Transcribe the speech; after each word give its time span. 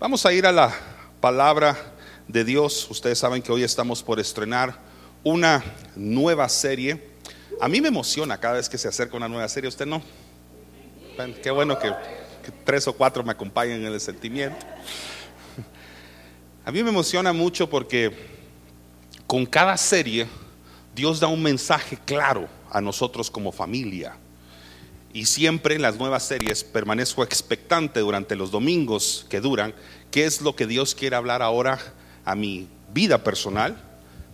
Vamos 0.00 0.24
a 0.24 0.32
ir 0.32 0.46
a 0.46 0.50
la 0.50 0.74
palabra 1.20 1.76
de 2.26 2.42
Dios. 2.42 2.90
Ustedes 2.90 3.18
saben 3.18 3.42
que 3.42 3.52
hoy 3.52 3.64
estamos 3.64 4.02
por 4.02 4.18
estrenar 4.18 4.78
una 5.22 5.62
nueva 5.94 6.48
serie. 6.48 7.10
A 7.60 7.68
mí 7.68 7.82
me 7.82 7.88
emociona 7.88 8.40
cada 8.40 8.54
vez 8.54 8.66
que 8.66 8.78
se 8.78 8.88
acerca 8.88 9.18
una 9.18 9.28
nueva 9.28 9.46
serie. 9.46 9.68
¿Usted 9.68 9.84
no? 9.84 10.02
Qué 11.42 11.50
bueno 11.50 11.78
que, 11.78 11.92
tres 12.64 12.88
o 12.88 12.94
cuatro 12.94 13.22
me 13.22 13.32
acompañen 13.32 13.84
en 13.84 13.92
el 13.92 14.00
sentimiento. 14.00 14.64
A 16.64 16.72
mí 16.72 16.82
me 16.82 16.88
emociona 16.88 17.34
mucho 17.34 17.68
porque 17.68 18.10
con 19.26 19.44
cada 19.44 19.76
serie 19.76 20.26
Dios 20.94 21.20
da 21.20 21.26
un 21.26 21.42
mensaje 21.42 21.98
claro 22.06 22.48
a 22.70 22.80
nosotros 22.80 23.30
como 23.30 23.52
familia. 23.52 24.16
Y 25.12 25.26
siempre 25.26 25.74
en 25.74 25.82
las 25.82 25.96
nuevas 25.96 26.24
series 26.24 26.62
permanezco 26.62 27.24
expectante 27.24 28.00
durante 28.00 28.36
los 28.36 28.50
domingos 28.50 29.26
que 29.28 29.40
duran, 29.40 29.74
qué 30.10 30.24
es 30.24 30.40
lo 30.40 30.54
que 30.54 30.66
Dios 30.66 30.94
quiere 30.94 31.16
hablar 31.16 31.42
ahora 31.42 31.78
a 32.24 32.34
mi 32.36 32.68
vida 32.94 33.22
personal, 33.24 33.82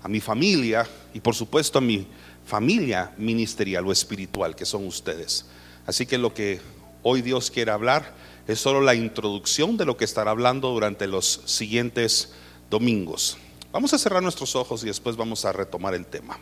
a 0.03 0.09
mi 0.09 0.21
familia 0.21 0.87
y 1.15 1.21
por 1.21 1.35
supuesto 1.35 1.79
a 1.79 1.83
mi 1.83 2.07
familia 2.45 3.13
ministerial 3.17 3.87
o 3.87 3.93
espiritual 3.93 4.55
que 4.55 4.67
son 4.67 4.87
ustedes. 4.87 5.47
Así 5.87 6.05
que 6.05 6.19
lo 6.19 6.35
que 6.35 6.61
hoy 7.03 7.23
Dios 7.23 7.51
quiere 7.51 7.71
hablar 7.71 8.15
es 8.47 8.61
solo 8.61 8.81
la 8.81 8.95
introducción 8.95 9.77
de 9.77 9.85
lo 9.85 9.97
que 9.97 10.05
estará 10.05 10.31
hablando 10.31 10.71
durante 10.71 11.07
los 11.07 11.41
siguientes 11.47 12.33
domingos. 12.71 13.39
Vamos 13.73 13.93
a 13.93 13.99
cerrar 13.99 14.23
nuestros 14.23 14.55
ojos 14.57 14.83
y 14.85 14.87
después 14.87 15.17
vamos 15.17 15.45
a 15.45 15.53
retomar 15.53 15.95
el 15.95 16.07
tema. 16.07 16.39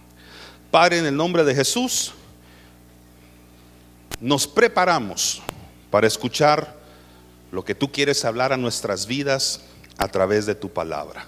Padre, 0.70 0.98
en 0.98 1.06
el 1.06 1.16
nombre 1.16 1.45
de 1.45 1.55
Jesús, 1.55 2.12
nos 4.24 4.46
preparamos 4.46 5.42
para 5.91 6.06
escuchar 6.06 6.78
lo 7.52 7.62
que 7.62 7.74
tú 7.74 7.92
quieres 7.92 8.24
hablar 8.24 8.55
a 8.55 8.56
nuestras 8.56 9.06
vidas 9.06 9.60
a 9.98 10.09
través 10.09 10.47
de 10.47 10.55
tu 10.55 10.70
palabra. 10.70 11.27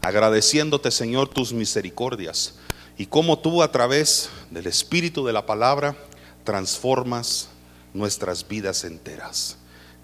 Agradeciéndote, 0.00 0.90
Señor, 0.90 1.28
tus 1.28 1.52
misericordias 1.52 2.54
y 2.96 3.04
cómo 3.04 3.38
tú 3.38 3.62
a 3.62 3.70
través 3.70 4.30
del 4.50 4.66
Espíritu 4.66 5.26
de 5.26 5.34
la 5.34 5.44
palabra 5.44 5.94
transformas 6.42 7.50
nuestras 7.92 8.48
vidas 8.48 8.84
enteras. 8.84 9.58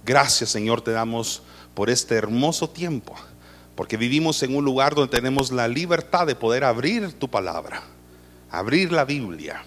Gracias, 0.05 0.51
Señor, 0.51 0.83
te 0.83 0.91
damos 0.91 1.43
por 1.73 1.89
este 1.89 2.17
hermoso 2.17 2.69
tiempo, 2.69 3.15
porque 3.75 3.97
vivimos 3.97 4.43
en 4.43 4.55
un 4.55 4.63
lugar 4.63 4.95
donde 4.95 5.17
tenemos 5.17 5.53
la 5.53 5.69
libertad 5.69 6.27
de 6.27 6.37
poder 6.37 6.65
abrir 6.65 7.15
tu 7.15 7.31
palabra, 7.31 7.83
abrir 8.51 8.93
la 8.93 9.07
Biblia 9.07 9.65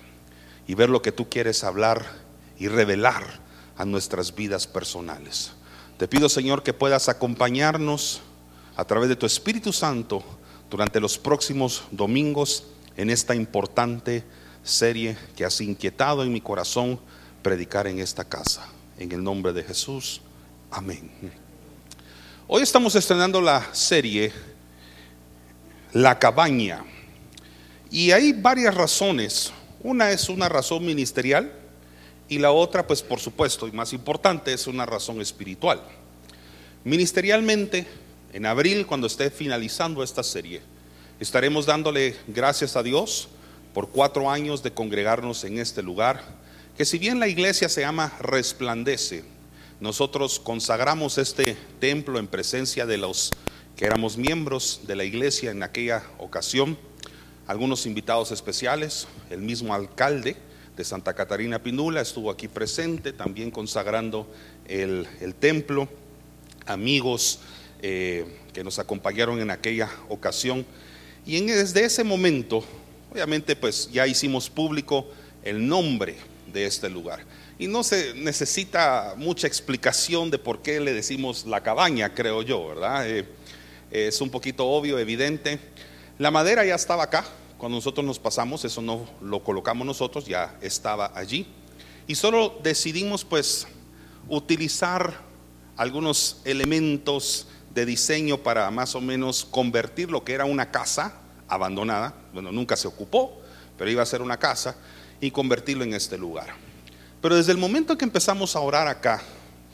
y 0.67 0.75
ver 0.75 0.91
lo 0.91 1.01
que 1.01 1.11
tú 1.11 1.29
quieres 1.29 1.63
hablar 1.63 2.28
y 2.59 2.67
revelar 2.67 3.23
a 3.77 3.85
nuestras 3.85 4.35
vidas 4.35 4.67
personales. 4.67 5.53
Te 5.97 6.07
pido, 6.07 6.29
Señor, 6.29 6.61
que 6.61 6.73
puedas 6.73 7.09
acompañarnos 7.09 8.21
a 8.75 8.85
través 8.85 9.09
de 9.09 9.15
tu 9.15 9.25
Espíritu 9.25 9.73
Santo 9.73 10.23
durante 10.69 10.99
los 10.99 11.17
próximos 11.17 11.83
domingos 11.91 12.65
en 12.97 13.09
esta 13.09 13.33
importante 13.33 14.23
serie 14.63 15.17
que 15.35 15.45
has 15.45 15.59
inquietado 15.61 16.23
en 16.23 16.31
mi 16.31 16.41
corazón 16.41 16.99
predicar 17.41 17.87
en 17.87 17.99
esta 17.99 18.23
casa. 18.25 18.67
En 18.97 19.11
el 19.13 19.23
nombre 19.23 19.53
de 19.53 19.63
Jesús. 19.63 20.21
Amén. 20.69 21.09
Hoy 22.47 22.61
estamos 22.61 22.95
estrenando 22.95 23.41
la 23.41 23.73
serie 23.73 24.33
La 25.93 26.19
cabaña. 26.19 26.83
Y 27.89 28.11
hay 28.11 28.33
varias 28.33 28.75
razones. 28.75 29.51
Una 29.81 30.11
es 30.11 30.29
una 30.29 30.49
razón 30.49 30.85
ministerial 30.85 31.58
y 32.29 32.37
la 32.37 32.51
otra, 32.51 32.85
pues 32.85 33.01
por 33.01 33.19
supuesto, 33.19 33.67
y 33.67 33.71
más 33.71 33.91
importante, 33.91 34.53
es 34.53 34.67
una 34.67 34.85
razón 34.85 35.19
espiritual. 35.19 35.81
Ministerialmente, 36.83 37.87
en 38.31 38.45
abril, 38.45 38.85
cuando 38.85 39.07
esté 39.07 39.31
finalizando 39.31 40.03
esta 40.03 40.23
serie, 40.23 40.61
estaremos 41.19 41.65
dándole 41.65 42.15
gracias 42.27 42.75
a 42.75 42.83
Dios 42.83 43.29
por 43.73 43.89
cuatro 43.89 44.29
años 44.29 44.61
de 44.61 44.71
congregarnos 44.71 45.43
en 45.43 45.57
este 45.57 45.81
lugar, 45.81 46.23
que 46.77 46.85
si 46.85 46.99
bien 46.99 47.19
la 47.19 47.27
iglesia 47.27 47.67
se 47.67 47.81
llama 47.81 48.13
Resplandece, 48.19 49.23
nosotros 49.79 50.39
consagramos 50.39 51.17
este 51.17 51.57
templo 51.79 52.19
en 52.19 52.27
presencia 52.27 52.85
de 52.85 52.97
los 52.97 53.31
que 53.75 53.85
éramos 53.85 54.17
miembros 54.17 54.81
de 54.85 54.95
la 54.95 55.03
iglesia 55.03 55.51
en 55.51 55.63
aquella 55.63 56.03
ocasión, 56.19 56.77
algunos 57.47 57.85
invitados 57.85 58.31
especiales, 58.31 59.07
el 59.29 59.41
mismo 59.41 59.73
alcalde, 59.73 60.37
de 60.79 60.85
Santa 60.85 61.13
Catarina 61.13 61.61
Pinula, 61.61 61.99
estuvo 61.99 62.31
aquí 62.31 62.47
presente, 62.47 63.11
también 63.11 63.51
consagrando 63.51 64.25
el, 64.65 65.05
templo, 65.37 65.89
amigos 66.65 67.41
eh, 67.81 68.25
que 68.53 68.63
nos 68.63 68.79
acompañaron 68.79 69.41
en 69.41 69.51
aquella 69.51 69.89
ocasión. 70.07 70.65
Y 71.25 71.35
en, 71.35 71.47
desde 71.47 71.83
ese 71.83 72.05
momento, 72.05 72.63
obviamente, 73.11 73.57
pues 73.57 73.91
ya 73.91 74.07
hicimos 74.07 74.49
público 74.49 75.05
el 75.43 75.67
nombre 75.67 76.15
de 76.53 76.63
este 76.63 76.89
lugar. 76.89 77.25
Y 77.57 77.67
no 77.67 77.83
se 77.83 78.13
necesita 78.13 79.15
mucha 79.17 79.47
explicación 79.47 80.31
de 80.31 80.39
por 80.39 80.61
qué 80.61 80.79
le 80.79 80.93
decimos 80.93 81.45
la 81.45 81.61
cabaña, 81.61 82.13
creo 82.13 82.41
yo, 82.41 82.69
¿verdad? 82.69 83.05
Eh, 83.05 83.25
es 83.91 84.21
un 84.21 84.29
poquito 84.29 84.65
obvio, 84.65 84.97
evidente. 84.97 85.59
La 86.19 86.31
madera 86.31 86.63
ya 86.63 86.75
estaba 86.75 87.03
acá, 87.03 87.25
cuando 87.59 87.77
nosotros 87.77 88.05
nos 88.05 88.19
pasamos, 88.19 88.63
eso 88.63 88.81
no 88.81 89.05
lo 89.21 89.43
colocamos 89.43 89.85
nosotros, 89.85 90.25
ya 90.25 90.57
estaba 90.61 91.11
allí. 91.13 91.45
Y 92.07 92.15
solo 92.15 92.57
decidimos 92.63 93.25
pues 93.25 93.67
utilizar 94.29 95.19
algunos 95.75 96.41
elementos 96.45 97.47
de 97.75 97.85
diseño 97.85 98.37
para 98.37 98.71
más 98.71 98.95
o 98.95 99.01
menos 99.01 99.43
convertir 99.43 100.09
lo 100.09 100.23
que 100.23 100.33
era 100.33 100.45
una 100.45 100.71
casa 100.71 101.19
abandonada, 101.49 102.15
bueno, 102.33 102.51
nunca 102.53 102.77
se 102.77 102.87
ocupó, 102.87 103.41
pero 103.77 103.91
iba 103.91 104.01
a 104.03 104.05
ser 104.05 104.21
una 104.21 104.37
casa, 104.37 104.77
y 105.19 105.31
convertirlo 105.31 105.83
en 105.83 105.93
este 105.93 106.17
lugar. 106.17 106.47
Pero 107.21 107.35
desde 107.35 107.51
el 107.51 107.57
momento 107.57 107.97
que 107.97 108.05
empezamos 108.05 108.55
a 108.55 108.61
orar 108.61 108.87
acá, 108.87 109.21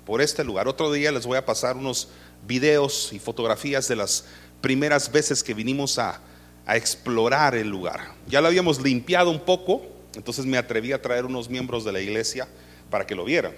por 0.08 0.22
este 0.22 0.44
lugar, 0.44 0.68
otro 0.68 0.92
día 0.92 1.12
les 1.12 1.26
voy 1.26 1.38
a 1.38 1.46
pasar 1.46 1.78
unos 1.78 2.08
videos 2.48 3.14
y 3.14 3.20
fotografías 3.20 3.88
de 3.88 3.96
las 3.96 4.26
primeras 4.60 5.12
veces 5.12 5.44
que 5.44 5.54
vinimos 5.54 6.00
a 6.00 6.20
a 6.66 6.76
explorar 6.76 7.56
el 7.56 7.70
lugar. 7.70 8.14
Ya 8.28 8.42
lo 8.42 8.48
habíamos 8.48 8.82
limpiado 8.82 9.30
un 9.30 9.40
poco, 9.40 9.84
entonces 10.16 10.46
me 10.46 10.58
atreví 10.58 10.92
a 10.92 11.02
traer 11.02 11.26
unos 11.26 11.50
miembros 11.50 11.84
de 11.84 11.92
la 11.92 12.02
iglesia 12.02 12.48
para 12.90 13.06
que 13.06 13.16
lo 13.16 13.26
vieran. 13.26 13.54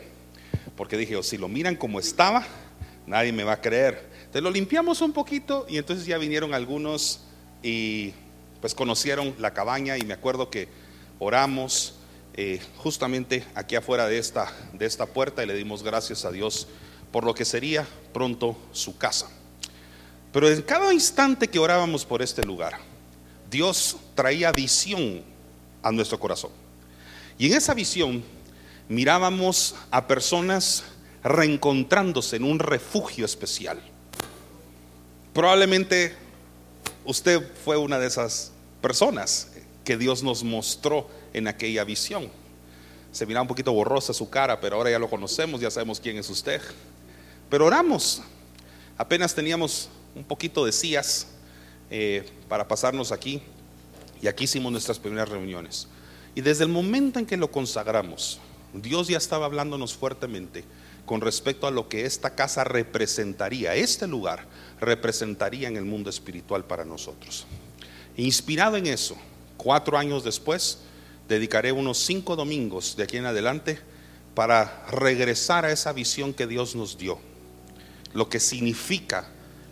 Porque 0.76 0.98
dije, 0.98 1.16
oh, 1.16 1.24
si 1.24 1.38
lo 1.38 1.48
miran 1.48 1.76
como 1.76 2.00
estaba, 2.00 2.46
nadie 3.06 3.32
me 3.32 3.44
va 3.44 3.54
a 3.54 3.62
creer. 3.62 4.10
Entonces 4.20 4.44
lo 4.44 4.52
limpiamos 4.52 5.02
un 5.02 5.14
poquito 5.14 5.66
y 5.70 5.78
entonces 5.78 6.06
ya 6.06 6.18
vinieron 6.18 6.54
algunos 6.54 7.22
y 7.64 8.14
pues 8.62 8.76
conocieron 8.76 9.34
la 9.40 9.54
cabaña 9.54 9.98
y 9.98 10.02
me 10.04 10.14
acuerdo 10.14 10.50
que 10.50 10.68
oramos 11.20 11.96
eh, 12.34 12.60
justamente 12.78 13.44
aquí 13.56 13.76
afuera 13.76 14.08
de 14.08 14.18
esta, 14.20 14.52
de 14.74 14.86
esta 14.86 15.06
puerta 15.06 15.44
y 15.44 15.48
le 15.48 15.56
dimos 15.56 15.82
gracias 15.82 16.26
a 16.26 16.32
Dios 16.32 16.68
por 17.12 17.24
lo 17.24 17.34
que 17.34 17.46
sería 17.46 17.88
pronto 18.14 18.58
su 18.72 18.98
casa. 18.98 19.30
Pero 20.34 20.50
en 20.50 20.62
cada 20.62 20.94
instante 20.94 21.48
que 21.48 21.58
orábamos 21.58 22.06
por 22.06 22.22
este 22.22 22.44
lugar, 22.44 22.78
Dios 23.50 23.98
traía 24.16 24.52
visión 24.52 25.24
a 25.82 25.92
nuestro 25.92 26.20
corazón. 26.20 26.52
Y 27.38 27.48
en 27.48 27.54
esa 27.54 27.74
visión 27.74 28.24
mirábamos 28.90 29.76
a 29.92 30.08
personas 30.08 30.84
reencontrándose 31.24 32.38
en 32.38 32.44
un 32.44 32.60
refugio 32.60 33.26
especial. 33.26 33.82
Probablemente 35.34 36.16
usted 37.06 37.42
fue 37.64 37.78
una 37.78 38.00
de 38.00 38.08
esas 38.08 38.52
personas 38.82 39.50
que 39.84 39.98
Dios 39.98 40.24
nos 40.24 40.44
mostró 40.44 41.10
en 41.34 41.48
aquella 41.48 41.84
visión. 41.84 42.30
Se 43.12 43.26
miraba 43.26 43.44
un 43.44 43.48
poquito 43.48 43.72
borrosa 43.72 44.14
su 44.14 44.30
cara, 44.30 44.60
pero 44.60 44.76
ahora 44.76 44.92
ya 44.92 45.00
lo 45.00 45.10
conocemos, 45.10 45.62
ya 45.62 45.72
sabemos 45.72 46.00
quién 46.00 46.18
es 46.18 46.30
usted. 46.30 46.62
Pero 47.50 47.66
oramos. 47.66 48.22
Apenas 48.98 49.34
teníamos 49.34 49.90
un 50.16 50.24
poquito 50.24 50.66
de 50.66 50.72
sillas 50.72 51.28
eh, 51.90 52.30
para 52.48 52.68
pasarnos 52.68 53.12
aquí. 53.12 53.42
Y 54.22 54.28
aquí 54.28 54.46
hicimos 54.46 54.72
nuestras 54.72 55.00
primeras 55.00 55.30
reuniones. 55.30 55.88
Y 56.36 56.42
desde 56.42 56.64
el 56.64 56.70
momento 56.70 57.20
en 57.20 57.26
que 57.26 57.38
lo 57.38 57.52
consagramos, 57.52 58.40
Dios 58.74 59.08
ya 59.08 59.18
estaba 59.18 59.46
hablándonos 59.46 59.94
fuertemente 59.94 60.64
con 61.06 61.22
respecto 61.22 61.68
a 61.68 61.72
lo 61.72 61.88
que 61.88 62.06
esta 62.06 62.36
casa 62.36 62.64
representaría, 62.64 63.74
este 63.76 64.08
lugar 64.08 64.46
representaría 64.80 65.68
en 65.68 65.78
el 65.78 65.86
mundo 65.86 66.10
espiritual 66.10 66.66
para 66.66 66.84
nosotros. 66.84 67.48
Inspirado 68.18 68.76
en 68.78 68.88
eso, 68.88 69.16
cuatro 69.56 69.98
años 69.98 70.24
después, 70.24 70.80
dedicaré 71.30 71.72
unos 71.72 71.98
cinco 71.98 72.36
domingos 72.36 72.96
de 72.98 73.04
aquí 73.04 73.18
en 73.18 73.26
adelante 73.26 73.80
para 74.36 74.86
regresar 74.92 75.66
a 75.66 75.72
esa 75.72 75.94
visión 75.94 76.34
que 76.34 76.46
Dios 76.46 76.76
nos 76.76 76.98
dio, 76.98 77.20
lo 78.14 78.30
que 78.30 78.40
significa 78.40 79.30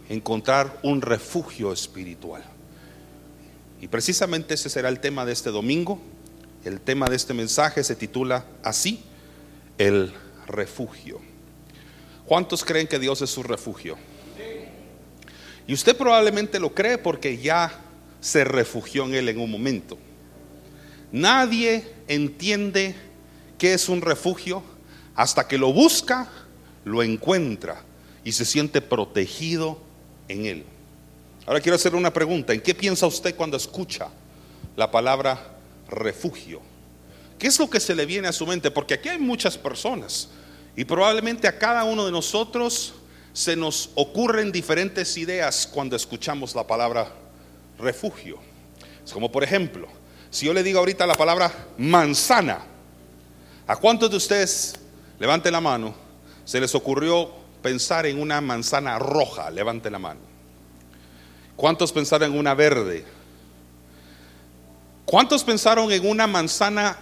encontrar 0.10 0.80
un 0.84 1.02
refugio 1.02 1.72
espiritual. 1.72 2.44
Y 3.82 3.88
precisamente 3.88 4.54
ese 4.54 4.70
será 4.70 4.90
el 4.90 5.00
tema 5.00 5.26
de 5.26 5.34
este 5.34 5.50
domingo. 5.50 6.00
El 6.64 6.82
tema 6.82 7.08
de 7.08 7.16
este 7.16 7.34
mensaje 7.34 7.84
se 7.84 7.96
titula 7.96 8.46
así, 8.64 9.04
el 9.78 10.14
refugio. 10.48 11.20
¿Cuántos 12.26 12.64
creen 12.64 12.88
que 12.88 13.00
Dios 13.00 13.22
es 13.22 13.30
su 13.30 13.44
refugio? 13.44 13.98
Y 15.68 15.74
usted 15.74 15.96
probablemente 15.96 16.60
lo 16.60 16.74
cree 16.74 16.98
porque 16.98 17.38
ya 17.38 17.82
se 18.20 18.44
refugió 18.44 19.06
en 19.06 19.16
él 19.16 19.30
en 19.30 19.40
un 19.40 19.52
momento. 19.52 19.98
Nadie 21.12 21.88
entiende 22.08 22.96
qué 23.58 23.74
es 23.74 23.90
un 23.90 24.02
refugio 24.02 24.64
hasta 25.16 25.48
que 25.48 25.58
lo 25.58 25.72
busca, 25.72 26.28
lo 26.84 27.04
encuentra 27.04 27.84
y 28.24 28.32
se 28.32 28.46
siente 28.46 28.82
protegido 28.82 29.80
en 30.28 30.46
él. 30.46 30.66
Ahora 31.46 31.62
quiero 31.62 31.76
hacer 31.76 31.94
una 31.96 32.12
pregunta. 32.12 32.54
¿En 32.54 32.62
qué 32.62 32.74
piensa 32.74 33.06
usted 33.06 33.36
cuando 33.36 33.58
escucha 33.58 34.10
la 34.76 34.90
palabra 34.90 35.40
refugio? 35.88 36.62
¿Qué 37.38 37.48
es 37.48 37.60
lo 37.60 37.70
que 37.70 37.80
se 37.80 37.94
le 37.94 38.06
viene 38.06 38.28
a 38.28 38.34
su 38.34 38.48
mente? 38.48 38.72
Porque 38.72 38.96
aquí 38.96 39.10
hay 39.10 39.20
muchas 39.20 39.58
personas 39.58 40.30
y 40.76 40.86
probablemente 40.86 41.48
a 41.48 41.58
cada 41.58 41.84
uno 41.84 42.06
de 42.06 42.12
nosotros 42.12 42.94
se 43.34 43.56
nos 43.56 43.90
ocurren 43.96 44.52
diferentes 44.52 45.18
ideas 45.18 45.68
cuando 45.72 45.96
escuchamos 45.96 46.56
la 46.56 46.66
palabra 46.66 47.12
refugio. 47.78 48.40
Es 49.06 49.12
como 49.12 49.32
por 49.32 49.44
ejemplo, 49.44 49.88
si 50.30 50.46
yo 50.46 50.54
le 50.54 50.64
digo 50.64 50.80
ahorita 50.80 51.06
la 51.06 51.16
palabra 51.16 51.52
manzana, 51.78 52.60
¿a 53.68 53.76
cuántos 53.76 54.10
de 54.10 54.18
ustedes, 54.18 54.76
levanten 55.20 55.52
la 55.52 55.62
mano, 55.62 55.94
se 56.46 56.60
les 56.60 56.74
ocurrió 56.76 57.32
pensar 57.66 58.06
en 58.06 58.22
una 58.22 58.42
manzana 58.42 59.00
roja? 59.00 59.50
Levante 59.50 59.90
la 59.90 59.98
mano. 59.98 60.20
¿Cuántos 61.56 61.92
pensaron 61.92 62.32
en 62.32 62.38
una 62.38 62.54
verde? 62.54 63.04
¿Cuántos 65.04 65.44
pensaron 65.44 65.92
en 65.92 66.08
una 66.08 66.28
manzana 66.28 66.96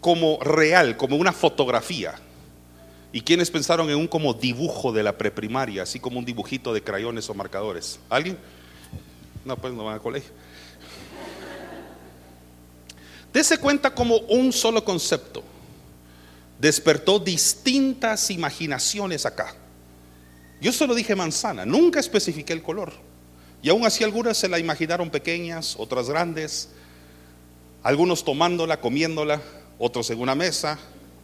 como 0.00 0.38
real, 0.40 0.96
como 0.96 1.16
una 1.16 1.34
fotografía? 1.34 2.14
¿Y 3.12 3.20
quiénes 3.20 3.50
pensaron 3.50 3.90
en 3.90 3.98
un 3.98 4.08
como 4.08 4.32
dibujo 4.32 4.90
de 4.90 5.02
la 5.02 5.18
preprimaria, 5.18 5.82
así 5.82 6.00
como 6.00 6.18
un 6.18 6.24
dibujito 6.24 6.72
de 6.72 6.82
crayones 6.82 7.28
o 7.28 7.34
marcadores? 7.34 8.00
¿Alguien? 8.08 8.38
No, 9.44 9.54
pues 9.58 9.74
no 9.74 9.84
van 9.84 9.96
a 9.96 9.98
colegio. 9.98 10.32
Dese 13.34 13.58
cuenta 13.58 13.94
como 13.94 14.16
un 14.16 14.50
solo 14.50 14.82
concepto 14.82 15.44
despertó 16.58 17.18
distintas 17.18 18.30
imaginaciones 18.30 19.26
acá. 19.26 19.56
Yo 20.60 20.72
solo 20.72 20.94
dije 20.94 21.16
manzana, 21.16 21.64
nunca 21.64 22.00
especifiqué 22.00 22.52
el 22.52 22.62
color. 22.62 22.92
Y 23.62 23.70
aún 23.70 23.84
así 23.84 24.04
algunas 24.04 24.36
se 24.36 24.48
la 24.48 24.58
imaginaron 24.58 25.10
pequeñas, 25.10 25.74
otras 25.78 26.08
grandes, 26.08 26.68
algunos 27.82 28.24
tomándola, 28.24 28.80
comiéndola, 28.80 29.40
otros 29.78 30.10
en 30.10 30.20
una 30.20 30.34
mesa, 30.34 30.78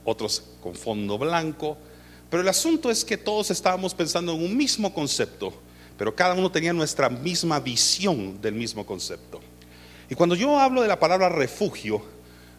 otros 0.04 0.42
con 0.62 0.74
fondo 0.74 1.18
blanco. 1.18 1.76
Pero 2.30 2.42
el 2.42 2.48
asunto 2.48 2.90
es 2.90 3.04
que 3.04 3.16
todos 3.16 3.50
estábamos 3.50 3.94
pensando 3.94 4.32
en 4.32 4.42
un 4.42 4.56
mismo 4.56 4.92
concepto, 4.92 5.52
pero 5.98 6.14
cada 6.14 6.34
uno 6.34 6.50
tenía 6.50 6.72
nuestra 6.72 7.08
misma 7.08 7.60
visión 7.60 8.40
del 8.40 8.54
mismo 8.54 8.84
concepto. 8.84 9.40
Y 10.08 10.14
cuando 10.14 10.34
yo 10.34 10.58
hablo 10.58 10.82
de 10.82 10.88
la 10.88 10.98
palabra 10.98 11.28
refugio, 11.28 12.02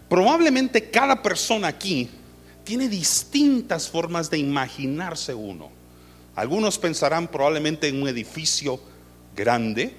probablemente 0.09 0.89
cada 0.89 1.21
persona 1.21 1.67
aquí 1.67 2.09
tiene 2.63 2.87
distintas 2.87 3.89
formas 3.89 4.29
de 4.29 4.37
imaginarse 4.37 5.33
uno. 5.33 5.76
Algunos 6.37 6.77
pensarán 6.77 7.29
probablemente 7.29 7.87
en 7.87 7.99
un 7.99 8.07
edificio 8.07 8.79
grande, 9.35 9.91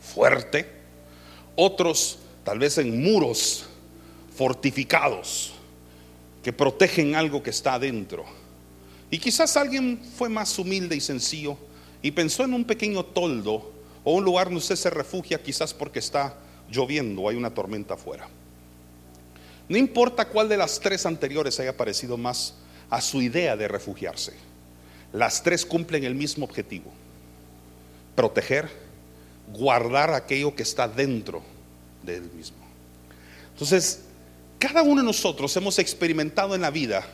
fuerte, 0.00 0.66
otros 1.54 2.18
tal 2.42 2.58
vez 2.60 2.78
en 2.78 3.02
muros 3.02 3.66
fortificados 4.34 5.52
que 6.42 6.50
protegen 6.50 7.14
algo 7.14 7.42
que 7.42 7.50
está 7.50 7.74
adentro. 7.74 8.24
Y 9.10 9.18
quizás 9.18 9.58
alguien 9.58 10.00
fue 10.16 10.30
más 10.30 10.58
humilde 10.58 10.96
y 10.96 11.02
sencillo 11.02 11.58
y 12.00 12.12
pensó 12.12 12.44
en 12.44 12.54
un 12.54 12.64
pequeño 12.64 13.04
toldo 13.04 13.70
o 14.02 14.14
un 14.14 14.24
lugar 14.24 14.46
donde 14.46 14.60
usted 14.60 14.76
se 14.76 14.88
refugia 14.88 15.42
quizás 15.42 15.74
porque 15.74 15.98
está 15.98 16.38
lloviendo 16.70 17.20
o 17.20 17.28
hay 17.28 17.36
una 17.36 17.52
tormenta 17.52 17.94
afuera. 17.94 18.30
No 19.68 19.76
importa 19.76 20.26
cuál 20.26 20.48
de 20.48 20.56
las 20.56 20.80
tres 20.80 21.04
anteriores 21.04 21.60
haya 21.60 21.76
parecido 21.76 22.16
más 22.16 22.54
a 22.88 23.02
su 23.02 23.20
idea 23.20 23.58
de 23.58 23.68
refugiarse. 23.68 24.55
Las 25.12 25.42
tres 25.42 25.64
cumplen 25.64 26.04
el 26.04 26.14
mismo 26.14 26.44
objetivo. 26.44 26.92
Proteger, 28.14 28.68
guardar 29.52 30.12
aquello 30.12 30.54
que 30.54 30.62
está 30.62 30.88
dentro 30.88 31.42
de 32.02 32.16
él 32.16 32.30
mismo. 32.32 32.58
Entonces, 33.52 34.02
cada 34.58 34.82
uno 34.82 35.02
de 35.02 35.06
nosotros 35.06 35.56
hemos 35.56 35.78
experimentado 35.78 36.54
en 36.54 36.62
la 36.62 36.70
vida 36.70 37.06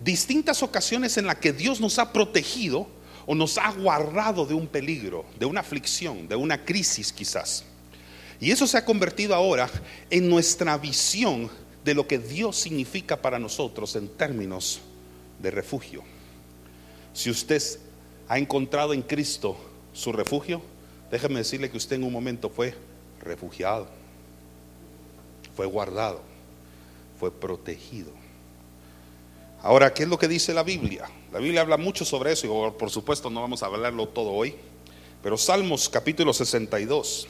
distintas 0.00 0.62
ocasiones 0.62 1.16
en 1.16 1.26
las 1.26 1.36
que 1.36 1.52
Dios 1.52 1.80
nos 1.80 1.98
ha 1.98 2.12
protegido 2.12 2.88
o 3.26 3.34
nos 3.34 3.56
ha 3.58 3.70
guardado 3.72 4.44
de 4.46 4.54
un 4.54 4.66
peligro, 4.66 5.24
de 5.38 5.46
una 5.46 5.60
aflicción, 5.60 6.26
de 6.28 6.36
una 6.36 6.64
crisis 6.64 7.12
quizás. 7.12 7.64
Y 8.40 8.50
eso 8.50 8.66
se 8.66 8.76
ha 8.76 8.84
convertido 8.84 9.34
ahora 9.34 9.70
en 10.10 10.28
nuestra 10.28 10.76
visión 10.76 11.48
de 11.84 11.94
lo 11.94 12.06
que 12.06 12.18
Dios 12.18 12.56
significa 12.56 13.20
para 13.20 13.38
nosotros 13.38 13.94
en 13.94 14.08
términos 14.08 14.80
de 15.40 15.50
refugio. 15.50 16.02
Si 17.12 17.30
usted 17.30 17.62
ha 18.28 18.38
encontrado 18.38 18.92
en 18.94 19.02
Cristo 19.02 19.56
su 19.92 20.12
refugio, 20.12 20.62
déjeme 21.10 21.40
decirle 21.40 21.70
que 21.70 21.76
usted 21.76 21.96
en 21.96 22.04
un 22.04 22.12
momento 22.12 22.48
fue 22.48 22.74
refugiado, 23.20 23.86
fue 25.54 25.66
guardado 25.66 26.32
fue 27.22 27.30
protegido. 27.30 28.10
Ahora, 29.62 29.94
¿qué 29.94 30.02
es 30.02 30.08
lo 30.08 30.18
que 30.18 30.26
dice 30.26 30.52
la 30.52 30.64
Biblia? 30.64 31.08
La 31.32 31.38
Biblia 31.38 31.60
habla 31.60 31.76
mucho 31.76 32.04
sobre 32.04 32.32
eso 32.32 32.48
y 32.48 32.72
por 32.76 32.90
supuesto 32.90 33.30
no 33.30 33.40
vamos 33.40 33.62
a 33.62 33.66
hablarlo 33.66 34.08
todo 34.08 34.32
hoy, 34.32 34.56
pero 35.22 35.38
Salmos 35.38 35.88
capítulo 35.88 36.32
62, 36.32 37.28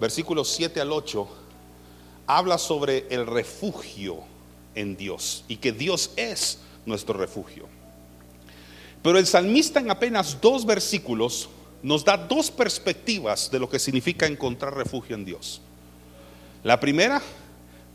versículos 0.00 0.48
7 0.48 0.80
al 0.80 0.90
8, 0.90 1.28
habla 2.26 2.58
sobre 2.58 3.06
el 3.08 3.24
refugio 3.24 4.16
en 4.74 4.96
Dios 4.96 5.44
y 5.46 5.58
que 5.58 5.70
Dios 5.70 6.10
es 6.16 6.58
nuestro 6.84 7.16
refugio. 7.16 7.68
Pero 9.02 9.18
el 9.18 9.26
salmista 9.26 9.80
en 9.80 9.90
apenas 9.90 10.40
dos 10.40 10.66
versículos 10.66 11.48
nos 11.82 12.04
da 12.04 12.16
dos 12.16 12.50
perspectivas 12.50 13.50
de 13.50 13.58
lo 13.58 13.68
que 13.68 13.78
significa 13.78 14.26
encontrar 14.26 14.76
refugio 14.76 15.14
en 15.14 15.24
Dios. 15.24 15.60
La 16.64 16.80
primera, 16.80 17.22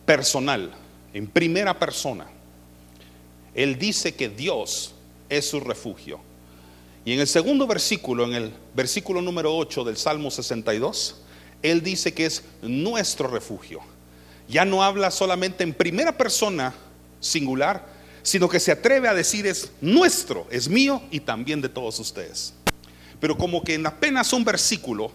personal 0.05 0.71
en 1.13 1.27
primera 1.27 1.77
persona. 1.77 2.25
Él 3.53 3.77
dice 3.77 4.15
que 4.15 4.29
Dios 4.29 4.94
es 5.29 5.47
su 5.47 5.59
refugio. 5.59 6.19
Y 7.05 7.13
en 7.13 7.19
el 7.19 7.27
segundo 7.27 7.67
versículo, 7.67 8.25
en 8.25 8.33
el 8.33 8.53
versículo 8.73 9.21
número 9.21 9.55
8 9.55 9.83
del 9.83 9.98
Salmo 9.98 10.31
62, 10.31 11.22
Él 11.62 11.83
dice 11.83 12.13
que 12.13 12.25
es 12.25 12.43
nuestro 12.62 13.27
refugio. 13.27 13.81
Ya 14.48 14.65
no 14.65 14.83
habla 14.83 15.12
solamente 15.12 15.63
en 15.63 15.74
primera 15.74 16.17
persona 16.17 16.74
singular, 17.19 17.92
sino 18.24 18.50
que 18.50 18.60
se 18.60 18.72
atreve 18.72 19.08
a 19.08 19.13
decir 19.13 19.46
es 19.46 19.72
nuestro, 19.82 20.48
es 20.50 20.70
mío 20.70 21.01
y 21.12 21.20
también 21.20 21.62
de 21.62 21.70
todos 21.70 22.00
ustedes. 22.00 22.53
Pero 23.20 23.38
como 23.38 23.63
que 23.63 23.75
en 23.75 23.86
apenas 23.86 24.34
un 24.34 24.44
versículo 24.44 25.12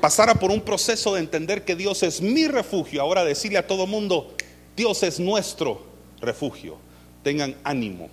pasara 0.00 0.34
por 0.34 0.50
un 0.50 0.60
proceso 0.60 1.14
de 1.14 1.20
entender 1.20 1.64
que 1.64 1.76
Dios 1.76 2.02
es 2.02 2.20
mi 2.20 2.46
refugio, 2.46 3.00
ahora 3.00 3.24
decirle 3.24 3.58
a 3.58 3.66
todo 3.66 3.86
mundo, 3.86 4.34
Dios 4.76 5.02
es 5.02 5.18
nuestro 5.18 5.84
refugio. 6.20 6.76
Tengan 7.22 7.56
ánimo. 7.62 8.10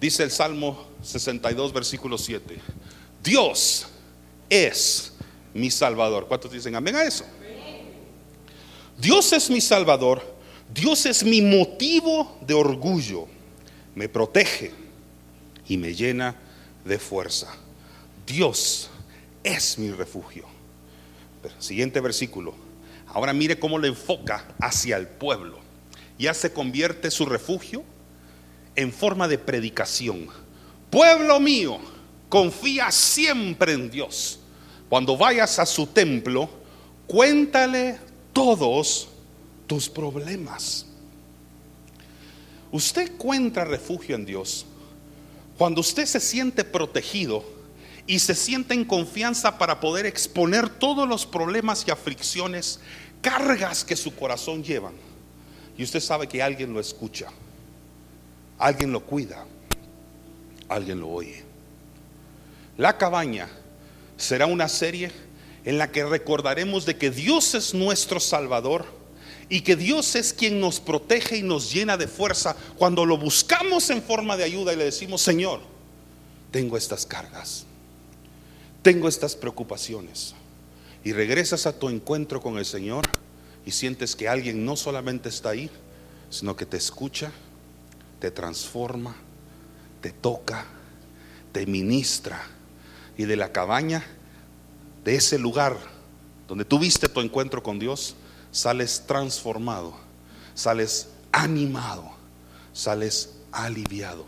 Dice 0.00 0.22
el 0.22 0.30
Salmo 0.30 0.86
62, 1.02 1.72
versículo 1.72 2.18
7. 2.18 2.58
Dios 3.22 3.86
es 4.50 5.12
mi 5.54 5.70
Salvador. 5.70 6.26
¿Cuántos 6.26 6.50
dicen 6.52 6.74
amén 6.74 6.96
a 6.96 7.04
eso? 7.04 7.24
Dios 8.98 9.32
es 9.32 9.48
mi 9.50 9.60
Salvador. 9.60 10.33
Dios 10.74 11.06
es 11.06 11.22
mi 11.22 11.40
motivo 11.40 12.36
de 12.44 12.52
orgullo. 12.52 13.28
Me 13.94 14.08
protege 14.08 14.72
y 15.68 15.76
me 15.76 15.94
llena 15.94 16.34
de 16.84 16.98
fuerza. 16.98 17.54
Dios 18.26 18.90
es 19.44 19.78
mi 19.78 19.92
refugio. 19.92 20.46
siguiente 21.60 22.00
versículo. 22.00 22.56
Ahora 23.06 23.32
mire 23.32 23.56
cómo 23.56 23.78
le 23.78 23.86
enfoca 23.86 24.52
hacia 24.58 24.96
el 24.96 25.06
pueblo. 25.06 25.60
Ya 26.18 26.34
se 26.34 26.52
convierte 26.52 27.12
su 27.12 27.24
refugio 27.24 27.84
en 28.74 28.92
forma 28.92 29.28
de 29.28 29.38
predicación. 29.38 30.26
Pueblo 30.90 31.38
mío, 31.38 31.78
confía 32.28 32.90
siempre 32.90 33.74
en 33.74 33.92
Dios. 33.92 34.40
Cuando 34.88 35.16
vayas 35.16 35.60
a 35.60 35.66
su 35.66 35.86
templo, 35.86 36.50
cuéntale 37.06 38.00
todos 38.32 39.13
problemas. 39.88 40.86
Usted 42.72 43.12
encuentra 43.12 43.64
refugio 43.64 44.16
en 44.16 44.24
Dios 44.24 44.66
cuando 45.56 45.80
usted 45.80 46.06
se 46.06 46.20
siente 46.20 46.64
protegido 46.64 47.44
y 48.06 48.18
se 48.18 48.34
siente 48.34 48.74
en 48.74 48.84
confianza 48.84 49.56
para 49.58 49.80
poder 49.80 50.06
exponer 50.06 50.68
todos 50.68 51.08
los 51.08 51.24
problemas 51.24 51.84
y 51.86 51.90
aflicciones 51.90 52.80
cargas 53.22 53.84
que 53.84 53.96
su 53.96 54.14
corazón 54.14 54.62
llevan. 54.62 54.94
Y 55.78 55.84
usted 55.84 56.00
sabe 56.00 56.28
que 56.28 56.42
alguien 56.42 56.72
lo 56.72 56.80
escucha, 56.80 57.28
alguien 58.58 58.92
lo 58.92 59.00
cuida, 59.04 59.46
alguien 60.68 61.00
lo 61.00 61.08
oye. 61.08 61.44
La 62.76 62.98
cabaña 62.98 63.48
será 64.16 64.46
una 64.46 64.68
serie 64.68 65.10
en 65.64 65.78
la 65.78 65.90
que 65.90 66.04
recordaremos 66.04 66.84
de 66.84 66.96
que 66.96 67.10
Dios 67.10 67.54
es 67.54 67.72
nuestro 67.72 68.20
Salvador 68.20 68.84
y 69.48 69.60
que 69.60 69.76
Dios 69.76 70.14
es 70.14 70.32
quien 70.32 70.60
nos 70.60 70.80
protege 70.80 71.36
y 71.36 71.42
nos 71.42 71.72
llena 71.72 71.96
de 71.96 72.08
fuerza 72.08 72.56
cuando 72.76 73.04
lo 73.04 73.18
buscamos 73.18 73.90
en 73.90 74.02
forma 74.02 74.36
de 74.36 74.44
ayuda 74.44 74.72
y 74.72 74.76
le 74.76 74.84
decimos, 74.84 75.22
Señor, 75.22 75.60
tengo 76.50 76.76
estas 76.76 77.04
cargas, 77.04 77.66
tengo 78.82 79.08
estas 79.08 79.36
preocupaciones. 79.36 80.34
Y 81.04 81.12
regresas 81.12 81.66
a 81.66 81.78
tu 81.78 81.90
encuentro 81.90 82.40
con 82.40 82.56
el 82.56 82.64
Señor 82.64 83.04
y 83.66 83.72
sientes 83.72 84.16
que 84.16 84.28
alguien 84.28 84.64
no 84.64 84.76
solamente 84.76 85.28
está 85.28 85.50
ahí, 85.50 85.70
sino 86.30 86.56
que 86.56 86.64
te 86.64 86.78
escucha, 86.78 87.30
te 88.20 88.30
transforma, 88.30 89.14
te 90.00 90.12
toca, 90.12 90.64
te 91.52 91.66
ministra. 91.66 92.40
Y 93.16 93.24
de 93.24 93.36
la 93.36 93.52
cabaña, 93.52 94.04
de 95.04 95.14
ese 95.14 95.38
lugar 95.38 95.76
donde 96.48 96.64
tuviste 96.64 97.08
tu 97.08 97.20
encuentro 97.20 97.62
con 97.62 97.78
Dios, 97.78 98.16
sales 98.54 99.02
transformado, 99.04 99.92
sales 100.54 101.08
animado, 101.32 102.08
sales 102.72 103.30
aliviado 103.50 104.24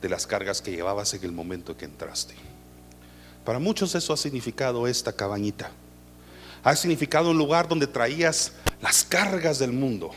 de 0.00 0.08
las 0.08 0.26
cargas 0.26 0.62
que 0.62 0.70
llevabas 0.70 1.12
en 1.12 1.22
el 1.24 1.32
momento 1.32 1.76
que 1.76 1.84
entraste. 1.84 2.34
Para 3.44 3.58
muchos 3.58 3.94
eso 3.94 4.14
ha 4.14 4.16
significado 4.16 4.86
esta 4.86 5.12
cabañita. 5.12 5.70
Ha 6.64 6.74
significado 6.74 7.30
un 7.30 7.36
lugar 7.36 7.68
donde 7.68 7.86
traías 7.86 8.52
las 8.80 9.04
cargas 9.04 9.58
del 9.58 9.72
mundo, 9.72 10.10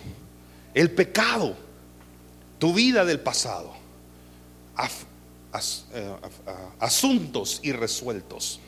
el 0.73 0.89
pecado, 0.91 1.57
tu 2.59 2.73
vida 2.73 3.03
del 3.03 3.19
pasado, 3.19 3.73
eh, 5.93 6.15
asuntos 6.79 7.59
irresueltos, 7.61 8.61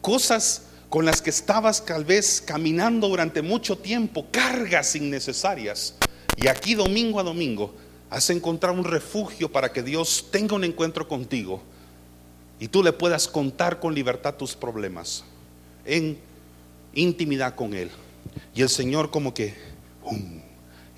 cosas 0.00 0.62
con 0.92 1.06
las 1.06 1.22
que 1.22 1.30
estabas 1.30 1.86
tal 1.86 2.04
vez 2.04 2.42
caminando 2.42 3.08
durante 3.08 3.40
mucho 3.40 3.78
tiempo, 3.78 4.26
cargas 4.30 4.94
innecesarias. 4.94 5.94
Y 6.36 6.48
aquí 6.48 6.74
domingo 6.74 7.18
a 7.18 7.22
domingo 7.22 7.74
has 8.10 8.28
encontrado 8.28 8.78
un 8.78 8.84
refugio 8.84 9.50
para 9.50 9.72
que 9.72 9.82
Dios 9.82 10.28
tenga 10.30 10.54
un 10.54 10.64
encuentro 10.64 11.08
contigo 11.08 11.62
y 12.60 12.68
tú 12.68 12.82
le 12.82 12.92
puedas 12.92 13.26
contar 13.26 13.80
con 13.80 13.94
libertad 13.94 14.34
tus 14.34 14.54
problemas 14.54 15.24
en 15.86 16.18
intimidad 16.92 17.54
con 17.54 17.72
Él. 17.72 17.90
Y 18.54 18.60
el 18.60 18.68
Señor 18.68 19.10
como 19.10 19.32
que 19.32 19.54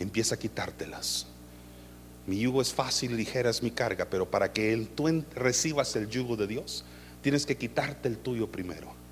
empieza 0.00 0.34
a 0.34 0.38
quitártelas. 0.40 1.28
Mi 2.26 2.40
yugo 2.40 2.62
es 2.62 2.74
fácil, 2.74 3.16
ligera 3.16 3.48
es 3.48 3.62
mi 3.62 3.70
carga, 3.70 4.06
pero 4.10 4.28
para 4.28 4.52
que 4.52 4.76
tú 4.96 5.22
recibas 5.36 5.94
el 5.94 6.08
yugo 6.08 6.34
de 6.34 6.48
Dios, 6.48 6.84
tienes 7.22 7.46
que 7.46 7.56
quitarte 7.56 8.08
el 8.08 8.18
tuyo 8.18 8.50
primero. 8.50 9.03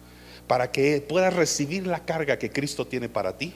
Para 0.53 0.71
que 0.71 1.01
puedas 1.01 1.33
recibir 1.33 1.87
la 1.87 2.05
carga 2.05 2.39
que 2.39 2.51
Cristo 2.51 2.87
tiene 2.87 3.09
para 3.09 3.39
ti, 3.39 3.55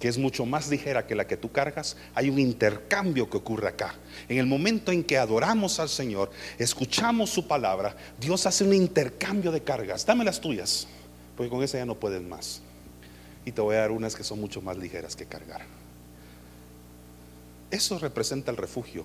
que 0.00 0.08
es 0.08 0.16
mucho 0.16 0.46
más 0.46 0.70
ligera 0.70 1.06
que 1.06 1.14
la 1.14 1.26
que 1.26 1.36
tú 1.36 1.52
cargas, 1.52 1.98
hay 2.14 2.30
un 2.30 2.38
intercambio 2.38 3.28
que 3.28 3.36
ocurre 3.36 3.68
acá. 3.68 3.94
En 4.26 4.38
el 4.38 4.46
momento 4.46 4.90
en 4.90 5.04
que 5.04 5.18
adoramos 5.18 5.78
al 5.80 5.90
Señor, 5.90 6.30
escuchamos 6.58 7.28
su 7.28 7.46
palabra, 7.46 7.94
Dios 8.18 8.46
hace 8.46 8.64
un 8.64 8.72
intercambio 8.72 9.52
de 9.52 9.62
cargas. 9.62 10.06
Dame 10.06 10.24
las 10.24 10.40
tuyas, 10.40 10.86
porque 11.36 11.50
con 11.50 11.62
esa 11.62 11.76
ya 11.76 11.84
no 11.84 11.96
puedes 11.96 12.22
más. 12.22 12.62
Y 13.44 13.52
te 13.52 13.60
voy 13.60 13.76
a 13.76 13.80
dar 13.80 13.90
unas 13.90 14.16
que 14.16 14.24
son 14.24 14.40
mucho 14.40 14.62
más 14.62 14.78
ligeras 14.78 15.16
que 15.16 15.26
cargar. 15.26 15.66
Eso 17.70 17.98
representa 17.98 18.50
el 18.50 18.56
refugio. 18.56 19.04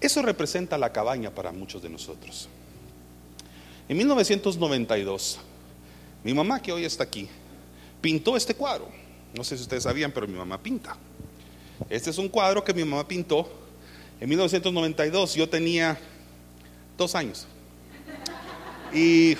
Eso 0.00 0.22
representa 0.22 0.78
la 0.78 0.90
cabaña 0.90 1.32
para 1.32 1.52
muchos 1.52 1.82
de 1.82 1.90
nosotros. 1.90 2.48
En 3.90 3.98
1992, 3.98 5.38
mi 6.24 6.34
mamá 6.34 6.60
que 6.60 6.72
hoy 6.72 6.84
está 6.84 7.04
aquí, 7.04 7.28
pintó 8.00 8.36
este 8.36 8.54
cuadro. 8.54 8.88
No 9.34 9.44
sé 9.44 9.56
si 9.56 9.62
ustedes 9.62 9.82
sabían, 9.84 10.12
pero 10.12 10.28
mi 10.28 10.34
mamá 10.34 10.62
pinta. 10.62 10.96
Este 11.88 12.10
es 12.10 12.18
un 12.18 12.28
cuadro 12.28 12.62
que 12.62 12.74
mi 12.74 12.84
mamá 12.84 13.06
pintó 13.06 13.50
en 14.20 14.28
1992. 14.28 15.34
Yo 15.34 15.48
tenía 15.48 15.98
dos 16.96 17.14
años. 17.14 17.46
Y 18.92 19.36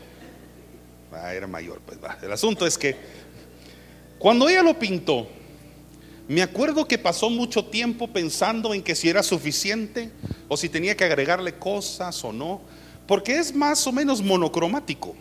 ah, 1.12 1.34
era 1.34 1.46
mayor, 1.46 1.80
pues 1.84 2.02
va. 2.02 2.18
El 2.22 2.32
asunto 2.32 2.66
es 2.66 2.78
que 2.78 2.96
cuando 4.18 4.48
ella 4.48 4.62
lo 4.62 4.78
pintó, 4.78 5.28
me 6.26 6.42
acuerdo 6.42 6.88
que 6.88 6.98
pasó 6.98 7.30
mucho 7.30 7.66
tiempo 7.66 8.08
pensando 8.08 8.74
en 8.74 8.82
que 8.82 8.94
si 8.94 9.08
era 9.08 9.22
suficiente 9.22 10.10
o 10.48 10.56
si 10.56 10.68
tenía 10.68 10.96
que 10.96 11.04
agregarle 11.04 11.54
cosas 11.54 12.24
o 12.24 12.32
no, 12.32 12.62
porque 13.06 13.36
es 13.36 13.54
más 13.54 13.86
o 13.86 13.92
menos 13.92 14.22
monocromático. 14.22 15.14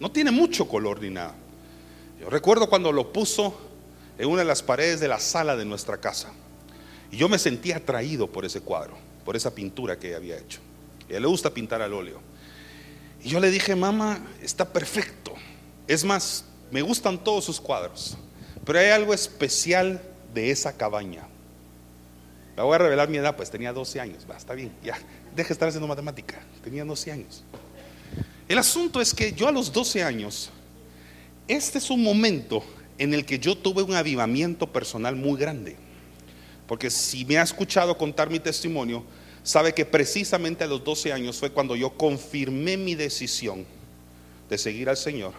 No 0.00 0.10
tiene 0.10 0.30
mucho 0.30 0.68
color 0.68 1.00
ni 1.00 1.10
nada. 1.10 1.34
Yo 2.20 2.30
recuerdo 2.30 2.68
cuando 2.68 2.92
lo 2.92 3.12
puso 3.12 3.58
en 4.18 4.28
una 4.28 4.40
de 4.40 4.44
las 4.46 4.62
paredes 4.62 5.00
de 5.00 5.08
la 5.08 5.20
sala 5.20 5.56
de 5.56 5.64
nuestra 5.64 5.98
casa. 5.98 6.32
Y 7.10 7.16
yo 7.16 7.28
me 7.28 7.38
sentía 7.38 7.76
atraído 7.76 8.26
por 8.26 8.44
ese 8.44 8.60
cuadro, 8.60 8.96
por 9.24 9.36
esa 9.36 9.54
pintura 9.54 9.98
que 9.98 10.14
había 10.14 10.36
hecho. 10.36 10.60
Ella 11.08 11.20
le 11.20 11.26
gusta 11.26 11.50
pintar 11.50 11.80
al 11.80 11.94
óleo. 11.94 12.20
Y 13.22 13.30
yo 13.30 13.40
le 13.40 13.50
dije, 13.50 13.74
mamá, 13.74 14.20
está 14.42 14.72
perfecto. 14.72 15.32
Es 15.86 16.04
más, 16.04 16.44
me 16.70 16.82
gustan 16.82 17.22
todos 17.22 17.44
sus 17.44 17.60
cuadros. 17.60 18.16
Pero 18.64 18.78
hay 18.78 18.88
algo 18.88 19.14
especial 19.14 20.02
de 20.34 20.50
esa 20.50 20.76
cabaña. 20.76 21.26
La 22.56 22.64
voy 22.64 22.74
a 22.74 22.78
revelar 22.78 23.08
mi 23.08 23.18
edad, 23.18 23.36
pues 23.36 23.50
tenía 23.50 23.72
12 23.72 24.00
años. 24.00 24.26
Va, 24.28 24.36
está 24.36 24.52
bien, 24.54 24.72
ya. 24.82 24.98
Deje 25.34 25.48
de 25.48 25.52
estar 25.52 25.68
haciendo 25.68 25.86
matemática. 25.86 26.40
Tenía 26.62 26.84
12 26.84 27.12
años. 27.12 27.44
El 28.48 28.56
asunto 28.56 29.00
es 29.00 29.12
que 29.12 29.32
yo 29.32 29.46
a 29.46 29.52
los 29.52 29.70
12 29.72 30.02
años, 30.02 30.50
este 31.46 31.78
es 31.78 31.90
un 31.90 32.02
momento 32.02 32.64
en 32.96 33.12
el 33.12 33.26
que 33.26 33.38
yo 33.38 33.56
tuve 33.56 33.82
un 33.82 33.94
avivamiento 33.94 34.66
personal 34.66 35.16
muy 35.16 35.38
grande. 35.38 35.76
Porque 36.66 36.90
si 36.90 37.24
me 37.26 37.38
ha 37.38 37.42
escuchado 37.42 37.96
contar 37.96 38.30
mi 38.30 38.40
testimonio, 38.40 39.04
sabe 39.42 39.74
que 39.74 39.84
precisamente 39.84 40.64
a 40.64 40.66
los 40.66 40.82
12 40.82 41.12
años 41.12 41.38
fue 41.38 41.50
cuando 41.50 41.76
yo 41.76 41.90
confirmé 41.90 42.76
mi 42.76 42.94
decisión 42.94 43.66
de 44.48 44.58
seguir 44.58 44.88
al 44.88 44.96
Señor 44.96 45.32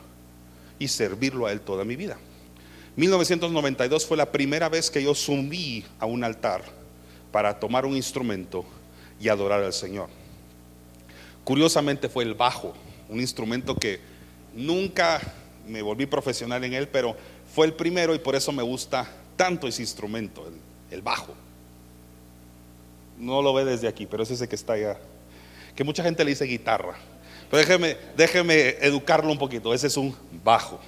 y 0.78 0.88
servirlo 0.88 1.48
a 1.48 1.52
Él 1.52 1.62
toda 1.62 1.84
mi 1.84 1.96
vida. 1.96 2.18
1992 2.96 4.06
fue 4.06 4.18
la 4.18 4.32
primera 4.32 4.70
vez 4.70 4.92
que 4.92 5.04
yo 5.04 5.16
subí 5.16 5.84
a 6.00 6.06
un 6.06 6.24
altar 6.24 6.64
para 7.32 7.60
tomar 7.60 7.86
un 7.86 7.96
instrumento 7.96 8.66
y 9.20 9.30
adorar 9.30 9.64
al 9.64 9.74
Señor. 9.74 10.10
Curiosamente 11.44 12.10
fue 12.10 12.24
el 12.24 12.34
bajo, 12.34 12.74
un 13.10 13.20
instrumento 13.20 13.76
que 13.76 14.00
nunca 14.54 15.20
me 15.68 15.82
volví 15.82 16.06
profesional 16.06 16.64
en 16.64 16.74
él, 16.74 16.88
pero 16.88 17.16
fue 17.54 17.66
el 17.66 17.74
primero 17.74 18.16
y 18.16 18.20
por 18.20 18.36
eso 18.36 18.52
me 18.52 18.64
gusta 18.64 19.10
tanto 19.36 19.68
ese 19.68 19.82
instrumento, 19.82 20.50
el, 20.92 21.02
bajo. 21.02 21.34
No 23.18 23.42
lo 23.42 23.54
ve 23.54 23.66
desde 23.66 23.88
aquí, 23.88 24.06
pero 24.06 24.24
es 24.24 24.32
ese 24.32 24.48
que 24.48 24.56
está 24.56 24.74
allá, 24.74 24.98
que 25.76 25.84
mucha 25.84 26.04
gente 26.04 26.24
le 26.24 26.32
dice 26.32 26.46
guitarra. 26.46 26.96
Pero 27.50 27.60
déjeme, 27.60 27.98
déjeme 28.16 28.70
educarlo 28.82 29.32
un 29.32 29.38
poquito, 29.38 29.74
ese 29.74 29.88
es 29.88 29.98
un 29.98 30.16
bajo 30.44 30.80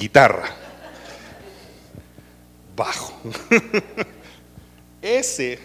guitarra, 0.00 0.48
bajo. 2.74 3.12
Ese, 5.02 5.58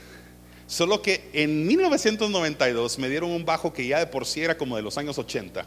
solo 0.67 1.01
que 1.01 1.29
en 1.33 1.67
1992 1.67 2.99
me 2.99 3.09
dieron 3.09 3.31
un 3.31 3.45
bajo 3.45 3.73
que 3.73 3.87
ya 3.87 3.99
de 3.99 4.07
por 4.07 4.25
sí 4.25 4.41
era 4.41 4.57
como 4.57 4.75
de 4.75 4.81
los 4.81 4.97
años 4.97 5.17
80, 5.17 5.65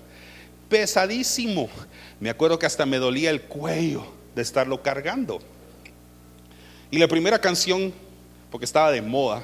pesadísimo. 0.68 1.68
Me 2.20 2.30
acuerdo 2.30 2.58
que 2.58 2.66
hasta 2.66 2.86
me 2.86 2.98
dolía 2.98 3.30
el 3.30 3.42
cuello 3.42 4.06
de 4.34 4.42
estarlo 4.42 4.82
cargando. 4.82 5.40
Y 6.90 6.98
la 6.98 7.08
primera 7.08 7.40
canción, 7.40 7.92
porque 8.50 8.64
estaba 8.64 8.90
de 8.90 9.02
moda, 9.02 9.42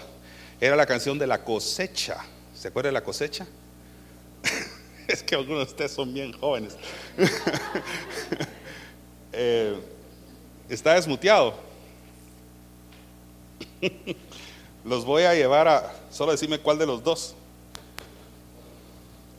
era 0.60 0.76
la 0.76 0.86
canción 0.86 1.18
de 1.18 1.26
la 1.26 1.44
cosecha. 1.44 2.24
¿Se 2.54 2.68
acuerda 2.68 2.88
de 2.88 2.92
la 2.92 3.04
cosecha? 3.04 3.46
es 5.08 5.22
que 5.22 5.34
algunos 5.34 5.66
de 5.66 5.72
ustedes 5.72 5.92
son 5.92 6.12
bien 6.12 6.32
jóvenes. 6.32 6.76
Eh, 9.36 9.76
está 10.68 10.94
desmuteado. 10.94 11.58
los 14.84 15.04
voy 15.04 15.22
a 15.22 15.34
llevar 15.34 15.66
a, 15.66 15.92
solo 16.10 16.32
decirme 16.32 16.58
cuál 16.58 16.78
de 16.78 16.86
los 16.86 17.02
dos. 17.02 17.34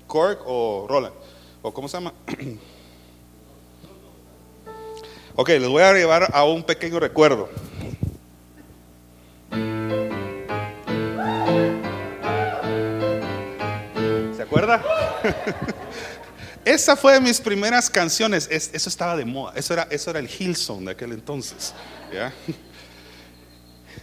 Cork 0.08 0.42
o 0.46 0.86
Roland. 0.90 1.14
¿O 1.62 1.74
cómo 1.74 1.88
se 1.88 1.98
llama? 1.98 2.14
ok, 5.36 5.50
les 5.50 5.68
voy 5.68 5.84
a 5.84 5.94
llevar 5.94 6.30
a 6.34 6.44
un 6.46 6.64
pequeño 6.64 7.00
recuerdo. 7.00 7.50
¿Se 14.36 14.42
acuerda? 14.42 14.84
Esa 16.66 16.96
fue 16.96 17.14
de 17.14 17.22
mis 17.22 17.40
primeras 17.40 17.92
canciones. 17.92 18.48
eso 18.50 18.90
estaba 18.90 19.16
de 19.16 19.26
moda. 19.26 19.54
Eso 19.56 19.74
era, 19.74 19.84
eso 19.92 20.10
era 20.10 20.20
el 20.20 20.28
Hillsong 20.28 20.86
de 20.86 20.92
aquel 20.92 21.12
entonces. 21.12 21.76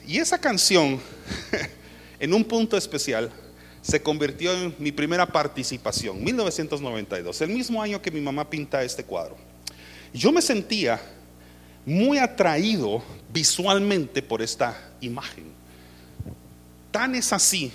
Y 0.06 0.18
esa 0.18 0.38
canción, 0.38 1.00
en 2.20 2.34
un 2.34 2.44
punto 2.44 2.76
especial, 2.76 3.30
se 3.82 4.00
convirtió 4.00 4.52
en 4.52 4.74
mi 4.78 4.92
primera 4.92 5.26
participación, 5.26 6.22
1992, 6.22 7.40
el 7.40 7.50
mismo 7.50 7.82
año 7.82 8.00
que 8.00 8.10
mi 8.10 8.20
mamá 8.20 8.48
pinta 8.48 8.82
este 8.82 9.04
cuadro. 9.04 9.36
Yo 10.14 10.30
me 10.30 10.42
sentía 10.42 11.00
muy 11.84 12.18
atraído 12.18 13.02
visualmente 13.32 14.22
por 14.22 14.40
esta 14.40 14.92
imagen. 15.00 15.44
Tan 16.90 17.14
es 17.14 17.32
así 17.32 17.72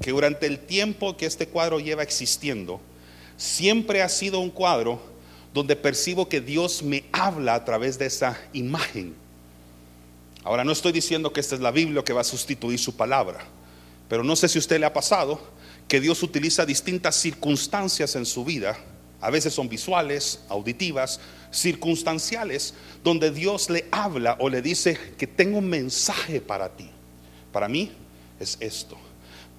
que 0.00 0.10
durante 0.10 0.46
el 0.46 0.58
tiempo 0.58 1.16
que 1.16 1.26
este 1.26 1.46
cuadro 1.46 1.78
lleva 1.78 2.02
existiendo, 2.02 2.80
siempre 3.36 4.02
ha 4.02 4.08
sido 4.08 4.40
un 4.40 4.50
cuadro 4.50 5.00
donde 5.52 5.76
percibo 5.76 6.28
que 6.28 6.40
Dios 6.40 6.82
me 6.82 7.04
habla 7.12 7.54
a 7.54 7.64
través 7.64 7.98
de 7.98 8.06
esa 8.06 8.36
imagen. 8.52 9.14
Ahora 10.44 10.62
no 10.62 10.72
estoy 10.72 10.92
diciendo 10.92 11.32
que 11.32 11.40
esta 11.40 11.54
es 11.54 11.60
la 11.62 11.70
Biblia 11.70 12.04
que 12.04 12.12
va 12.12 12.20
a 12.20 12.24
sustituir 12.24 12.78
su 12.78 12.94
palabra, 12.94 13.40
pero 14.08 14.22
no 14.22 14.36
sé 14.36 14.48
si 14.48 14.58
a 14.58 14.60
usted 14.60 14.78
le 14.78 14.86
ha 14.86 14.92
pasado 14.92 15.40
que 15.88 16.00
Dios 16.00 16.22
utiliza 16.22 16.66
distintas 16.66 17.16
circunstancias 17.16 18.14
en 18.14 18.26
su 18.26 18.44
vida, 18.44 18.76
a 19.22 19.30
veces 19.30 19.54
son 19.54 19.70
visuales, 19.70 20.40
auditivas, 20.50 21.18
circunstanciales, 21.50 22.74
donde 23.02 23.30
Dios 23.30 23.70
le 23.70 23.86
habla 23.90 24.36
o 24.38 24.50
le 24.50 24.60
dice 24.60 24.98
que 25.16 25.26
tengo 25.26 25.58
un 25.58 25.68
mensaje 25.68 26.42
para 26.42 26.68
ti. 26.68 26.90
Para 27.50 27.66
mí 27.66 27.90
es 28.38 28.58
esto. 28.60 28.98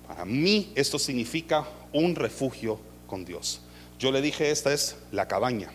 Para 0.08 0.24
mí 0.24 0.72
esto 0.76 1.00
significa 1.00 1.66
un 1.94 2.14
refugio 2.16 2.80
con 3.08 3.26
Dios. 3.26 3.62
Yo 3.98 4.12
le 4.12 4.22
dije, 4.22 4.52
esta 4.52 4.72
es 4.72 4.96
la 5.12 5.28
cabaña. 5.28 5.72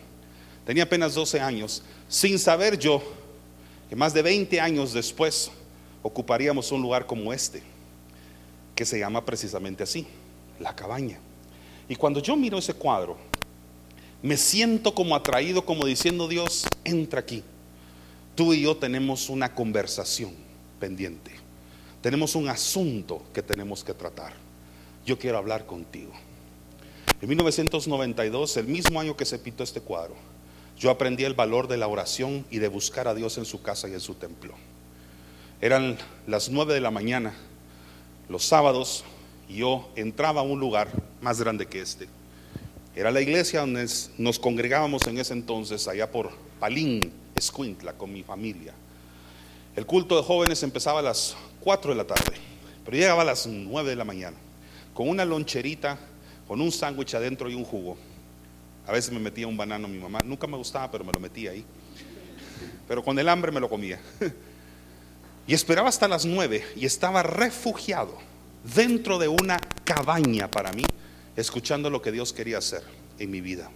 Tenía 0.65 0.83
apenas 0.83 1.13
12 1.13 1.41
años, 1.41 1.83
sin 2.07 2.39
saber 2.39 2.77
yo 2.77 3.03
que 3.91 3.97
más 3.97 4.13
de 4.13 4.21
20 4.21 4.61
años 4.61 4.93
después 4.93 5.51
ocuparíamos 6.01 6.71
un 6.71 6.81
lugar 6.81 7.05
como 7.05 7.33
este, 7.33 7.61
que 8.73 8.85
se 8.85 8.97
llama 8.97 9.25
precisamente 9.25 9.83
así, 9.83 10.07
la 10.61 10.73
cabaña. 10.73 11.19
Y 11.89 11.97
cuando 11.97 12.21
yo 12.21 12.37
miro 12.37 12.57
ese 12.57 12.73
cuadro, 12.73 13.17
me 14.23 14.37
siento 14.37 14.95
como 14.95 15.13
atraído, 15.13 15.65
como 15.65 15.85
diciendo 15.85 16.29
Dios, 16.29 16.65
entra 16.85 17.19
aquí. 17.19 17.43
Tú 18.33 18.53
y 18.53 18.61
yo 18.61 18.77
tenemos 18.77 19.29
una 19.29 19.53
conversación 19.53 20.31
pendiente. 20.79 21.31
Tenemos 21.99 22.35
un 22.35 22.47
asunto 22.47 23.21
que 23.33 23.43
tenemos 23.43 23.83
que 23.83 23.93
tratar. 23.93 24.31
Yo 25.05 25.19
quiero 25.19 25.37
hablar 25.37 25.65
contigo. 25.65 26.13
En 27.21 27.27
1992, 27.27 28.55
el 28.55 28.67
mismo 28.67 29.01
año 29.01 29.17
que 29.17 29.25
se 29.25 29.37
pintó 29.37 29.65
este 29.65 29.81
cuadro, 29.81 30.15
yo 30.81 30.89
aprendí 30.89 31.25
el 31.25 31.35
valor 31.35 31.67
de 31.67 31.77
la 31.77 31.87
oración 31.87 32.43
y 32.49 32.57
de 32.57 32.67
buscar 32.67 33.07
a 33.07 33.13
Dios 33.13 33.37
en 33.37 33.45
su 33.45 33.61
casa 33.61 33.87
y 33.87 33.93
en 33.93 33.99
su 33.99 34.15
templo. 34.15 34.55
Eran 35.61 35.95
las 36.25 36.49
nueve 36.49 36.73
de 36.73 36.81
la 36.81 36.89
mañana, 36.89 37.35
los 38.29 38.43
sábados, 38.45 39.03
y 39.47 39.57
yo 39.57 39.91
entraba 39.95 40.41
a 40.41 40.43
un 40.43 40.59
lugar 40.59 40.87
más 41.21 41.39
grande 41.39 41.67
que 41.67 41.81
este. 41.81 42.07
Era 42.95 43.11
la 43.11 43.21
iglesia 43.21 43.59
donde 43.59 43.87
nos 44.17 44.39
congregábamos 44.39 45.05
en 45.05 45.19
ese 45.19 45.33
entonces, 45.33 45.87
allá 45.87 46.09
por 46.09 46.31
Palín, 46.59 47.13
Escuintla, 47.35 47.93
con 47.93 48.11
mi 48.11 48.23
familia. 48.23 48.73
El 49.75 49.85
culto 49.85 50.17
de 50.17 50.23
jóvenes 50.23 50.63
empezaba 50.63 51.01
a 51.01 51.03
las 51.03 51.35
4 51.59 51.91
de 51.91 51.97
la 51.97 52.07
tarde, 52.07 52.33
pero 52.83 52.97
llegaba 52.97 53.21
a 53.21 53.25
las 53.25 53.45
9 53.45 53.87
de 53.87 53.95
la 53.95 54.03
mañana, 54.03 54.37
con 54.95 55.07
una 55.07 55.25
loncherita, 55.25 55.99
con 56.47 56.59
un 56.59 56.71
sándwich 56.71 57.13
adentro 57.13 57.51
y 57.51 57.53
un 57.53 57.65
jugo. 57.65 57.97
A 58.87 58.91
veces 58.91 59.11
me 59.11 59.19
metía 59.19 59.47
un 59.47 59.57
banano 59.57 59.87
mi 59.87 59.99
mamá, 59.99 60.19
nunca 60.23 60.47
me 60.47 60.57
gustaba, 60.57 60.89
pero 60.89 61.03
me 61.03 61.11
lo 61.11 61.19
metía 61.19 61.51
ahí. 61.51 61.65
Pero 62.87 63.03
con 63.03 63.17
el 63.17 63.29
hambre 63.29 63.51
me 63.51 63.59
lo 63.59 63.69
comía. 63.69 63.99
Y 65.47 65.53
esperaba 65.53 65.89
hasta 65.89 66.07
las 66.07 66.23
9 66.23 66.63
y 66.75 66.85
estaba 66.85 67.23
refugiado 67.23 68.17
dentro 68.75 69.17
de 69.17 69.27
una 69.27 69.59
cabaña 69.83 70.49
para 70.49 70.71
mí, 70.71 70.83
escuchando 71.35 71.89
lo 71.89 72.01
que 72.01 72.11
Dios 72.11 72.31
quería 72.31 72.59
hacer 72.59 72.83
en 73.19 73.31
mi 73.31 73.41
vida. 73.41 73.69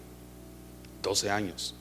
12 1.02 1.30
años. 1.30 1.76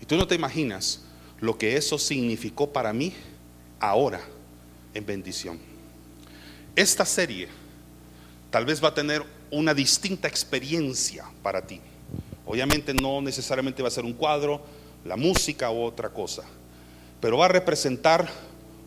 Y 0.00 0.06
tú 0.06 0.16
no 0.16 0.26
te 0.26 0.34
imaginas 0.34 1.02
lo 1.40 1.58
que 1.58 1.76
eso 1.76 1.98
significó 1.98 2.72
para 2.72 2.92
mí 2.92 3.14
ahora 3.80 4.20
en 4.94 5.04
bendición. 5.04 5.58
Esta 6.74 7.04
serie 7.04 7.48
tal 8.50 8.64
vez 8.64 8.82
va 8.82 8.88
a 8.88 8.94
tener 8.94 9.24
una 9.50 9.74
distinta 9.74 10.28
experiencia 10.28 11.24
para 11.42 11.66
ti. 11.66 11.80
Obviamente 12.46 12.94
no 12.94 13.20
necesariamente 13.20 13.82
va 13.82 13.88
a 13.88 13.90
ser 13.90 14.04
un 14.04 14.14
cuadro, 14.14 14.62
la 15.04 15.16
música 15.16 15.70
u 15.70 15.82
otra 15.82 16.08
cosa, 16.10 16.44
pero 17.20 17.38
va 17.38 17.46
a 17.46 17.48
representar 17.48 18.28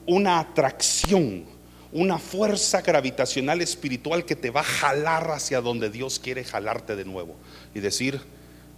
una 0.06 0.39
atracción, 0.39 1.45
una 1.91 2.17
fuerza 2.17 2.82
gravitacional 2.82 3.62
espiritual 3.62 4.26
que 4.26 4.36
te 4.36 4.50
va 4.50 4.62
a 4.62 4.63
jalar 4.63 5.30
hacia 5.32 5.62
donde 5.62 5.89
Dios 5.89 6.19
quiere 6.19 6.43
jalarte 6.43 6.95
de 6.95 7.06
nuevo 7.06 7.36
y 7.76 7.80
decir, 7.80 8.22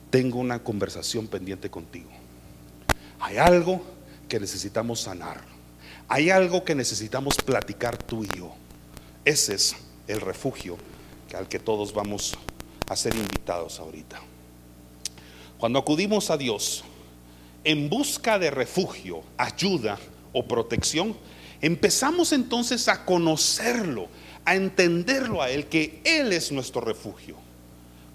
tengo 0.10 0.40
una 0.40 0.64
conversación 0.64 1.28
pendiente 1.28 1.70
contigo. 1.70 2.10
Hay 3.20 3.38
algo 3.38 3.82
que 4.28 4.40
necesitamos 4.40 5.02
sanar. 5.02 5.42
Hay 6.08 6.30
algo 6.30 6.66
que 6.66 6.76
necesitamos 6.76 7.36
platicar 7.36 7.98
tú 7.98 8.24
y 8.24 8.38
yo. 8.38 8.54
Ese 9.24 9.54
es 9.56 9.76
el 10.08 10.20
refugio 10.20 10.78
al 11.38 11.48
que 11.48 11.60
todos 11.60 11.94
vamos 11.94 12.34
a 12.90 12.96
ser 12.96 13.16
invitados 13.16 13.80
ahorita. 13.80 14.22
Cuando 15.62 15.78
acudimos 15.78 16.32
a 16.32 16.38
Dios 16.38 16.84
en 17.64 17.88
busca 17.88 18.40
de 18.40 18.50
refugio, 18.50 19.22
ayuda 19.38 20.00
o 20.34 20.48
protección, 20.48 21.16
empezamos 21.62 22.32
entonces 22.34 22.88
a 22.88 23.06
conocerlo, 23.06 24.08
a 24.44 24.56
entenderlo 24.56 25.40
a 25.40 25.52
Él, 25.52 25.68
que 25.68 26.02
Él 26.04 26.34
es 26.34 26.52
nuestro 26.52 26.82
refugio. 26.82 27.36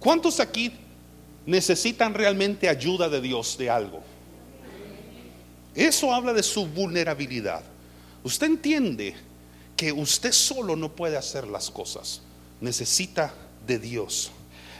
¿Cuántos 0.01 0.41
aquí 0.41 0.73
necesitan 1.47 2.15
realmente 2.15 2.69
ayuda 2.69 3.09
de 3.09 3.21
Dios 3.21 3.57
de 3.57 3.71
algo? 3.71 4.01
Eso 5.73 6.13
habla 6.13 6.33
de 6.33 6.43
su 6.43 6.67
vulnerabilidad. 6.67 7.63
Usted 8.25 8.49
entiende 8.49 9.15
que 9.77 9.93
usted 9.93 10.33
solo 10.33 10.75
no 10.75 10.91
puede 10.91 11.17
hacer 11.17 11.47
las 11.47 11.71
cosas 11.71 12.23
necesita 12.61 13.33
de 13.67 13.79
Dios. 13.79 14.33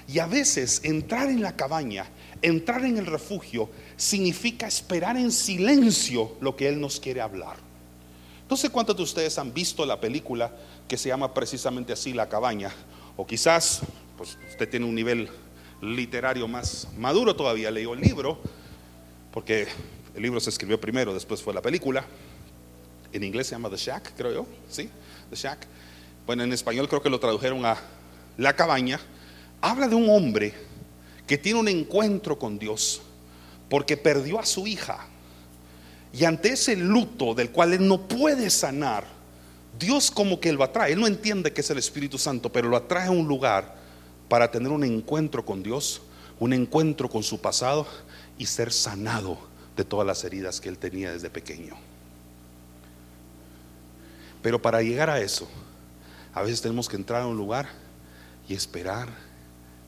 Y 0.09 0.19
a 0.21 0.27
veces 0.27 0.81
entrar 0.85 1.29
en 1.29 1.43
la 1.43 1.57
cabaña, 1.57 2.07
entrar 2.43 2.85
en 2.85 2.99
el 2.99 3.07
refugio, 3.07 3.71
significa 3.97 4.67
esperar 4.67 5.17
en 5.17 5.33
silencio 5.33 6.37
lo 6.41 6.57
que 6.57 6.69
Él 6.69 6.81
nos 6.81 7.01
quiere 7.01 7.21
hablar. 7.21 7.57
No 8.49 8.57
sé 8.57 8.71
cuántos 8.71 8.97
de 8.97 9.03
ustedes 9.03 9.39
han 9.39 9.53
visto 9.53 9.85
la 9.85 10.01
película 10.01 10.53
que 10.87 10.97
se 10.97 11.09
llama 11.09 11.35
precisamente 11.35 11.93
así, 11.93 12.13
La 12.13 12.29
cabaña. 12.29 12.73
O 13.17 13.27
quizás, 13.27 13.81
pues 14.17 14.39
usted 14.49 14.69
tiene 14.69 14.87
un 14.87 14.95
nivel 14.95 15.29
literario 15.83 16.47
más 16.47 16.89
maduro 16.97 17.35
todavía, 17.35 17.71
leyó 17.71 17.95
el 17.95 18.01
libro, 18.01 18.39
porque 19.33 19.67
el 20.15 20.23
libro 20.23 20.39
se 20.41 20.51
escribió 20.51 20.81
primero, 20.81 21.13
después 21.13 21.43
fue 21.43 21.53
la 21.53 21.63
película. 21.63 22.05
En 23.13 23.25
inglés 23.25 23.49
se 23.49 23.53
llama 23.53 23.71
The 23.71 23.77
Shack, 23.77 24.13
creo 24.17 24.33
yo, 24.33 24.47
¿sí? 24.69 24.89
The 25.31 25.37
Shack 25.37 25.67
bueno, 26.27 26.43
en 26.43 26.53
español 26.53 26.89
creo 26.89 27.01
que 27.01 27.09
lo 27.09 27.21
tradujeron 27.21 27.65
a 27.65 27.77
la 28.37 28.57
cabaña, 28.57 28.99
habla 29.61 29.87
de 29.87 29.95
un 29.95 30.11
hombre 30.11 30.53
que 31.27 31.39
tiene 31.39 31.61
un 31.61 31.69
encuentro 31.69 32.39
con 32.39 32.59
Dios 32.59 33.03
porque 33.69 33.97
perdió 33.97 34.39
a 34.39 34.47
su 34.47 34.67
hija. 34.67 35.07
Y 36.13 36.25
ante 36.25 36.51
ese 36.51 36.77
luto 36.77 37.35
del 37.35 37.51
cual 37.51 37.75
él 37.75 37.87
no 37.87 38.09
puede 38.09 38.49
sanar, 38.49 39.05
Dios 39.79 40.11
como 40.11 40.41
que 40.41 40.53
lo 40.53 40.65
atrae. 40.65 40.93
Él 40.93 41.01
no 41.01 41.07
entiende 41.07 41.53
que 41.53 41.61
es 41.61 41.71
el 41.71 41.79
Espíritu 41.79 42.19
Santo, 42.19 42.51
pero 42.51 42.69
lo 42.69 42.77
atrae 42.77 43.09
a 43.09 43.11
un 43.11 43.27
lugar 43.27 43.77
para 44.29 44.51
tener 44.51 44.73
un 44.73 44.85
encuentro 44.85 45.45
con 45.45 45.63
Dios, 45.63 46.03
un 46.41 46.53
encuentro 46.53 47.09
con 47.09 47.23
su 47.23 47.41
pasado 47.41 47.87
y 48.39 48.47
ser 48.47 48.73
sanado 48.73 49.39
de 49.77 49.85
todas 49.85 50.07
las 50.07 50.25
heridas 50.25 50.61
que 50.61 50.69
él 50.69 50.79
tenía 50.79 51.13
desde 51.13 51.31
pequeño. 51.31 51.77
Pero 54.43 54.63
para 54.63 54.83
llegar 54.83 55.11
a 55.11 55.21
eso, 55.21 55.49
a 56.33 56.43
veces 56.43 56.63
tenemos 56.63 56.89
que 56.89 56.97
entrar 56.97 57.23
a 57.23 57.27
un 57.27 57.37
lugar 57.37 57.69
y 58.49 58.55
esperar 58.55 59.09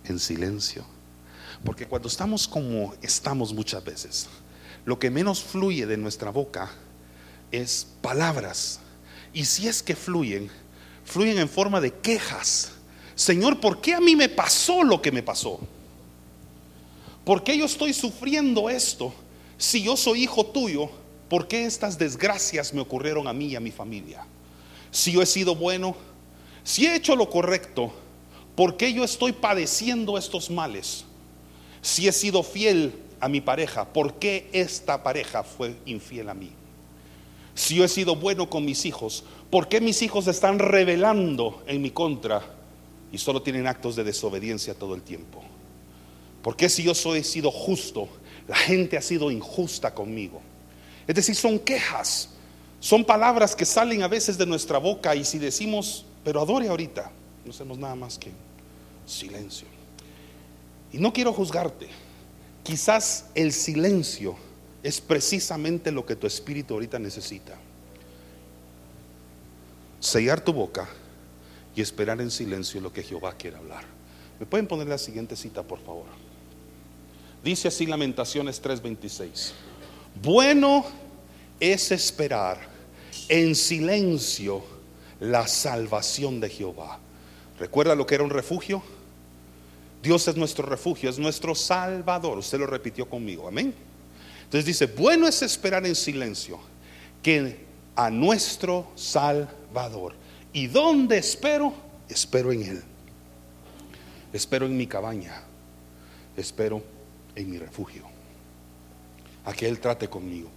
en 0.04 0.18
silencio. 0.18 0.84
Porque 1.64 1.86
cuando 1.86 2.08
estamos 2.08 2.46
como 2.46 2.94
estamos 3.02 3.52
muchas 3.52 3.84
veces, 3.84 4.28
lo 4.84 4.98
que 4.98 5.10
menos 5.10 5.42
fluye 5.42 5.86
de 5.86 5.96
nuestra 5.96 6.30
boca 6.30 6.70
es 7.50 7.86
palabras. 8.00 8.80
Y 9.32 9.44
si 9.44 9.68
es 9.68 9.82
que 9.82 9.96
fluyen, 9.96 10.50
fluyen 11.04 11.38
en 11.38 11.48
forma 11.48 11.80
de 11.80 11.92
quejas. 11.92 12.72
Señor, 13.14 13.60
¿por 13.60 13.80
qué 13.80 13.94
a 13.94 14.00
mí 14.00 14.14
me 14.14 14.28
pasó 14.28 14.82
lo 14.82 15.02
que 15.02 15.12
me 15.12 15.22
pasó? 15.22 15.60
¿Por 17.24 17.42
qué 17.42 17.58
yo 17.58 17.66
estoy 17.66 17.92
sufriendo 17.92 18.70
esto? 18.70 19.12
Si 19.58 19.82
yo 19.82 19.96
soy 19.96 20.22
hijo 20.22 20.46
tuyo, 20.46 20.88
¿por 21.28 21.48
qué 21.48 21.66
estas 21.66 21.98
desgracias 21.98 22.72
me 22.72 22.80
ocurrieron 22.80 23.26
a 23.26 23.32
mí 23.32 23.48
y 23.48 23.56
a 23.56 23.60
mi 23.60 23.70
familia? 23.70 24.24
Si 24.90 25.12
yo 25.12 25.20
he 25.20 25.26
sido 25.26 25.54
bueno, 25.54 25.96
si 26.62 26.86
he 26.86 26.94
hecho 26.94 27.16
lo 27.16 27.28
correcto, 27.28 27.92
¿por 28.54 28.76
qué 28.76 28.92
yo 28.92 29.04
estoy 29.04 29.32
padeciendo 29.32 30.16
estos 30.16 30.48
males? 30.48 31.04
Si 31.88 32.06
he 32.06 32.12
sido 32.12 32.42
fiel 32.42 32.92
a 33.18 33.30
mi 33.30 33.40
pareja, 33.40 33.86
¿por 33.86 34.18
qué 34.18 34.50
esta 34.52 35.02
pareja 35.02 35.42
fue 35.42 35.74
infiel 35.86 36.28
a 36.28 36.34
mí? 36.34 36.50
Si 37.54 37.76
yo 37.76 37.84
he 37.84 37.88
sido 37.88 38.14
bueno 38.14 38.50
con 38.50 38.66
mis 38.66 38.84
hijos, 38.84 39.24
¿por 39.48 39.68
qué 39.68 39.80
mis 39.80 40.02
hijos 40.02 40.26
están 40.26 40.58
revelando 40.58 41.62
en 41.66 41.80
mi 41.80 41.90
contra 41.90 42.42
y 43.10 43.16
solo 43.16 43.40
tienen 43.40 43.66
actos 43.66 43.96
de 43.96 44.04
desobediencia 44.04 44.74
todo 44.74 44.94
el 44.94 45.00
tiempo? 45.00 45.42
¿Por 46.42 46.56
qué 46.56 46.68
si 46.68 46.82
yo 46.82 46.94
soy 46.94 47.24
sido 47.24 47.50
justo, 47.50 48.06
la 48.46 48.56
gente 48.56 48.98
ha 48.98 49.02
sido 49.02 49.30
injusta 49.30 49.94
conmigo? 49.94 50.42
Es 51.06 51.14
decir, 51.14 51.36
son 51.36 51.58
quejas, 51.58 52.28
son 52.80 53.02
palabras 53.02 53.56
que 53.56 53.64
salen 53.64 54.02
a 54.02 54.08
veces 54.08 54.36
de 54.36 54.44
nuestra 54.44 54.76
boca 54.76 55.16
y 55.16 55.24
si 55.24 55.38
decimos, 55.38 56.04
pero 56.22 56.42
adore 56.42 56.68
ahorita, 56.68 57.10
no 57.46 57.50
hacemos 57.50 57.78
nada 57.78 57.94
más 57.94 58.18
que 58.18 58.30
silencio. 59.06 59.77
Y 60.92 60.98
no 60.98 61.12
quiero 61.12 61.32
juzgarte, 61.32 61.88
quizás 62.62 63.26
el 63.34 63.52
silencio 63.52 64.36
es 64.82 65.00
precisamente 65.00 65.92
lo 65.92 66.06
que 66.06 66.16
tu 66.16 66.26
espíritu 66.26 66.74
ahorita 66.74 66.98
necesita. 66.98 67.58
Sellar 70.00 70.40
tu 70.40 70.52
boca 70.52 70.88
y 71.74 71.80
esperar 71.80 72.20
en 72.20 72.30
silencio 72.30 72.80
lo 72.80 72.92
que 72.92 73.02
Jehová 73.02 73.34
quiere 73.36 73.56
hablar. 73.56 73.84
¿Me 74.38 74.46
pueden 74.46 74.66
poner 74.66 74.86
la 74.86 74.98
siguiente 74.98 75.36
cita, 75.36 75.62
por 75.62 75.80
favor? 75.80 76.06
Dice 77.42 77.68
así 77.68 77.86
Lamentaciones 77.86 78.62
3:26. 78.62 79.52
Bueno 80.22 80.84
es 81.60 81.90
esperar 81.90 82.58
en 83.28 83.54
silencio 83.54 84.64
la 85.20 85.46
salvación 85.46 86.40
de 86.40 86.48
Jehová. 86.48 86.98
¿Recuerda 87.58 87.94
lo 87.94 88.06
que 88.06 88.14
era 88.14 88.24
un 88.24 88.30
refugio? 88.30 88.82
Dios 90.02 90.28
es 90.28 90.36
nuestro 90.36 90.66
refugio, 90.66 91.10
es 91.10 91.18
nuestro 91.18 91.54
salvador. 91.54 92.38
Usted 92.38 92.58
lo 92.58 92.66
repitió 92.66 93.08
conmigo, 93.08 93.48
amén. 93.48 93.74
Entonces 94.44 94.64
dice, 94.64 94.86
bueno 94.86 95.26
es 95.26 95.42
esperar 95.42 95.84
en 95.86 95.94
silencio 95.94 96.58
que 97.22 97.66
a 97.94 98.10
nuestro 98.10 98.86
salvador. 98.94 100.14
¿Y 100.52 100.68
dónde 100.68 101.18
espero? 101.18 101.74
Espero 102.08 102.52
en 102.52 102.62
Él. 102.62 102.82
Espero 104.32 104.66
en 104.66 104.76
mi 104.76 104.86
cabaña. 104.86 105.42
Espero 106.36 106.82
en 107.34 107.50
mi 107.50 107.58
refugio. 107.58 108.04
A 109.44 109.52
que 109.52 109.68
Él 109.68 109.80
trate 109.80 110.08
conmigo. 110.08 110.48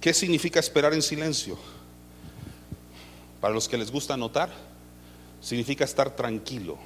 ¿Qué 0.00 0.12
significa 0.12 0.58
esperar 0.58 0.92
en 0.92 1.02
silencio? 1.02 1.56
Para 3.40 3.54
los 3.54 3.68
que 3.68 3.78
les 3.78 3.90
gusta 3.90 4.14
anotar, 4.14 4.50
significa 5.40 5.84
estar 5.84 6.14
tranquilo, 6.16 6.76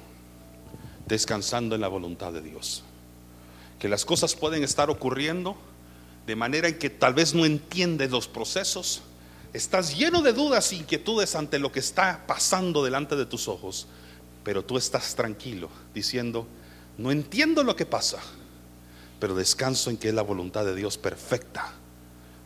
descansando 1.07 1.75
en 1.75 1.81
la 1.81 1.87
voluntad 1.87 2.33
de 2.33 2.41
Dios. 2.41 2.83
Que 3.79 3.89
las 3.89 4.05
cosas 4.05 4.35
pueden 4.35 4.63
estar 4.63 4.89
ocurriendo 4.89 5.57
de 6.27 6.35
manera 6.35 6.67
en 6.67 6.77
que 6.77 6.89
tal 6.89 7.13
vez 7.13 7.33
no 7.33 7.45
entiendes 7.45 8.11
los 8.11 8.27
procesos, 8.27 9.01
estás 9.53 9.97
lleno 9.97 10.21
de 10.21 10.33
dudas 10.33 10.73
e 10.73 10.75
inquietudes 10.75 11.35
ante 11.35 11.57
lo 11.57 11.71
que 11.71 11.79
está 11.79 12.25
pasando 12.27 12.83
delante 12.83 13.15
de 13.15 13.25
tus 13.25 13.47
ojos, 13.47 13.87
pero 14.43 14.63
tú 14.63 14.77
estás 14.77 15.15
tranquilo 15.15 15.69
diciendo, 15.93 16.45
no 16.97 17.11
entiendo 17.11 17.63
lo 17.63 17.77
que 17.77 17.85
pasa, 17.85 18.19
pero 19.21 19.35
descanso 19.35 19.89
en 19.89 19.97
que 19.97 20.09
es 20.09 20.13
la 20.13 20.21
voluntad 20.21 20.65
de 20.65 20.75
Dios 20.75 20.97
perfecta 20.97 21.73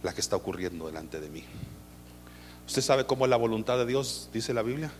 la 0.03 0.13
que 0.13 0.21
está 0.21 0.35
ocurriendo 0.35 0.85
delante 0.85 1.19
de 1.19 1.29
mí. 1.29 1.43
¿Usted 2.67 2.83
sabe 2.83 3.05
cómo 3.05 3.25
es 3.25 3.29
la 3.31 3.37
voluntad 3.37 3.77
de 3.77 3.87
Dios, 3.87 4.29
dice 4.31 4.53
la 4.53 4.61
Biblia? 4.61 4.91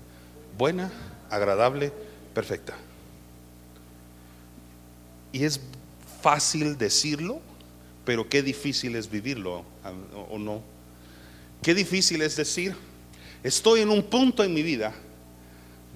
Buena, 0.58 0.92
agradable, 1.30 1.94
perfecta. 2.34 2.74
Y 5.32 5.44
es 5.44 5.60
fácil 6.22 6.78
decirlo, 6.78 7.40
pero 8.06 8.28
qué 8.28 8.42
difícil 8.42 8.96
es 8.96 9.10
vivirlo, 9.10 9.64
¿o 10.30 10.38
no? 10.38 10.62
Qué 11.62 11.74
difícil 11.74 12.22
es 12.22 12.36
decir, 12.36 12.76
estoy 13.44 13.82
en 13.82 13.90
un 13.90 14.04
punto 14.04 14.44
en 14.44 14.54
mi 14.54 14.64
vida 14.64 14.94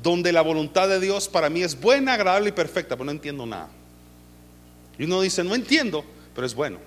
donde 0.01 0.31
la 0.31 0.41
voluntad 0.41 0.87
de 0.87 0.99
Dios 0.99 1.27
para 1.27 1.49
mí 1.49 1.63
es 1.63 1.79
buena, 1.79 2.13
agradable 2.13 2.49
y 2.49 2.51
perfecta, 2.53 2.95
pero 2.95 3.05
no 3.05 3.11
entiendo 3.11 3.45
nada. 3.45 3.69
Y 4.97 5.05
uno 5.05 5.21
dice, 5.21 5.43
no 5.43 5.55
entiendo, 5.55 6.05
pero 6.33 6.45
es 6.45 6.53
bueno. 6.53 6.77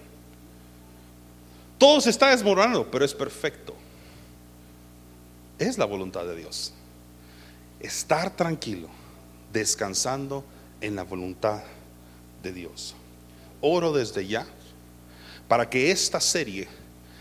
Todo 1.79 2.01
se 2.01 2.11
está 2.11 2.31
desmoronando, 2.31 2.91
pero 2.91 3.05
es 3.05 3.15
perfecto 3.15 3.75
es 5.59 5.79
la 5.79 5.85
voluntad 5.85 6.25
de 6.25 6.37
Dios. 6.37 6.73
Estar 7.81 8.35
tranquilo, 8.37 8.89
descansando 9.53 10.45
en 10.81 10.97
la 10.97 11.03
voluntad 11.03 11.63
Dios. 12.53 12.95
Oro 13.61 13.93
desde 13.93 14.27
ya 14.27 14.47
para 15.49 15.69
que 15.69 15.91
esta 15.91 16.21
serie 16.21 16.69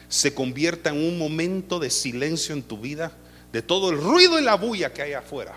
se 0.09 0.33
convierta 0.33 0.89
en 0.89 0.97
un 0.97 1.17
momento 1.17 1.79
de 1.79 1.89
silencio 1.89 2.53
en 2.53 2.63
tu 2.63 2.77
vida, 2.77 3.11
de 3.51 3.61
todo 3.61 3.89
el 3.89 3.97
ruido 3.97 4.39
y 4.39 4.43
la 4.43 4.55
bulla 4.55 4.93
que 4.93 5.01
hay 5.01 5.13
afuera, 5.13 5.55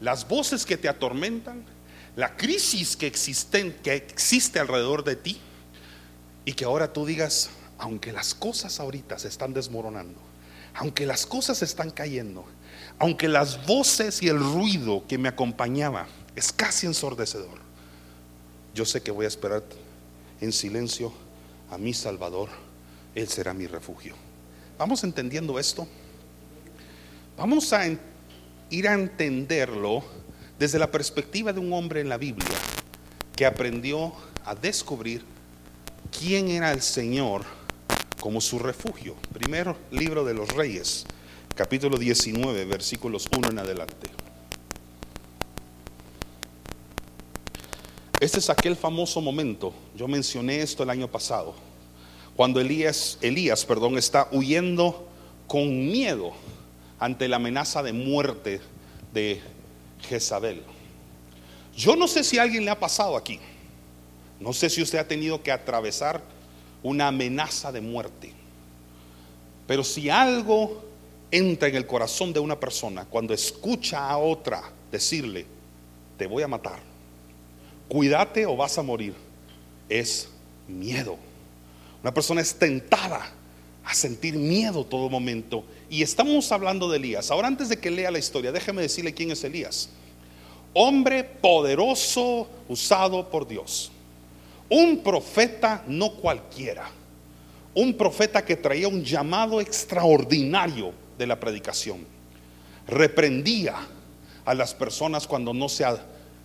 las 0.00 0.26
voces 0.26 0.66
que 0.66 0.76
te 0.76 0.88
atormentan, 0.88 1.64
la 2.16 2.36
crisis 2.36 2.96
que, 2.96 3.06
existen, 3.06 3.72
que 3.82 3.94
existe 3.94 4.58
alrededor 4.58 5.04
de 5.04 5.16
ti, 5.16 5.40
y 6.44 6.52
que 6.54 6.64
ahora 6.64 6.92
tú 6.92 7.06
digas, 7.06 7.50
aunque 7.78 8.12
las 8.12 8.34
cosas 8.34 8.80
ahorita 8.80 9.18
se 9.18 9.28
están 9.28 9.54
desmoronando, 9.54 10.20
aunque 10.74 11.06
las 11.06 11.26
cosas 11.26 11.62
están 11.62 11.90
cayendo, 11.90 12.44
aunque 12.98 13.28
las 13.28 13.64
voces 13.66 14.22
y 14.22 14.28
el 14.28 14.38
ruido 14.38 15.04
que 15.06 15.18
me 15.18 15.28
acompañaba 15.28 16.06
es 16.34 16.52
casi 16.52 16.86
ensordecedor, 16.86 17.61
yo 18.74 18.84
sé 18.84 19.02
que 19.02 19.10
voy 19.10 19.24
a 19.24 19.28
esperar 19.28 19.62
en 20.40 20.52
silencio 20.52 21.12
a 21.70 21.78
mi 21.78 21.94
Salvador, 21.94 22.48
Él 23.14 23.28
será 23.28 23.54
mi 23.54 23.66
refugio. 23.66 24.14
Vamos 24.78 25.04
entendiendo 25.04 25.58
esto. 25.58 25.86
Vamos 27.36 27.72
a 27.72 27.86
ir 28.70 28.88
a 28.88 28.94
entenderlo 28.94 30.02
desde 30.58 30.78
la 30.78 30.90
perspectiva 30.90 31.52
de 31.52 31.60
un 31.60 31.72
hombre 31.72 32.00
en 32.00 32.08
la 32.08 32.18
Biblia 32.18 32.56
que 33.36 33.46
aprendió 33.46 34.12
a 34.44 34.54
descubrir 34.54 35.24
quién 36.16 36.48
era 36.48 36.72
el 36.72 36.82
Señor 36.82 37.42
como 38.20 38.40
su 38.40 38.58
refugio. 38.58 39.16
Primero 39.32 39.76
libro 39.90 40.24
de 40.24 40.34
los 40.34 40.48
Reyes, 40.50 41.06
capítulo 41.54 41.96
19, 41.96 42.64
versículos 42.66 43.28
1 43.36 43.50
en 43.50 43.58
adelante. 43.58 44.21
Este 48.22 48.38
es 48.38 48.48
aquel 48.50 48.76
famoso 48.76 49.20
momento, 49.20 49.74
yo 49.96 50.06
mencioné 50.06 50.60
esto 50.60 50.84
el 50.84 50.90
año 50.90 51.08
pasado, 51.08 51.56
cuando 52.36 52.60
Elías, 52.60 53.18
Elías 53.20 53.64
perdón, 53.64 53.98
está 53.98 54.28
huyendo 54.30 55.08
con 55.48 55.90
miedo 55.90 56.30
ante 57.00 57.26
la 57.26 57.34
amenaza 57.34 57.82
de 57.82 57.92
muerte 57.92 58.60
de 59.12 59.40
Jezabel. 60.08 60.62
Yo 61.76 61.96
no 61.96 62.06
sé 62.06 62.22
si 62.22 62.38
a 62.38 62.42
alguien 62.42 62.64
le 62.64 62.70
ha 62.70 62.78
pasado 62.78 63.16
aquí, 63.16 63.40
no 64.38 64.52
sé 64.52 64.70
si 64.70 64.80
usted 64.80 65.00
ha 65.00 65.08
tenido 65.08 65.42
que 65.42 65.50
atravesar 65.50 66.22
una 66.84 67.08
amenaza 67.08 67.72
de 67.72 67.80
muerte. 67.80 68.32
Pero 69.66 69.82
si 69.82 70.10
algo 70.10 70.84
entra 71.32 71.66
en 71.66 71.74
el 71.74 71.88
corazón 71.88 72.32
de 72.32 72.38
una 72.38 72.60
persona 72.60 73.04
cuando 73.04 73.34
escucha 73.34 74.08
a 74.08 74.16
otra 74.16 74.62
decirle, 74.92 75.44
te 76.16 76.28
voy 76.28 76.44
a 76.44 76.46
matar, 76.46 76.91
cuídate 77.92 78.46
o 78.46 78.56
vas 78.56 78.78
a 78.78 78.82
morir, 78.82 79.12
es 79.86 80.26
miedo. 80.66 81.18
Una 82.00 82.14
persona 82.14 82.40
es 82.40 82.54
tentada 82.54 83.30
a 83.84 83.92
sentir 83.92 84.34
miedo 84.34 84.86
todo 84.86 85.10
momento. 85.10 85.62
Y 85.90 86.02
estamos 86.02 86.50
hablando 86.52 86.90
de 86.90 86.96
Elías. 86.96 87.30
Ahora 87.30 87.48
antes 87.48 87.68
de 87.68 87.76
que 87.76 87.90
lea 87.90 88.10
la 88.10 88.18
historia, 88.18 88.50
déjeme 88.50 88.80
decirle 88.80 89.12
quién 89.12 89.30
es 89.30 89.44
Elías. 89.44 89.90
Hombre 90.72 91.22
poderoso 91.22 92.48
usado 92.66 93.28
por 93.28 93.46
Dios. 93.46 93.92
Un 94.70 95.02
profeta 95.02 95.84
no 95.86 96.14
cualquiera. 96.14 96.90
Un 97.74 97.92
profeta 97.92 98.42
que 98.42 98.56
traía 98.56 98.88
un 98.88 99.04
llamado 99.04 99.60
extraordinario 99.60 100.94
de 101.18 101.26
la 101.26 101.38
predicación. 101.38 102.06
Reprendía 102.86 103.74
a 104.46 104.54
las 104.54 104.72
personas 104.72 105.26
cuando 105.26 105.52
no 105.52 105.68
se 105.68 105.84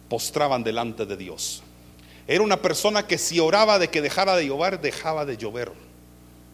postraban 0.09 0.63
delante 0.63 1.05
de 1.05 1.17
Dios. 1.17 1.63
Era 2.27 2.43
una 2.43 2.61
persona 2.61 3.07
que 3.07 3.17
si 3.17 3.39
oraba 3.39 3.79
de 3.79 3.89
que 3.89 4.01
dejara 4.01 4.35
de 4.35 4.47
llover, 4.47 4.81
dejaba 4.81 5.25
de 5.25 5.37
llover. 5.37 5.71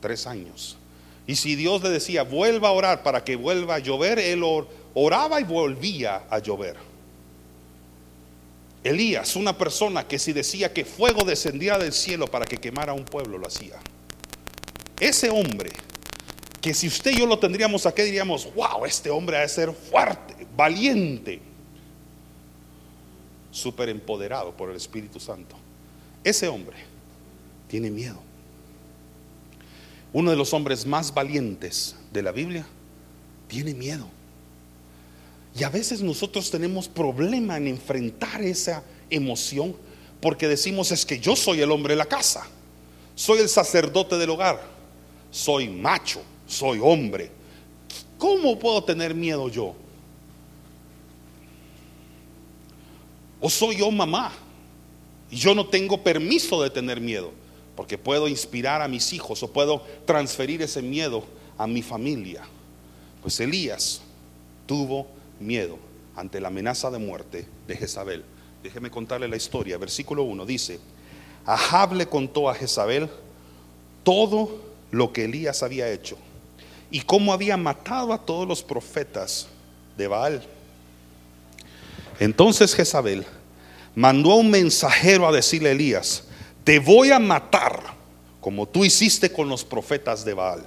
Tres 0.01 0.27
años. 0.27 0.77
Y 1.25 1.35
si 1.35 1.55
Dios 1.55 1.81
le 1.81 1.89
decía, 1.89 2.23
vuelva 2.23 2.69
a 2.69 2.73
orar 2.73 3.03
para 3.03 3.23
que 3.23 3.35
vuelva 3.35 3.75
a 3.75 3.79
llover, 3.79 4.19
él 4.19 4.43
oraba 4.93 5.39
y 5.39 5.43
volvía 5.45 6.23
a 6.29 6.39
llover. 6.39 6.75
Elías, 8.83 9.35
una 9.37 9.57
persona 9.57 10.05
que 10.05 10.19
si 10.19 10.33
decía 10.33 10.73
que 10.73 10.83
fuego 10.83 11.23
descendiera 11.23 11.77
del 11.77 11.93
cielo 11.93 12.27
para 12.27 12.45
que 12.45 12.57
quemara 12.57 12.93
un 12.93 13.05
pueblo, 13.05 13.37
lo 13.37 13.47
hacía. 13.47 13.79
Ese 14.99 15.29
hombre, 15.29 15.71
que 16.59 16.73
si 16.73 16.87
usted 16.87 17.11
y 17.11 17.19
yo 17.19 17.25
lo 17.25 17.39
tendríamos 17.39 17.85
aquí, 17.85 18.01
diríamos, 18.01 18.53
wow, 18.53 18.85
este 18.85 19.09
hombre 19.09 19.37
ha 19.37 19.41
de 19.41 19.49
ser 19.49 19.71
fuerte, 19.71 20.45
valiente, 20.55 21.39
súper 23.53 23.87
empoderado 23.89 24.51
por 24.51 24.69
el 24.69 24.75
Espíritu 24.75 25.19
Santo. 25.19 25.55
Ese 26.23 26.47
hombre 26.47 26.77
tiene 27.69 27.89
miedo. 27.91 28.19
Uno 30.11 30.31
de 30.31 30.37
los 30.37 30.53
hombres 30.53 30.85
más 30.85 31.13
valientes 31.13 31.95
de 32.11 32.23
la 32.23 32.31
Biblia 32.31 32.65
tiene 33.47 33.73
miedo. 33.73 34.07
Y 35.55 35.63
a 35.63 35.69
veces 35.69 36.01
nosotros 36.01 36.49
tenemos 36.49 36.87
problema 36.87 37.57
en 37.57 37.67
enfrentar 37.67 38.41
esa 38.41 38.83
emoción 39.09 39.75
porque 40.19 40.47
decimos 40.47 40.91
es 40.91 41.05
que 41.05 41.19
yo 41.19 41.35
soy 41.35 41.61
el 41.61 41.71
hombre 41.71 41.93
de 41.93 41.97
la 41.97 42.05
casa, 42.05 42.47
soy 43.13 43.39
el 43.39 43.49
sacerdote 43.49 44.17
del 44.17 44.31
hogar, 44.31 44.61
soy 45.29 45.69
macho, 45.69 46.21
soy 46.47 46.79
hombre. 46.81 47.29
¿Cómo 48.17 48.57
puedo 48.57 48.83
tener 48.83 49.13
miedo 49.13 49.49
yo? 49.49 49.75
O 53.45 53.49
soy 53.49 53.75
yo 53.75 53.91
mamá 53.91 54.31
y 55.29 55.35
yo 55.35 55.53
no 55.53 55.67
tengo 55.67 56.01
permiso 56.01 56.63
de 56.63 56.69
tener 56.69 57.01
miedo 57.01 57.33
porque 57.75 57.97
puedo 57.97 58.29
inspirar 58.29 58.81
a 58.81 58.87
mis 58.87 59.11
hijos 59.11 59.43
o 59.43 59.51
puedo 59.51 59.81
transferir 60.05 60.61
ese 60.61 60.81
miedo 60.81 61.25
a 61.57 61.67
mi 61.67 61.81
familia. 61.81 62.43
Pues 63.21 63.37
Elías 63.41 64.01
tuvo 64.65 65.07
miedo 65.41 65.77
ante 66.15 66.39
la 66.39 66.47
amenaza 66.47 66.89
de 66.89 66.99
muerte 66.99 67.45
de 67.67 67.75
Jezabel. 67.75 68.23
Déjeme 68.63 68.89
contarle 68.89 69.27
la 69.27 69.35
historia. 69.35 69.77
Versículo 69.77 70.23
1 70.23 70.45
dice, 70.45 70.79
Ahab 71.45 71.95
le 71.95 72.07
contó 72.07 72.49
a 72.49 72.55
Jezabel 72.55 73.09
todo 74.05 74.57
lo 74.89 75.11
que 75.11 75.25
Elías 75.25 75.63
había 75.63 75.91
hecho 75.91 76.17
y 76.89 77.01
cómo 77.01 77.33
había 77.33 77.57
matado 77.57 78.13
a 78.13 78.25
todos 78.25 78.47
los 78.47 78.63
profetas 78.63 79.49
de 79.97 80.07
Baal. 80.07 80.47
Entonces 82.19 82.75
Jezabel 82.75 83.25
mandó 83.95 84.31
a 84.31 84.35
un 84.35 84.49
mensajero 84.49 85.27
a 85.27 85.31
decirle 85.31 85.69
a 85.69 85.71
Elías, 85.73 86.23
te 86.63 86.79
voy 86.79 87.11
a 87.11 87.19
matar 87.19 87.93
como 88.39 88.67
tú 88.67 88.83
hiciste 88.83 89.31
con 89.31 89.47
los 89.47 89.63
profetas 89.63 90.25
de 90.25 90.33
Baal. 90.33 90.65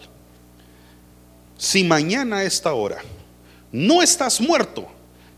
Si 1.59 1.85
mañana 1.85 2.39
a 2.39 2.45
esta 2.45 2.73
hora 2.73 3.03
no 3.73 4.03
estás 4.03 4.41
muerto, 4.41 4.89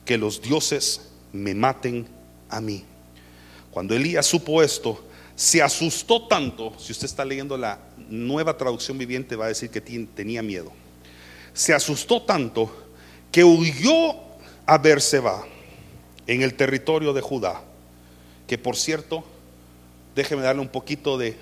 que 0.04 0.16
los 0.16 0.40
dioses 0.40 1.08
me 1.32 1.54
maten 1.54 2.06
a 2.48 2.60
mí. 2.60 2.84
Cuando 3.70 3.94
Elías 3.94 4.26
supo 4.26 4.62
esto, 4.62 5.04
se 5.34 5.62
asustó 5.62 6.26
tanto, 6.26 6.72
si 6.78 6.92
usted 6.92 7.06
está 7.06 7.24
leyendo 7.24 7.56
la 7.56 7.78
nueva 8.08 8.56
traducción 8.56 8.98
viviente 8.98 9.36
va 9.36 9.46
a 9.46 9.48
decir 9.48 9.70
que 9.70 9.80
tenía 9.80 10.42
miedo. 10.42 10.72
Se 11.52 11.74
asustó 11.74 12.22
tanto 12.22 12.72
que 13.30 13.44
huyó 13.44 14.14
a 14.66 14.78
Berseba 14.78 15.46
en 16.28 16.42
el 16.42 16.54
territorio 16.54 17.12
de 17.14 17.22
Judá, 17.22 17.62
que 18.46 18.58
por 18.58 18.76
cierto, 18.76 19.24
déjeme 20.14 20.42
darle 20.42 20.60
un 20.60 20.68
poquito 20.68 21.16
de 21.16 21.36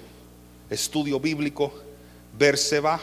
estudio 0.70 1.18
bíblico, 1.18 1.74
Berseba 2.38 3.00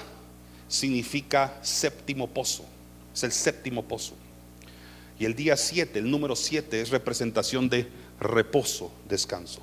significa 0.67 1.59
séptimo 1.61 2.27
pozo. 2.27 2.63
Es 3.13 3.23
el 3.23 3.33
séptimo 3.33 3.83
pozo. 3.83 4.13
Y 5.19 5.25
el 5.25 5.35
día 5.35 5.57
7, 5.57 5.99
el 5.99 6.09
número 6.09 6.37
7, 6.37 6.81
es 6.81 6.89
representación 6.89 7.67
de 7.69 7.87
reposo, 8.19 8.91
descanso. 9.07 9.61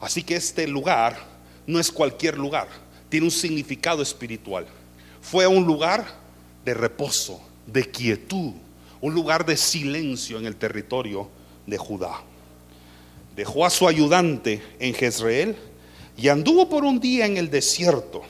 Así 0.00 0.22
que 0.22 0.36
este 0.36 0.66
lugar 0.68 1.18
no 1.66 1.80
es 1.80 1.90
cualquier 1.90 2.38
lugar, 2.38 2.68
tiene 3.08 3.26
un 3.26 3.32
significado 3.32 4.00
espiritual. 4.00 4.66
Fue 5.20 5.46
un 5.46 5.64
lugar 5.64 6.06
de 6.64 6.74
reposo, 6.74 7.40
de 7.66 7.90
quietud, 7.90 8.52
un 9.02 9.14
lugar 9.14 9.44
de 9.44 9.56
silencio 9.56 10.38
en 10.38 10.46
el 10.46 10.56
territorio 10.56 11.28
de 11.66 11.76
Judá. 11.76 12.22
Dejó 13.36 13.66
a 13.66 13.70
su 13.70 13.86
ayudante 13.88 14.62
en 14.78 14.94
Jezreel 14.94 15.56
y 16.16 16.28
anduvo 16.28 16.68
por 16.68 16.84
un 16.84 17.00
día 17.00 17.26
en 17.26 17.36
el 17.36 17.50
desierto. 17.50 18.22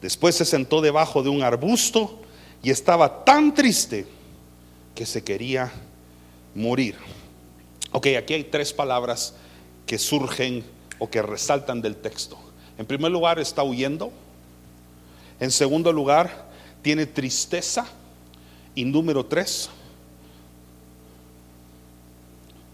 Después 0.00 0.34
se 0.34 0.46
sentó 0.46 0.80
debajo 0.80 1.22
de 1.22 1.28
un 1.28 1.42
arbusto 1.42 2.18
y 2.62 2.70
estaba 2.70 3.24
tan 3.24 3.54
triste 3.54 4.06
que 4.94 5.04
se 5.04 5.22
quería 5.22 5.70
morir. 6.54 6.96
Ok, 7.92 8.06
aquí 8.18 8.34
hay 8.34 8.44
tres 8.44 8.72
palabras 8.72 9.34
que 9.84 9.98
surgen 9.98 10.64
o 10.98 11.10
que 11.10 11.20
resaltan 11.20 11.82
del 11.82 11.96
texto. 11.96 12.38
En 12.78 12.86
primer 12.86 13.10
lugar, 13.10 13.38
está 13.38 13.62
huyendo. 13.62 14.10
En 15.40 15.50
segundo 15.50 15.92
lugar, 15.92 16.48
tiene 16.80 17.04
tristeza. 17.04 17.86
Y 18.74 18.84
número 18.84 19.26
tres, 19.26 19.68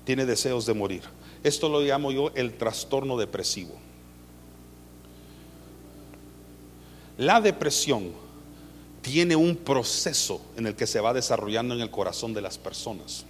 tiene 0.07 0.25
deseos 0.25 0.64
de 0.66 0.73
morir. 0.73 1.03
Esto 1.42 1.69
lo 1.69 1.81
llamo 1.81 2.12
yo 2.12 2.31
el 2.37 2.55
trastorno 2.55 3.19
depresivo. 3.19 3.75
La 7.19 7.40
depresión 7.40 8.12
tiene 9.03 9.35
un 9.35 9.57
proceso 9.57 10.40
en 10.57 10.69
el 10.69 10.77
que 10.77 10.87
se 10.87 11.01
va 11.01 11.12
desarrollando 11.12 11.75
en 11.75 11.81
el 11.81 11.90
corazón 11.90 12.33
de 12.33 12.40
las 12.40 12.57
personas. 12.57 13.25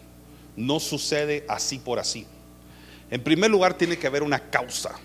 No 0.54 0.78
sucede 0.78 1.46
así 1.48 1.78
por 1.78 1.98
así. 1.98 2.26
En 3.10 3.22
primer 3.22 3.50
lugar, 3.50 3.78
tiene 3.78 3.98
que 3.98 4.06
haber 4.06 4.22
una 4.22 4.38
causa. 4.38 4.98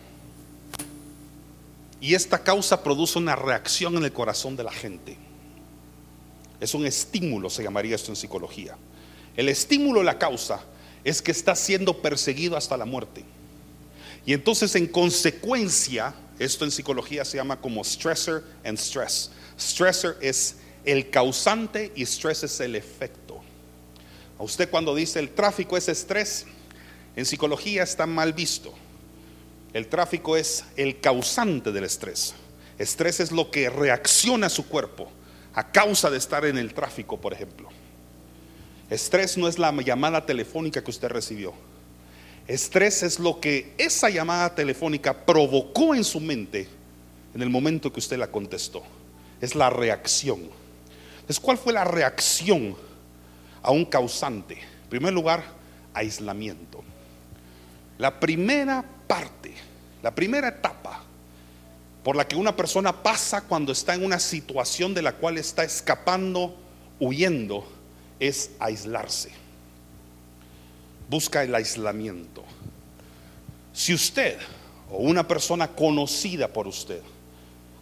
Y 2.02 2.16
esta 2.16 2.44
causa 2.44 2.84
produce 2.84 3.18
una 3.18 3.36
reacción 3.38 3.96
en 3.96 4.04
el 4.04 4.12
corazón 4.12 4.58
de 4.58 4.64
la 4.64 4.72
gente. 4.72 5.16
Es 6.60 6.74
un 6.74 6.86
estímulo, 6.86 7.50
se 7.50 7.64
llamaría 7.64 7.96
esto 7.96 8.12
en 8.12 8.18
psicología. 8.18 8.76
El 9.38 9.48
estímulo, 9.48 10.04
la 10.04 10.18
causa, 10.18 10.62
es 11.04 11.22
que 11.22 11.32
está 11.32 11.56
siendo 11.56 12.02
perseguido 12.02 12.58
hasta 12.58 12.78
la 12.78 12.86
muerte. 12.86 13.24
Y 14.26 14.34
entonces, 14.34 14.76
en 14.76 14.88
consecuencia, 14.88 16.14
esto 16.38 16.66
en 16.66 16.72
psicología 16.72 17.26
se 17.26 17.38
llama 17.38 17.60
como 17.60 17.84
stressor 17.84 18.44
and 18.64 18.78
stress. 18.78 19.32
Stressor 19.60 20.18
es 20.22 20.58
el 20.86 21.10
causante 21.10 21.92
y 21.96 22.04
stress 22.04 22.44
es 22.44 22.60
el 22.60 22.76
efecto. 22.76 23.42
A 24.40 24.44
usted 24.44 24.70
cuando 24.70 24.96
dice 24.96 25.20
el 25.20 25.30
tráfico 25.30 25.78
es 25.78 25.88
estrés, 25.88 26.46
en 27.16 27.26
psicología 27.26 27.84
está 27.84 28.06
mal 28.08 28.34
visto. 28.34 28.74
El 29.74 29.88
tráfico 29.88 30.36
es 30.36 30.66
el 30.76 31.00
causante 31.00 31.72
del 31.72 31.84
estrés. 31.84 32.34
Estrés 32.78 33.20
es 33.20 33.32
lo 33.32 33.52
que 33.52 33.70
reacciona 33.70 34.48
a 34.48 34.50
su 34.50 34.68
cuerpo 34.68 35.12
a 35.54 35.72
causa 35.72 36.10
de 36.10 36.18
estar 36.18 36.46
en 36.46 36.58
el 36.58 36.74
tráfico, 36.74 37.20
por 37.20 37.34
ejemplo. 37.34 37.70
Estrés 38.92 39.38
no 39.38 39.48
es 39.48 39.58
la 39.58 39.72
llamada 39.72 40.26
telefónica 40.26 40.84
que 40.84 40.92
usted 40.92 41.08
recibió. 41.08 41.54
Estrés 42.46 43.04
es 43.04 43.20
lo 43.20 43.40
que 43.40 43.74
esa 43.78 44.10
llamada 44.10 44.54
telefónica 44.54 45.26
provocó 45.26 45.96
en 45.96 46.04
su 46.04 46.20
mente 46.20 46.68
en 47.34 47.42
el 47.42 47.50
momento 47.50 47.94
que 47.94 48.00
usted 48.00 48.18
la 48.18 48.28
contestó. 48.28 48.84
Es 49.40 49.56
la 49.56 49.70
reacción. 49.70 50.42
Entonces, 51.22 51.40
¿cuál 51.40 51.58
fue 51.58 51.72
la 51.72 51.86
reacción 51.86 52.76
a 53.64 53.72
un 53.72 53.86
causante? 53.86 54.56
En 54.56 54.90
primer 54.90 55.14
lugar, 55.14 55.42
aislamiento. 55.94 56.84
La 57.98 58.20
primera 58.20 58.84
parte, 59.08 59.54
la 60.04 60.14
primera 60.14 60.50
etapa 60.50 61.02
por 62.04 62.18
la 62.18 62.28
que 62.28 62.36
una 62.36 62.54
persona 62.58 62.92
pasa 62.92 63.40
cuando 63.40 63.72
está 63.72 63.94
en 63.94 64.04
una 64.04 64.20
situación 64.20 64.94
de 64.94 65.02
la 65.02 65.14
cual 65.14 65.38
está 65.38 65.64
escapando, 65.64 66.58
huyendo, 67.00 67.66
es 68.22 68.52
aislarse. 68.60 69.32
Busca 71.10 71.44
el 71.44 71.54
aislamiento. 71.54 72.44
Si 73.74 73.94
usted 73.94 74.38
o 74.90 74.98
una 74.98 75.28
persona 75.28 75.68
conocida 75.68 76.48
por 76.48 76.68
usted 76.68 77.02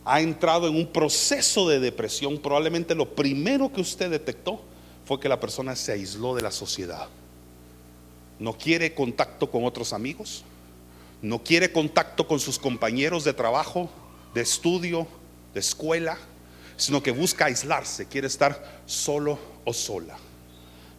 ha 0.06 0.22
entrado 0.22 0.68
en 0.68 0.76
un 0.76 0.88
proceso 0.88 1.68
de 1.68 1.80
depresión, 1.80 2.40
probablemente 2.40 2.96
lo 2.96 3.14
primero 3.14 3.72
que 3.72 3.82
usted 3.82 4.10
detectó 4.10 4.62
fue 5.06 5.20
que 5.20 5.30
la 5.30 5.40
persona 5.40 5.76
se 5.76 5.92
aisló 5.92 6.34
de 6.34 6.42
la 6.42 6.52
sociedad. 6.52 7.10
No 8.40 8.58
quiere 8.58 8.96
contacto 8.96 9.52
con 9.52 9.66
otros 9.66 9.92
amigos, 9.92 10.46
no 11.22 11.44
quiere 11.44 11.74
contacto 11.74 12.28
con 12.28 12.40
sus 12.40 12.58
compañeros 12.58 13.26
de 13.26 13.34
trabajo, 13.34 13.90
de 14.34 14.42
estudio, 14.42 15.06
de 15.54 15.60
escuela, 15.60 16.18
sino 16.78 17.04
que 17.04 17.12
busca 17.12 17.46
aislarse, 17.46 18.08
quiere 18.08 18.28
estar 18.28 18.82
solo 18.86 19.38
o 19.66 19.74
sola. 19.74 20.18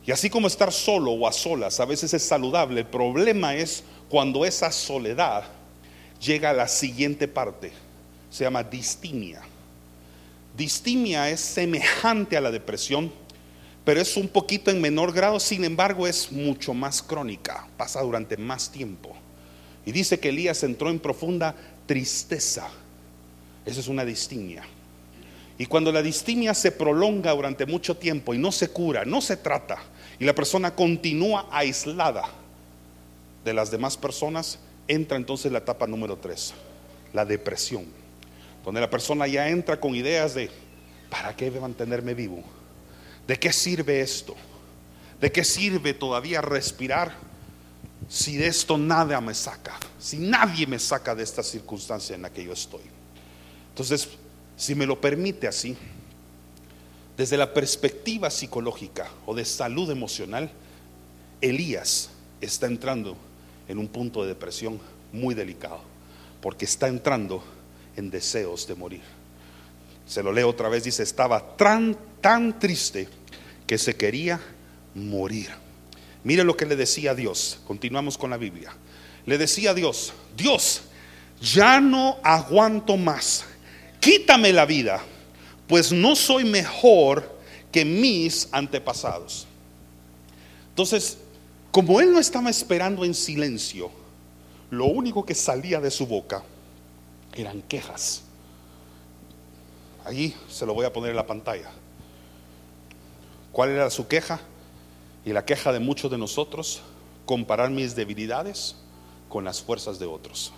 Y 0.06 0.12
así 0.12 0.30
como 0.30 0.46
estar 0.46 0.72
solo 0.72 1.12
o 1.12 1.26
a 1.26 1.32
solas 1.32 1.78
a 1.80 1.84
veces 1.84 2.14
es 2.14 2.22
saludable, 2.22 2.80
el 2.80 2.86
problema 2.86 3.54
es 3.54 3.84
cuando 4.08 4.44
esa 4.44 4.72
soledad 4.72 5.44
llega 6.20 6.50
a 6.50 6.54
la 6.54 6.68
siguiente 6.68 7.28
parte 7.28 7.72
se 8.30 8.44
llama 8.44 8.62
distimia. 8.62 9.42
Distimia 10.56 11.28
es 11.30 11.40
semejante 11.40 12.36
a 12.36 12.40
la 12.40 12.50
depresión, 12.50 13.12
pero 13.84 14.00
es 14.00 14.16
un 14.16 14.28
poquito 14.28 14.70
en 14.70 14.80
menor 14.80 15.12
grado, 15.12 15.40
sin 15.40 15.64
embargo 15.64 16.06
es 16.06 16.30
mucho 16.30 16.72
más 16.72 17.02
crónica, 17.02 17.66
pasa 17.76 18.00
durante 18.02 18.36
más 18.36 18.70
tiempo. 18.70 19.14
Y 19.84 19.92
dice 19.92 20.20
que 20.20 20.28
Elías 20.28 20.62
entró 20.62 20.90
en 20.90 21.00
profunda 21.00 21.54
tristeza. 21.86 22.68
Esa 23.64 23.80
es 23.80 23.88
una 23.88 24.04
distimia. 24.04 24.62
Y 25.60 25.66
cuando 25.66 25.92
la 25.92 26.00
distimia 26.00 26.54
se 26.54 26.72
prolonga 26.72 27.32
durante 27.34 27.66
mucho 27.66 27.98
tiempo 27.98 28.32
y 28.32 28.38
no 28.38 28.50
se 28.50 28.70
cura, 28.70 29.04
no 29.04 29.20
se 29.20 29.36
trata, 29.36 29.76
y 30.18 30.24
la 30.24 30.34
persona 30.34 30.74
continúa 30.74 31.48
aislada 31.52 32.24
de 33.44 33.52
las 33.52 33.70
demás 33.70 33.98
personas, 33.98 34.58
entra 34.88 35.18
entonces 35.18 35.52
la 35.52 35.58
etapa 35.58 35.86
número 35.86 36.16
tres, 36.16 36.54
la 37.12 37.26
depresión 37.26 38.00
donde 38.64 38.80
la 38.80 38.88
persona 38.88 39.26
ya 39.26 39.48
entra 39.48 39.78
con 39.78 39.94
ideas 39.94 40.34
de, 40.34 40.50
¿para 41.08 41.34
qué 41.36 41.50
mantenerme 41.50 42.14
vivo? 42.14 42.42
¿De 43.26 43.38
qué 43.38 43.52
sirve 43.52 44.00
esto? 44.00 44.34
¿De 45.20 45.30
qué 45.30 45.44
sirve 45.44 45.94
todavía 45.94 46.40
respirar 46.40 47.12
si 48.08 48.36
de 48.36 48.46
esto 48.46 48.78
nada 48.78 49.20
me 49.20 49.34
saca? 49.34 49.78
Si 49.98 50.16
nadie 50.16 50.66
me 50.66 50.78
saca 50.78 51.14
de 51.14 51.22
esta 51.22 51.42
circunstancia 51.42 52.14
en 52.14 52.22
la 52.22 52.30
que 52.30 52.44
yo 52.44 52.52
estoy. 52.52 52.82
Entonces, 53.70 54.08
si 54.60 54.74
me 54.74 54.84
lo 54.84 55.00
permite 55.00 55.48
así, 55.48 55.74
desde 57.16 57.38
la 57.38 57.54
perspectiva 57.54 58.28
psicológica 58.28 59.08
o 59.24 59.34
de 59.34 59.46
salud 59.46 59.90
emocional, 59.90 60.50
Elías 61.40 62.10
está 62.42 62.66
entrando 62.66 63.16
en 63.68 63.78
un 63.78 63.88
punto 63.88 64.20
de 64.20 64.28
depresión 64.28 64.78
muy 65.14 65.34
delicado, 65.34 65.80
porque 66.42 66.66
está 66.66 66.88
entrando 66.88 67.42
en 67.96 68.10
deseos 68.10 68.66
de 68.66 68.74
morir. 68.74 69.00
Se 70.06 70.22
lo 70.22 70.30
leo 70.30 70.50
otra 70.50 70.68
vez, 70.68 70.84
dice, 70.84 71.04
estaba 71.04 71.56
tan, 71.56 71.96
tan 72.20 72.58
triste 72.58 73.08
que 73.66 73.78
se 73.78 73.96
quería 73.96 74.38
morir. 74.94 75.48
Mire 76.22 76.44
lo 76.44 76.54
que 76.54 76.66
le 76.66 76.76
decía 76.76 77.14
Dios. 77.14 77.60
Continuamos 77.66 78.18
con 78.18 78.28
la 78.28 78.36
Biblia. 78.36 78.74
Le 79.24 79.38
decía 79.38 79.70
a 79.70 79.74
Dios, 79.74 80.12
Dios, 80.36 80.82
ya 81.40 81.80
no 81.80 82.18
aguanto 82.22 82.98
más. 82.98 83.46
Quítame 84.00 84.52
la 84.52 84.64
vida, 84.64 85.00
pues 85.68 85.92
no 85.92 86.16
soy 86.16 86.44
mejor 86.44 87.38
que 87.70 87.84
mis 87.84 88.48
antepasados. 88.50 89.46
Entonces, 90.70 91.18
como 91.70 92.00
él 92.00 92.12
no 92.12 92.18
estaba 92.18 92.50
esperando 92.50 93.04
en 93.04 93.14
silencio, 93.14 93.90
lo 94.70 94.86
único 94.86 95.24
que 95.24 95.34
salía 95.34 95.80
de 95.80 95.90
su 95.90 96.06
boca 96.06 96.42
eran 97.34 97.62
quejas. 97.62 98.22
Allí 100.04 100.34
se 100.48 100.64
lo 100.64 100.74
voy 100.74 100.86
a 100.86 100.92
poner 100.92 101.10
en 101.10 101.16
la 101.16 101.26
pantalla. 101.26 101.70
¿Cuál 103.52 103.70
era 103.70 103.90
su 103.90 104.08
queja? 104.08 104.40
Y 105.24 105.32
la 105.32 105.44
queja 105.44 105.72
de 105.72 105.80
muchos 105.80 106.10
de 106.10 106.18
nosotros, 106.18 106.80
comparar 107.26 107.70
mis 107.70 107.94
debilidades 107.94 108.76
con 109.28 109.44
las 109.44 109.60
fuerzas 109.60 109.98
de 109.98 110.06
otros. 110.06 110.52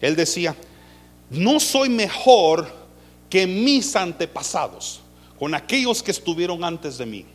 Él 0.00 0.14
decía, 0.14 0.54
no 1.30 1.60
soy 1.60 1.88
mejor 1.88 2.68
que 3.28 3.46
mis 3.46 3.96
antepasados, 3.96 5.00
con 5.38 5.54
aquellos 5.54 6.02
que 6.02 6.10
estuvieron 6.10 6.64
antes 6.64 6.98
de 6.98 7.06
mí. 7.06 7.26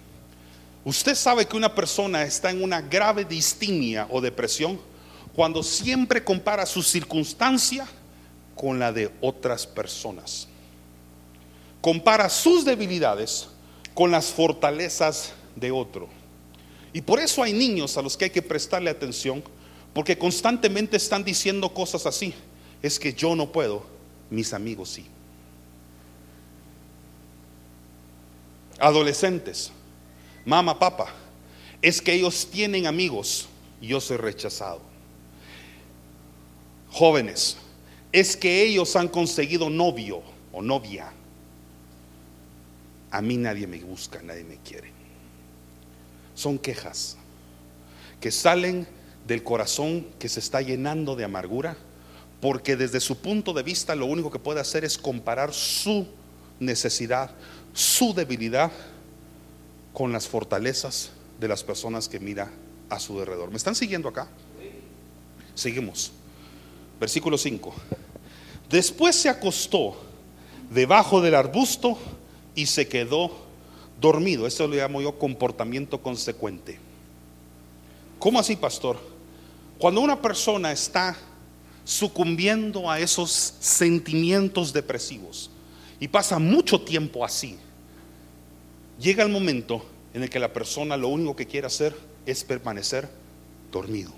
Usted 0.84 1.16
sabe 1.16 1.46
que 1.46 1.56
una 1.56 1.74
persona 1.74 2.24
está 2.24 2.50
en 2.50 2.64
una 2.64 2.82
grave 2.82 3.26
distimia 3.26 4.08
o 4.10 4.20
depresión 4.20 4.80
cuando 5.36 5.62
siempre 5.62 6.24
compara 6.24 6.66
su 6.66 6.82
circunstancia 6.82 7.88
con 8.56 8.80
la 8.80 8.92
de 8.92 9.12
otras 9.22 9.68
personas. 9.68 10.48
Compara 11.82 12.30
sus 12.30 12.66
debilidades 12.66 13.48
con 13.94 14.12
las 14.12 14.28
fortalezas 14.28 15.34
de 15.56 15.72
otro. 15.72 16.08
Y 16.94 17.02
por 17.02 17.20
eso 17.20 17.44
hay 17.44 17.54
niños 17.54 17.98
a 17.98 18.02
los 18.02 18.18
que 18.18 18.26
hay 18.26 18.32
que 18.32 18.42
prestarle 18.42 18.90
atención, 18.90 19.44
porque 19.94 20.18
constantemente 20.18 20.98
están 20.98 21.24
diciendo 21.24 21.74
cosas 21.74 22.06
así. 22.06 22.34
Es 22.82 23.00
que 23.00 23.14
yo 23.14 23.36
no 23.36 23.52
puedo, 23.52 23.86
mis 24.30 24.54
amigos 24.54 24.90
sí. 24.90 25.06
Adolescentes, 28.80 29.72
mamá, 30.44 30.80
papá, 30.80 31.14
es 31.82 32.02
que 32.02 32.14
ellos 32.14 32.48
tienen 32.50 32.88
amigos 32.88 33.48
yo 33.88 34.00
soy 34.00 34.18
rechazado. 34.18 34.82
Jóvenes, 36.92 37.58
es 38.12 38.36
que 38.36 38.64
ellos 38.64 38.96
han 38.96 39.08
conseguido 39.08 39.70
novio 39.70 40.22
o 40.52 40.62
novia. 40.62 41.12
A 43.10 43.22
mí 43.22 43.38
nadie 43.38 43.68
me 43.68 43.80
busca, 43.80 44.22
nadie 44.22 44.44
me 44.44 44.58
quiere. 44.58 44.92
Son 46.36 46.58
quejas 46.58 47.18
que 48.20 48.32
salen 48.32 48.88
del 49.26 49.44
corazón 49.44 50.06
que 50.20 50.30
se 50.30 50.40
está 50.40 50.62
llenando 50.62 51.16
de 51.16 51.24
amargura, 51.24 51.78
porque 52.42 52.76
desde 52.76 53.00
su 53.00 53.18
punto 53.20 53.54
de 53.54 53.64
vista 53.64 53.96
lo 53.96 54.08
único 54.08 54.32
que 54.32 54.40
puede 54.40 54.60
hacer 54.60 54.84
es 54.84 54.98
comparar 54.98 55.54
su 55.54 56.08
necesidad, 56.60 57.32
su 57.74 58.14
debilidad 58.14 58.72
con 59.94 60.12
las 60.12 60.28
fortalezas 60.28 61.12
de 61.40 61.48
las 61.48 61.64
personas 61.64 62.10
que 62.10 62.20
mira 62.20 62.52
a 62.90 63.00
su 63.00 63.20
alrededor. 63.20 63.52
¿Me 63.52 63.58
están 63.58 63.76
siguiendo 63.76 64.10
acá? 64.10 64.28
Seguimos. 65.54 66.12
Versículo 67.00 67.38
5. 67.38 67.74
Después 68.70 69.16
se 69.16 69.30
acostó 69.30 69.98
debajo 70.72 71.22
del 71.22 71.36
arbusto 71.36 71.98
y 72.56 72.66
se 72.66 72.88
quedó 72.88 73.32
dormido. 74.00 74.48
Eso 74.48 74.68
lo 74.68 74.76
llamo 74.76 75.02
yo 75.02 75.20
comportamiento 75.20 76.02
consecuente. 76.02 76.80
¿Cómo 78.18 78.40
así, 78.40 78.56
pastor? 78.56 78.98
Cuando 79.78 80.02
una 80.02 80.22
persona 80.22 80.72
está 80.72 81.18
sucumbiendo 81.92 82.90
a 82.90 83.02
esos 83.02 83.56
sentimientos 83.60 84.72
depresivos 84.72 85.52
y 86.00 86.08
pasa 86.08 86.40
mucho 86.40 86.80
tiempo 86.80 87.26
así, 87.26 87.58
llega 88.98 89.26
el 89.26 89.30
momento 89.30 89.86
en 90.14 90.24
el 90.24 90.30
que 90.30 90.40
la 90.40 90.54
persona 90.54 90.96
lo 90.96 91.10
único 91.10 91.36
que 91.36 91.48
quiere 91.48 91.68
hacer 91.68 91.94
es 92.26 92.46
permanecer 92.46 93.10
dormido. 93.74 94.14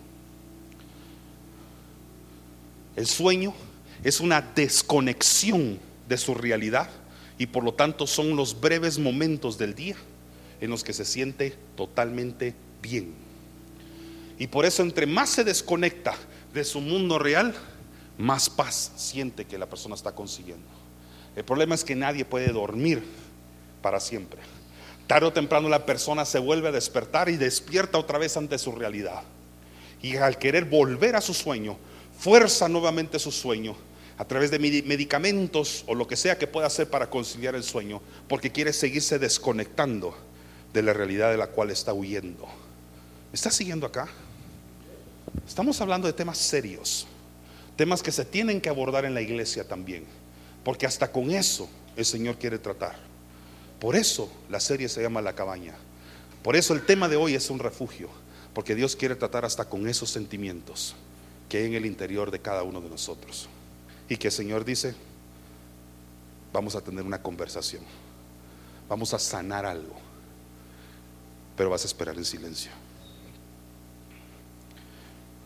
El 2.96 3.08
sueño 3.08 3.56
es 4.04 4.20
una 4.20 4.40
desconexión 4.40 5.80
de 6.08 6.18
su 6.20 6.36
realidad 6.36 6.92
y 7.40 7.48
por 7.48 7.64
lo 7.64 7.74
tanto 7.74 8.06
son 8.06 8.36
los 8.36 8.62
breves 8.62 9.00
momentos 9.00 9.58
del 9.58 9.74
día 9.74 9.96
en 10.62 10.70
los 10.70 10.84
que 10.84 10.94
se 10.94 11.06
siente 11.06 11.56
totalmente 11.76 12.54
bien. 12.84 13.16
Y 14.38 14.46
por 14.46 14.64
eso 14.64 14.84
entre 14.84 15.08
más 15.08 15.32
se 15.32 15.44
desconecta 15.44 16.16
de 16.54 16.64
su 16.64 16.82
mundo 16.82 17.20
real, 17.20 17.54
más 18.18 18.50
paz 18.50 18.92
siente 18.96 19.46
que 19.46 19.58
la 19.58 19.66
persona 19.66 19.96
está 19.96 20.14
consiguiendo. 20.14 20.68
El 21.36 21.44
problema 21.44 21.74
es 21.74 21.84
que 21.84 21.96
nadie 21.96 22.26
puede 22.26 22.50
dormir 22.50 23.04
para 23.82 24.00
siempre. 24.00 24.40
Tarde 25.08 25.28
o 25.28 25.34
temprano 25.34 25.68
la 25.68 25.86
persona 25.86 26.26
se 26.26 26.40
vuelve 26.40 26.70
a 26.70 26.72
despertar 26.72 27.28
y 27.30 27.38
despierta 27.38 27.98
otra 27.98 28.20
vez 28.20 28.38
ante 28.38 28.58
su 28.58 28.72
realidad. 28.72 29.24
Y 30.02 30.16
al 30.18 30.38
querer 30.38 30.66
volver 30.66 31.16
a 31.16 31.22
su 31.22 31.34
sueño, 31.34 31.78
fuerza 32.18 32.70
nuevamente 32.70 33.20
su 33.20 33.32
sueño 33.32 33.76
a 34.18 34.26
través 34.26 34.52
de 34.52 34.60
medicamentos 34.60 35.84
o 35.88 35.96
lo 35.96 36.08
que 36.08 36.16
sea 36.16 36.38
que 36.38 36.46
pueda 36.46 36.68
hacer 36.68 36.90
para 36.90 37.10
conciliar 37.10 37.56
el 37.56 37.64
sueño, 37.64 38.00
porque 38.28 38.52
quiere 38.52 38.72
seguirse 38.72 39.18
desconectando 39.18 40.16
de 40.72 40.84
la 40.84 40.94
realidad 40.94 41.32
de 41.32 41.38
la 41.38 41.48
cual 41.48 41.72
está 41.72 41.94
huyendo. 41.94 42.46
¿Me 42.46 43.36
está 43.36 43.50
siguiendo 43.50 43.88
acá? 43.88 44.08
Estamos 45.48 45.80
hablando 45.82 46.08
de 46.08 46.14
temas 46.14 46.38
serios, 46.38 47.06
temas 47.76 48.02
que 48.02 48.12
se 48.12 48.26
tienen 48.26 48.62
que 48.62 48.70
abordar 48.70 49.06
en 49.06 49.14
la 49.14 49.22
iglesia 49.22 49.68
también, 49.68 50.06
porque 50.64 50.86
hasta 50.86 51.12
con 51.12 51.32
eso 51.32 51.70
el 51.96 52.06
Señor 52.06 52.38
quiere 52.38 52.58
tratar. 52.60 52.96
Por 53.80 53.96
eso 53.96 54.32
la 54.50 54.60
serie 54.60 54.88
se 54.88 55.02
llama 55.02 55.22
La 55.22 55.34
cabaña. 55.34 55.76
Por 56.42 56.56
eso 56.56 56.74
el 56.74 56.86
tema 56.86 57.10
de 57.10 57.18
hoy 57.18 57.36
es 57.36 57.50
un 57.50 57.60
refugio, 57.60 58.10
porque 58.54 58.76
Dios 58.76 58.96
quiere 58.96 59.16
tratar 59.16 59.46
hasta 59.46 59.66
con 59.66 59.88
esos 59.88 60.10
sentimientos 60.10 60.96
que 61.50 61.58
hay 61.58 61.66
en 61.66 61.74
el 61.74 61.86
interior 61.86 62.32
de 62.32 62.40
cada 62.40 62.64
uno 62.64 62.80
de 62.80 62.90
nosotros. 62.90 63.50
Y 64.08 64.18
que 64.18 64.28
el 64.28 64.34
Señor 64.34 64.64
dice, 64.64 64.96
vamos 66.54 66.76
a 66.76 66.82
tener 66.82 67.04
una 67.04 67.22
conversación, 67.22 67.84
vamos 68.88 69.14
a 69.14 69.20
sanar 69.20 69.66
algo, 69.66 69.96
pero 71.58 71.70
vas 71.70 71.84
a 71.84 71.88
esperar 71.88 72.16
en 72.16 72.26
silencio. 72.26 72.72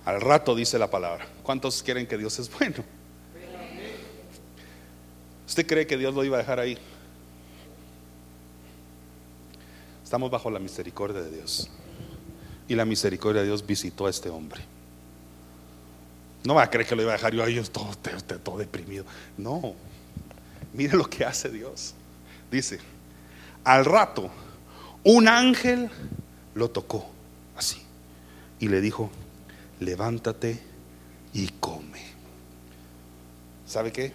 Al 0.08 0.22
rato 0.22 0.56
dice 0.56 0.80
la 0.80 0.89
palabra. 0.89 1.28
¿Cuántos 1.43 1.84
quieren 1.84 2.08
que 2.08 2.17
Dios 2.17 2.39
es 2.39 2.50
bueno? 2.50 2.78
¿Usted 5.46 5.67
cree 5.67 5.86
que 5.86 5.98
Dios 5.98 6.15
lo 6.15 6.24
iba 6.24 6.38
a 6.38 6.39
dejar 6.39 6.62
ahí? 6.62 6.78
Estamos 10.01 10.32
bajo 10.32 10.49
la 10.49 10.60
misericordia 10.60 11.22
de 11.22 11.30
Dios. 11.30 11.70
Y 12.70 12.76
la 12.76 12.86
misericordia 12.86 13.41
de 13.41 13.47
Dios 13.47 13.68
visitó 13.68 14.05
a 14.05 14.10
este 14.10 14.30
hombre. 14.30 14.62
No 16.45 16.55
va 16.55 16.64
a 16.64 16.70
creer 16.70 16.88
que 16.88 16.95
lo 16.95 17.01
iba 17.01 17.12
a 17.12 17.18
dejar 17.18 17.34
yo 17.34 17.43
ahí 17.43 17.62
todo, 17.70 17.91
todo, 17.97 18.39
todo 18.39 18.58
deprimido. 18.60 19.03
No. 19.38 19.76
Mire 20.72 20.95
lo 20.95 21.10
que 21.10 21.26
hace 21.26 21.49
Dios. 21.49 21.93
Dice, 22.49 22.80
al 23.66 23.84
rato, 23.84 24.32
un 25.03 25.28
ángel 25.28 25.89
lo 26.55 26.70
tocó 26.70 27.05
así 27.58 27.82
y 28.62 28.70
le 28.70 28.80
dijo, 28.80 29.12
levántate 29.80 30.59
y 31.34 31.47
come. 31.59 32.01
¿Sabe 33.65 33.91
qué? 33.91 34.13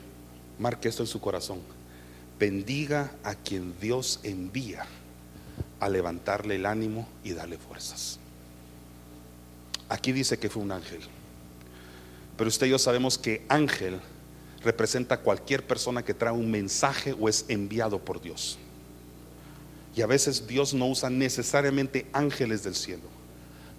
Marque 0.58 0.88
esto 0.88 1.02
en 1.02 1.06
su 1.06 1.20
corazón. 1.20 1.60
Bendiga 2.38 3.12
a 3.22 3.34
quien 3.34 3.78
Dios 3.80 4.20
envía 4.22 4.86
a 5.78 5.88
levantarle 5.88 6.56
el 6.56 6.66
ánimo 6.66 7.06
y 7.22 7.32
darle 7.32 7.58
fuerzas. 7.58 8.18
Aquí 9.88 10.12
dice 10.12 10.38
que 10.38 10.48
fue 10.48 10.62
un 10.62 10.72
ángel. 10.72 11.00
Pero 12.36 12.48
usted 12.48 12.66
y 12.66 12.70
yo 12.70 12.78
sabemos 12.78 13.18
que 13.18 13.44
ángel 13.48 14.00
representa 14.64 15.20
cualquier 15.20 15.66
persona 15.66 16.04
que 16.04 16.14
trae 16.14 16.32
un 16.32 16.50
mensaje 16.50 17.14
o 17.18 17.28
es 17.28 17.44
enviado 17.48 17.98
por 17.98 18.20
Dios. 18.20 18.58
Y 19.94 20.00
a 20.00 20.06
veces 20.06 20.46
Dios 20.46 20.72
no 20.72 20.86
usa 20.86 21.10
necesariamente 21.10 22.06
ángeles 22.12 22.62
del 22.62 22.74
cielo, 22.74 23.02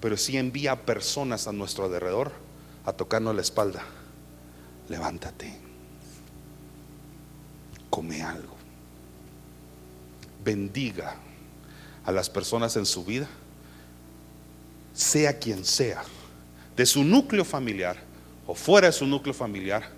pero 0.03 0.17
sí 0.17 0.35
envía 0.35 0.75
personas 0.85 1.47
a 1.47 1.53
nuestro 1.53 1.85
alrededor 1.85 2.33
a 2.83 2.91
tocarnos 2.91 3.33
la 3.33 3.41
espalda. 3.41 3.85
Levántate, 4.89 5.57
come 7.89 8.21
algo, 8.21 8.53
bendiga 10.43 11.15
a 12.03 12.11
las 12.11 12.29
personas 12.29 12.75
en 12.75 12.85
su 12.85 13.05
vida, 13.05 13.29
sea 14.93 15.39
quien 15.39 15.63
sea, 15.63 16.03
de 16.75 16.85
su 16.85 17.05
núcleo 17.05 17.45
familiar 17.45 17.95
o 18.45 18.55
fuera 18.55 18.87
de 18.87 18.93
su 18.93 19.07
núcleo 19.07 19.33
familiar, 19.33 19.89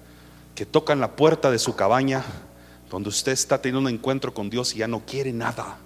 que 0.53 0.67
tocan 0.67 0.99
la 0.99 1.15
puerta 1.15 1.49
de 1.49 1.57
su 1.57 1.75
cabaña 1.75 2.23
donde 2.91 3.09
usted 3.09 3.31
está 3.31 3.59
teniendo 3.59 3.89
un 3.89 3.95
encuentro 3.95 4.35
con 4.35 4.51
Dios 4.51 4.75
y 4.75 4.77
ya 4.77 4.87
no 4.87 5.03
quiere 5.03 5.33
nada. 5.33 5.79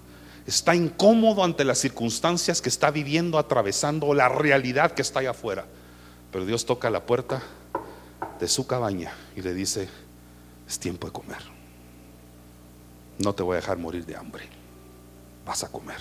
Está 0.50 0.74
incómodo 0.74 1.44
ante 1.44 1.62
las 1.64 1.78
circunstancias 1.78 2.60
que 2.60 2.68
está 2.68 2.90
viviendo, 2.90 3.38
atravesando 3.38 4.12
la 4.14 4.28
realidad 4.28 4.90
que 4.90 5.02
está 5.02 5.20
allá 5.20 5.30
afuera. 5.30 5.64
Pero 6.32 6.44
Dios 6.44 6.66
toca 6.66 6.90
la 6.90 7.06
puerta 7.06 7.40
de 8.40 8.48
su 8.48 8.66
cabaña 8.66 9.12
y 9.36 9.42
le 9.42 9.54
dice, 9.54 9.88
es 10.66 10.76
tiempo 10.80 11.06
de 11.06 11.12
comer. 11.12 11.38
No 13.20 13.32
te 13.32 13.44
voy 13.44 13.52
a 13.52 13.60
dejar 13.60 13.78
morir 13.78 14.04
de 14.04 14.16
hambre. 14.16 14.48
Vas 15.46 15.62
a 15.62 15.68
comer. 15.68 15.98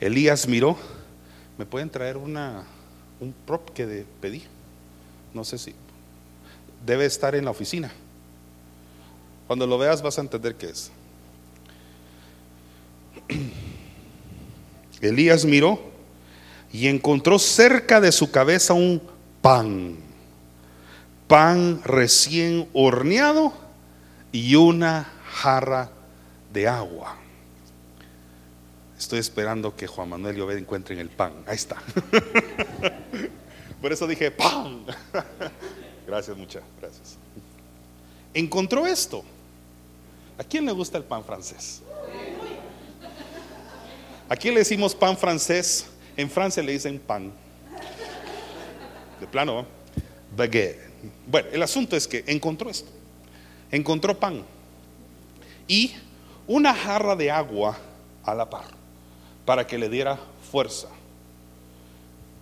Elías 0.00 0.48
miró, 0.48 0.78
¿me 1.58 1.66
pueden 1.66 1.90
traer 1.90 2.16
una, 2.16 2.64
un 3.20 3.34
prop 3.44 3.68
que 3.74 4.06
pedí? 4.22 4.44
No 5.34 5.44
sé 5.44 5.58
si 5.58 5.74
debe 6.86 7.04
estar 7.04 7.34
en 7.34 7.44
la 7.44 7.50
oficina. 7.50 7.92
Cuando 9.48 9.66
lo 9.66 9.78
veas 9.78 10.02
vas 10.02 10.18
a 10.18 10.20
entender 10.20 10.54
qué 10.54 10.68
es. 10.68 10.92
Elías 15.00 15.44
miró 15.44 15.80
y 16.72 16.86
encontró 16.86 17.38
cerca 17.38 18.00
de 18.00 18.12
su 18.12 18.30
cabeza 18.30 18.74
un 18.74 19.02
pan, 19.40 19.96
pan 21.26 21.82
recién 21.82 22.68
horneado 22.74 23.54
y 24.32 24.54
una 24.54 25.10
jarra 25.30 25.90
de 26.52 26.68
agua. 26.68 27.16
Estoy 28.98 29.20
esperando 29.20 29.74
que 29.74 29.86
Juan 29.86 30.10
Manuel 30.10 30.36
y 30.36 30.40
Obed 30.42 30.58
encuentren 30.58 30.98
el 30.98 31.08
pan. 31.08 31.32
Ahí 31.46 31.56
está. 31.56 31.76
Por 33.80 33.92
eso 33.92 34.06
dije 34.06 34.30
pan. 34.30 34.84
Gracias, 36.06 36.36
muchas 36.36 36.62
gracias. 36.80 37.16
Encontró 38.32 38.86
esto. 38.86 39.22
¿A 40.38 40.44
quién 40.44 40.64
le 40.64 40.72
gusta 40.72 40.96
el 40.96 41.04
pan 41.04 41.24
francés? 41.24 41.82
¿A 44.28 44.36
quién 44.36 44.54
le 44.54 44.60
decimos 44.60 44.94
pan 44.94 45.16
francés? 45.16 45.86
En 46.16 46.30
Francia 46.30 46.62
le 46.62 46.72
dicen 46.72 46.98
pan. 46.98 47.32
De 49.20 49.26
plano, 49.26 49.66
baguette. 50.36 50.88
Bueno, 51.26 51.48
el 51.52 51.62
asunto 51.62 51.96
es 51.96 52.06
que 52.06 52.24
encontró 52.26 52.70
esto. 52.70 52.90
Encontró 53.70 54.18
pan 54.18 54.42
y 55.66 55.94
una 56.46 56.74
jarra 56.74 57.14
de 57.14 57.30
agua 57.30 57.76
a 58.24 58.34
la 58.34 58.48
par 58.48 58.64
para 59.44 59.66
que 59.66 59.76
le 59.76 59.88
diera 59.88 60.18
fuerza. 60.50 60.88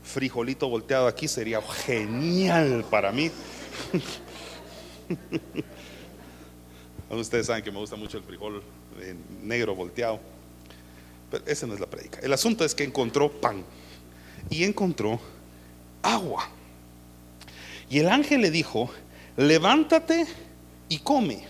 Frijolito 0.04 0.68
volteado 0.68 1.08
aquí 1.08 1.28
sería 1.28 1.60
genial 1.62 2.84
para 2.90 3.10
mí. 3.10 3.30
Ustedes 7.10 7.46
saben 7.46 7.62
que 7.62 7.70
me 7.70 7.78
gusta 7.78 7.96
mucho 7.96 8.18
el 8.18 8.24
frijol 8.24 8.62
negro 9.42 9.74
volteado. 9.74 10.20
Pero 11.30 11.44
esa 11.46 11.66
no 11.66 11.74
es 11.74 11.80
la 11.80 11.86
predica. 11.86 12.20
El 12.20 12.32
asunto 12.32 12.64
es 12.64 12.74
que 12.74 12.84
encontró 12.84 13.30
pan 13.30 13.64
y 14.50 14.64
encontró 14.64 15.20
agua. 16.02 16.48
Y 17.88 17.98
el 18.00 18.08
ángel 18.08 18.40
le 18.40 18.50
dijo, 18.50 18.90
levántate 19.36 20.26
y 20.88 20.98
come. 20.98 21.44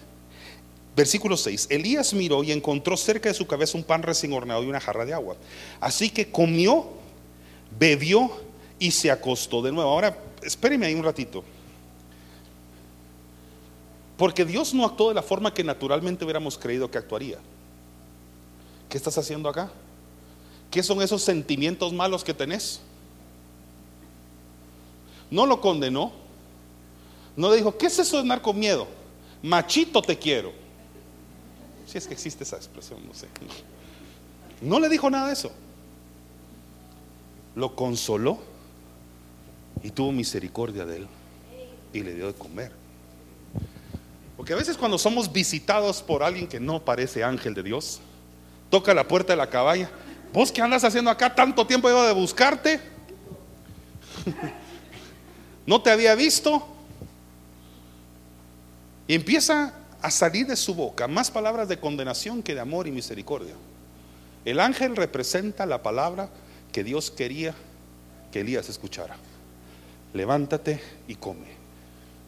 Versículo 0.94 1.36
6. 1.36 1.68
Elías 1.70 2.14
miró 2.14 2.42
y 2.42 2.52
encontró 2.52 2.96
cerca 2.96 3.28
de 3.28 3.34
su 3.34 3.46
cabeza 3.46 3.76
un 3.76 3.84
pan 3.84 4.02
recién 4.02 4.32
horneado 4.32 4.62
y 4.62 4.66
una 4.66 4.80
jarra 4.80 5.04
de 5.04 5.12
agua. 5.12 5.36
Así 5.80 6.08
que 6.08 6.30
comió, 6.30 6.88
bebió 7.78 8.30
y 8.78 8.90
se 8.90 9.10
acostó 9.10 9.60
de 9.60 9.72
nuevo. 9.72 9.90
Ahora, 9.90 10.18
espéreme 10.42 10.86
ahí 10.86 10.94
un 10.94 11.04
ratito. 11.04 11.44
Porque 14.16 14.44
Dios 14.44 14.72
no 14.72 14.84
actuó 14.84 15.08
de 15.10 15.14
la 15.14 15.22
forma 15.22 15.52
que 15.52 15.62
naturalmente 15.62 16.24
hubiéramos 16.24 16.56
creído 16.56 16.90
que 16.90 16.98
actuaría. 16.98 17.38
¿Qué 18.88 18.96
estás 18.96 19.18
haciendo 19.18 19.48
acá? 19.48 19.70
¿Qué 20.70 20.82
son 20.82 21.02
esos 21.02 21.22
sentimientos 21.22 21.92
malos 21.92 22.24
que 22.24 22.32
tenés? 22.32 22.80
No 25.30 25.44
lo 25.44 25.60
condenó. 25.60 26.12
No 27.36 27.50
le 27.50 27.56
dijo, 27.56 27.76
¿qué 27.76 27.86
es 27.86 27.98
eso 27.98 28.16
de 28.16 28.22
andar 28.22 28.40
con 28.40 28.58
miedo? 28.58 28.86
Machito 29.42 30.00
te 30.00 30.18
quiero. 30.18 30.52
Si 31.86 31.98
es 31.98 32.06
que 32.06 32.14
existe 32.14 32.44
esa 32.44 32.56
expresión, 32.56 33.06
no 33.06 33.12
sé. 33.12 33.28
No 34.62 34.80
le 34.80 34.88
dijo 34.88 35.10
nada 35.10 35.26
de 35.26 35.34
eso. 35.34 35.52
Lo 37.54 37.74
consoló 37.76 38.38
y 39.82 39.90
tuvo 39.90 40.12
misericordia 40.12 40.84
de 40.84 40.96
él 40.96 41.06
y 41.92 42.02
le 42.02 42.14
dio 42.14 42.26
de 42.26 42.34
comer. 42.34 42.85
Porque 44.36 44.52
a 44.52 44.56
veces 44.56 44.76
cuando 44.76 44.98
somos 44.98 45.32
visitados 45.32 46.02
por 46.02 46.22
alguien 46.22 46.46
que 46.46 46.60
no 46.60 46.84
parece 46.84 47.24
ángel 47.24 47.54
de 47.54 47.62
Dios, 47.62 48.00
toca 48.70 48.92
la 48.92 49.08
puerta 49.08 49.32
de 49.32 49.36
la 49.38 49.48
cabaña, 49.48 49.90
vos 50.32 50.52
qué 50.52 50.60
andas 50.60 50.84
haciendo 50.84 51.10
acá, 51.10 51.34
tanto 51.34 51.66
tiempo 51.66 51.88
llevo 51.88 52.02
de 52.02 52.12
buscarte, 52.12 52.80
no 55.66 55.80
te 55.80 55.90
había 55.90 56.14
visto, 56.14 56.66
y 59.08 59.14
empieza 59.14 59.72
a 60.02 60.10
salir 60.10 60.46
de 60.46 60.56
su 60.56 60.74
boca 60.74 61.08
más 61.08 61.30
palabras 61.30 61.68
de 61.68 61.78
condenación 61.78 62.42
que 62.42 62.54
de 62.54 62.60
amor 62.60 62.86
y 62.86 62.92
misericordia. 62.92 63.54
El 64.44 64.60
ángel 64.60 64.96
representa 64.96 65.66
la 65.66 65.82
palabra 65.82 66.28
que 66.72 66.84
Dios 66.84 67.10
quería 67.10 67.54
que 68.30 68.40
Elías 68.40 68.68
escuchara. 68.68 69.16
Levántate 70.12 70.80
y 71.08 71.14
come. 71.16 71.55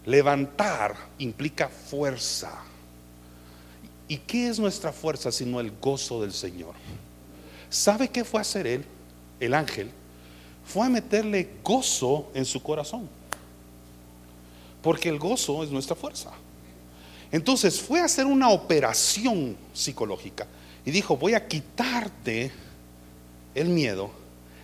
Levantar 0.08 0.96
implica 1.18 1.68
fuerza. 1.68 2.50
¿Y 4.08 4.16
qué 4.16 4.48
es 4.48 4.58
nuestra 4.58 4.90
fuerza 4.90 5.30
sino 5.30 5.60
el 5.60 5.70
gozo 5.70 6.22
del 6.22 6.32
Señor? 6.32 6.72
¿Sabe 7.68 8.08
qué 8.08 8.24
fue 8.24 8.40
a 8.40 8.42
hacer 8.42 8.66
él, 8.66 8.86
el 9.38 9.52
ángel? 9.52 9.90
Fue 10.64 10.86
a 10.86 10.88
meterle 10.88 11.50
gozo 11.62 12.30
en 12.32 12.46
su 12.46 12.62
corazón. 12.62 13.06
Porque 14.80 15.10
el 15.10 15.18
gozo 15.18 15.62
es 15.62 15.70
nuestra 15.70 15.94
fuerza. 15.94 16.30
Entonces 17.30 17.78
fue 17.78 18.00
a 18.00 18.06
hacer 18.06 18.24
una 18.24 18.48
operación 18.48 19.58
psicológica 19.74 20.46
y 20.86 20.90
dijo, 20.90 21.18
voy 21.18 21.34
a 21.34 21.46
quitarte 21.46 22.50
el 23.54 23.68
miedo, 23.68 24.10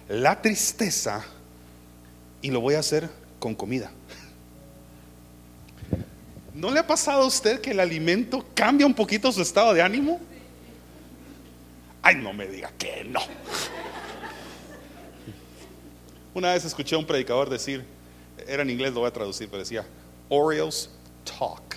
la 0.09 0.41
tristeza 0.41 1.23
y 2.41 2.51
lo 2.51 2.63
voy 2.63 2.77
a 2.77 2.79
hacer 2.79 3.11
con 3.39 3.55
comida. 3.55 3.93
¿No 6.55 6.71
le 6.71 6.79
ha 6.79 6.87
pasado 6.87 7.23
a 7.23 7.27
usted 7.27 7.61
que 7.61 7.73
el 7.73 7.81
alimento 7.81 8.47
cambia 8.55 8.87
un 8.87 8.95
poquito 8.95 9.31
su 9.33 9.43
estado 9.43 9.75
de 9.75 9.83
ánimo? 9.83 10.21
Ay, 12.01 12.15
no 12.15 12.33
me 12.33 12.47
diga 12.47 12.71
que 12.79 13.03
no. 13.05 13.21
Una 16.33 16.53
vez 16.53 16.65
escuché 16.65 16.95
a 16.95 16.99
un 16.99 17.07
predicador 17.07 17.51
decir, 17.51 17.85
era 18.47 18.63
en 18.63 18.71
inglés, 18.71 18.93
lo 18.93 19.01
voy 19.01 19.09
a 19.09 19.13
traducir, 19.13 19.49
pero 19.49 19.61
decía, 19.61 19.85
Oreos 20.29 20.91
talk. 21.25 21.77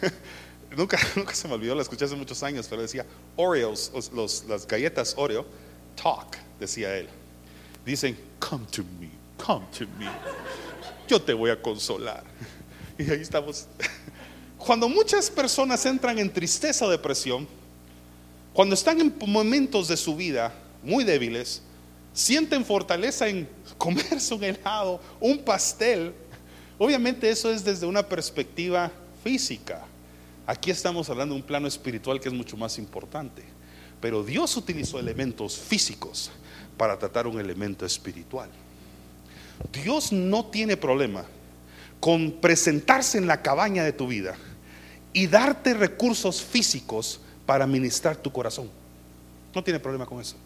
nunca, 0.76 0.98
nunca 1.14 1.34
se 1.34 1.48
me 1.48 1.54
olvidó, 1.54 1.74
la 1.74 1.82
escuché 1.82 2.06
hace 2.06 2.16
muchos 2.16 2.42
años, 2.42 2.66
pero 2.68 2.80
decía, 2.80 3.04
Oreos, 3.36 3.92
las 4.48 4.66
galletas 4.66 5.14
Oreo, 5.18 5.44
talk, 6.02 6.38
decía 6.58 6.96
él. 6.96 7.08
Dicen, 7.84 8.16
come 8.38 8.64
to 8.70 8.82
me, 8.98 9.10
come 9.36 9.66
to 9.76 9.86
me 9.98 10.08
yo 11.12 11.20
te 11.20 11.34
voy 11.34 11.50
a 11.50 11.60
consolar. 11.60 12.24
Y 12.98 13.10
ahí 13.10 13.20
estamos. 13.20 13.66
Cuando 14.58 14.88
muchas 14.88 15.30
personas 15.30 15.84
entran 15.86 16.18
en 16.18 16.32
tristeza 16.32 16.84
o 16.84 16.90
depresión, 16.90 17.48
cuando 18.52 18.74
están 18.74 19.00
en 19.00 19.12
momentos 19.26 19.88
de 19.88 19.96
su 19.96 20.14
vida 20.14 20.52
muy 20.82 21.02
débiles, 21.04 21.62
sienten 22.12 22.64
fortaleza 22.64 23.26
en 23.28 23.48
comerse 23.78 24.34
un 24.34 24.44
helado, 24.44 25.00
un 25.20 25.38
pastel. 25.38 26.12
Obviamente 26.78 27.28
eso 27.30 27.50
es 27.50 27.64
desde 27.64 27.86
una 27.86 28.06
perspectiva 28.06 28.90
física. 29.24 29.84
Aquí 30.46 30.70
estamos 30.70 31.08
hablando 31.08 31.34
de 31.34 31.40
un 31.40 31.46
plano 31.46 31.66
espiritual 31.66 32.20
que 32.20 32.28
es 32.28 32.34
mucho 32.34 32.56
más 32.56 32.78
importante. 32.78 33.42
Pero 34.00 34.22
Dios 34.22 34.56
utilizó 34.56 34.98
elementos 34.98 35.56
físicos 35.56 36.30
para 36.76 36.98
tratar 36.98 37.26
un 37.26 37.40
elemento 37.40 37.84
espiritual. 37.86 38.50
Dios 39.72 40.12
no 40.12 40.46
tiene 40.46 40.76
problema 40.76 41.24
con 42.00 42.32
presentarse 42.32 43.18
en 43.18 43.26
la 43.26 43.42
cabaña 43.42 43.84
de 43.84 43.92
tu 43.92 44.08
vida 44.08 44.34
y 45.12 45.26
darte 45.26 45.74
recursos 45.74 46.42
físicos 46.42 47.20
para 47.46 47.66
ministrar 47.66 48.16
tu 48.16 48.32
corazón. 48.32 48.68
No 49.54 49.62
tiene 49.62 49.78
problema 49.78 50.06
con 50.06 50.20
eso. 50.20 50.36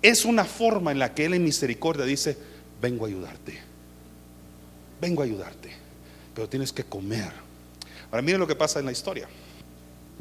Es 0.00 0.24
una 0.24 0.44
forma 0.44 0.92
en 0.92 0.98
la 0.98 1.14
que 1.14 1.24
Él 1.24 1.34
en 1.34 1.44
misericordia 1.44 2.04
dice, 2.04 2.38
vengo 2.80 3.04
a 3.04 3.08
ayudarte. 3.08 3.58
Vengo 5.00 5.22
a 5.22 5.24
ayudarte. 5.24 5.72
Pero 6.34 6.48
tienes 6.48 6.72
que 6.72 6.84
comer. 6.84 7.32
Ahora 8.10 8.22
miren 8.22 8.40
lo 8.40 8.46
que 8.46 8.54
pasa 8.54 8.78
en 8.78 8.86
la 8.86 8.92
historia. 8.92 9.28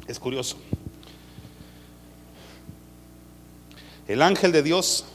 Es 0.07 0.19
curioso. 0.19 0.57
El 4.07 4.21
ángel 4.21 4.51
de 4.51 4.63
Dios 4.63 5.05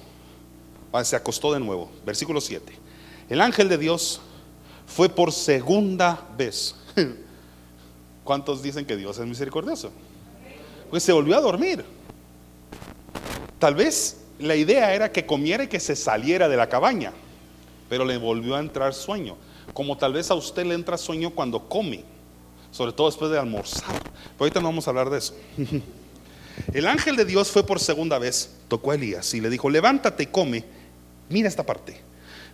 ah, 0.92 1.04
se 1.04 1.16
acostó 1.16 1.52
de 1.52 1.60
nuevo. 1.60 1.90
Versículo 2.04 2.40
7. 2.40 2.81
El 3.32 3.40
ángel 3.40 3.70
de 3.70 3.78
Dios 3.78 4.20
fue 4.86 5.08
por 5.08 5.32
segunda 5.32 6.22
vez. 6.36 6.74
¿Cuántos 8.24 8.62
dicen 8.62 8.84
que 8.84 8.94
Dios 8.94 9.18
es 9.18 9.24
misericordioso? 9.24 9.90
Pues 10.90 11.02
se 11.02 11.12
volvió 11.12 11.38
a 11.38 11.40
dormir. 11.40 11.82
Tal 13.58 13.74
vez 13.74 14.18
la 14.38 14.54
idea 14.54 14.92
era 14.92 15.10
que 15.10 15.24
comiera 15.24 15.64
y 15.64 15.68
que 15.68 15.80
se 15.80 15.96
saliera 15.96 16.46
de 16.46 16.58
la 16.58 16.68
cabaña, 16.68 17.14
pero 17.88 18.04
le 18.04 18.18
volvió 18.18 18.54
a 18.54 18.60
entrar 18.60 18.92
sueño. 18.92 19.38
Como 19.72 19.96
tal 19.96 20.12
vez 20.12 20.30
a 20.30 20.34
usted 20.34 20.66
le 20.66 20.74
entra 20.74 20.98
sueño 20.98 21.30
cuando 21.30 21.70
come, 21.70 22.04
sobre 22.70 22.92
todo 22.92 23.06
después 23.06 23.30
de 23.30 23.38
almorzar. 23.38 23.98
Pero 24.02 24.40
ahorita 24.40 24.60
no 24.60 24.66
vamos 24.66 24.86
a 24.86 24.90
hablar 24.90 25.08
de 25.08 25.16
eso. 25.16 25.34
El 26.74 26.86
ángel 26.86 27.16
de 27.16 27.24
Dios 27.24 27.50
fue 27.50 27.64
por 27.64 27.80
segunda 27.80 28.18
vez, 28.18 28.50
tocó 28.68 28.90
a 28.90 28.96
Elías 28.96 29.32
y 29.32 29.40
le 29.40 29.48
dijo, 29.48 29.70
levántate 29.70 30.24
y 30.24 30.26
come. 30.26 30.66
Mira 31.30 31.48
esta 31.48 31.64
parte, 31.64 32.11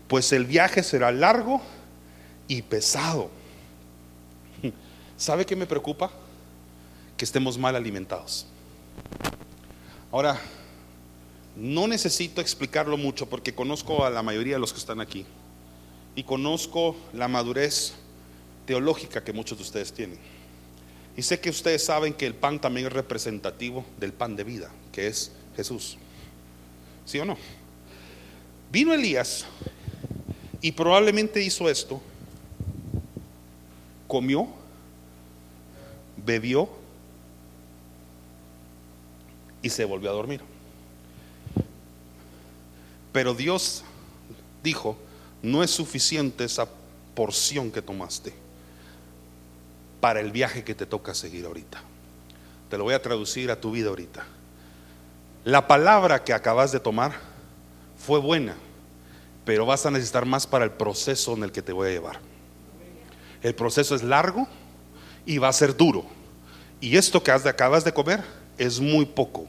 pues 0.08 0.32
el 0.32 0.46
viaje 0.46 0.82
será 0.82 1.12
largo 1.12 1.60
y 2.48 2.62
pesado. 2.62 3.30
¿Sabe 5.16 5.44
qué 5.44 5.54
me 5.54 5.66
preocupa? 5.66 6.10
Que 7.16 7.24
estemos 7.24 7.58
mal 7.58 7.76
alimentados. 7.76 8.46
Ahora, 10.10 10.40
no 11.54 11.86
necesito 11.86 12.40
explicarlo 12.40 12.96
mucho 12.96 13.28
porque 13.28 13.54
conozco 13.54 14.04
a 14.04 14.10
la 14.10 14.22
mayoría 14.22 14.54
de 14.54 14.60
los 14.60 14.72
que 14.72 14.78
están 14.78 15.00
aquí 15.00 15.26
y 16.14 16.22
conozco 16.22 16.96
la 17.12 17.28
madurez 17.28 17.94
teológica 18.64 19.22
que 19.22 19.32
muchos 19.32 19.58
de 19.58 19.64
ustedes 19.64 19.92
tienen. 19.92 20.18
Y 21.16 21.22
sé 21.22 21.40
que 21.40 21.50
ustedes 21.50 21.84
saben 21.84 22.14
que 22.14 22.26
el 22.26 22.34
pan 22.34 22.60
también 22.60 22.86
es 22.86 22.92
representativo 22.92 23.84
del 23.98 24.12
pan 24.12 24.36
de 24.36 24.44
vida, 24.44 24.70
que 24.92 25.08
es 25.08 25.32
Jesús. 25.56 25.98
¿Sí 27.04 27.18
o 27.18 27.24
no? 27.24 27.36
Vino 28.70 28.94
Elías 28.94 29.44
y 30.60 30.72
probablemente 30.72 31.42
hizo 31.42 31.68
esto, 31.68 32.00
comió, 34.06 34.48
bebió 36.16 36.68
y 39.62 39.70
se 39.70 39.84
volvió 39.84 40.10
a 40.10 40.14
dormir. 40.14 40.40
Pero 43.12 43.34
Dios 43.34 43.84
dijo, 44.62 44.96
no 45.42 45.62
es 45.62 45.70
suficiente 45.70 46.44
esa 46.44 46.68
porción 47.14 47.70
que 47.70 47.82
tomaste 47.82 48.32
para 50.00 50.20
el 50.20 50.30
viaje 50.30 50.64
que 50.64 50.74
te 50.74 50.86
toca 50.86 51.14
seguir 51.14 51.46
ahorita. 51.46 51.82
Te 52.70 52.78
lo 52.78 52.84
voy 52.84 52.94
a 52.94 53.02
traducir 53.02 53.50
a 53.50 53.60
tu 53.60 53.72
vida 53.72 53.88
ahorita. 53.88 54.24
La 55.44 55.66
palabra 55.66 56.22
que 56.22 56.32
acabas 56.32 56.72
de 56.72 56.80
tomar 56.80 57.12
fue 57.96 58.20
buena, 58.20 58.56
pero 59.48 59.64
vas 59.64 59.86
a 59.86 59.90
necesitar 59.90 60.26
más 60.26 60.46
para 60.46 60.66
el 60.66 60.72
proceso 60.72 61.34
en 61.34 61.42
el 61.42 61.50
que 61.50 61.62
te 61.62 61.72
voy 61.72 61.88
a 61.88 61.92
llevar. 61.92 62.20
El 63.40 63.54
proceso 63.54 63.94
es 63.94 64.02
largo 64.02 64.46
y 65.24 65.38
va 65.38 65.48
a 65.48 65.52
ser 65.54 65.74
duro. 65.74 66.04
Y 66.82 66.98
esto 66.98 67.22
que 67.22 67.30
acabas 67.30 67.82
de 67.82 67.94
comer 67.94 68.22
es 68.58 68.78
muy 68.78 69.06
poco. 69.06 69.46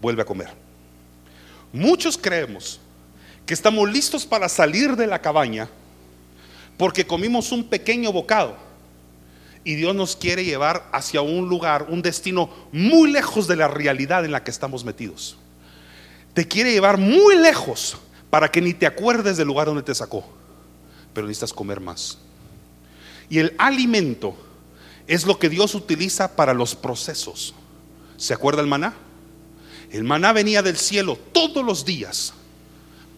Vuelve 0.00 0.22
a 0.22 0.24
comer. 0.24 0.48
Muchos 1.74 2.16
creemos 2.16 2.80
que 3.44 3.52
estamos 3.52 3.92
listos 3.92 4.24
para 4.24 4.48
salir 4.48 4.96
de 4.96 5.06
la 5.06 5.20
cabaña 5.20 5.68
porque 6.78 7.06
comimos 7.06 7.52
un 7.52 7.64
pequeño 7.64 8.10
bocado 8.10 8.56
y 9.62 9.74
Dios 9.74 9.94
nos 9.94 10.16
quiere 10.16 10.46
llevar 10.46 10.88
hacia 10.90 11.20
un 11.20 11.50
lugar, 11.50 11.88
un 11.90 12.00
destino 12.00 12.48
muy 12.72 13.12
lejos 13.12 13.46
de 13.46 13.56
la 13.56 13.68
realidad 13.68 14.24
en 14.24 14.32
la 14.32 14.42
que 14.42 14.50
estamos 14.50 14.86
metidos. 14.86 15.36
Te 16.32 16.48
quiere 16.48 16.72
llevar 16.72 16.96
muy 16.96 17.36
lejos 17.36 17.98
para 18.30 18.50
que 18.50 18.60
ni 18.60 18.74
te 18.74 18.86
acuerdes 18.86 19.36
del 19.36 19.48
lugar 19.48 19.66
donde 19.66 19.82
te 19.82 19.94
sacó, 19.94 20.24
pero 21.14 21.26
necesitas 21.26 21.52
comer 21.52 21.80
más. 21.80 22.18
Y 23.28 23.38
el 23.38 23.54
alimento 23.58 24.36
es 25.06 25.26
lo 25.26 25.38
que 25.38 25.48
Dios 25.48 25.74
utiliza 25.74 26.36
para 26.36 26.54
los 26.54 26.74
procesos. 26.74 27.54
¿Se 28.16 28.34
acuerda 28.34 28.60
el 28.60 28.66
maná? 28.66 28.94
El 29.90 30.04
maná 30.04 30.32
venía 30.32 30.62
del 30.62 30.76
cielo 30.76 31.18
todos 31.32 31.64
los 31.64 31.84
días 31.84 32.34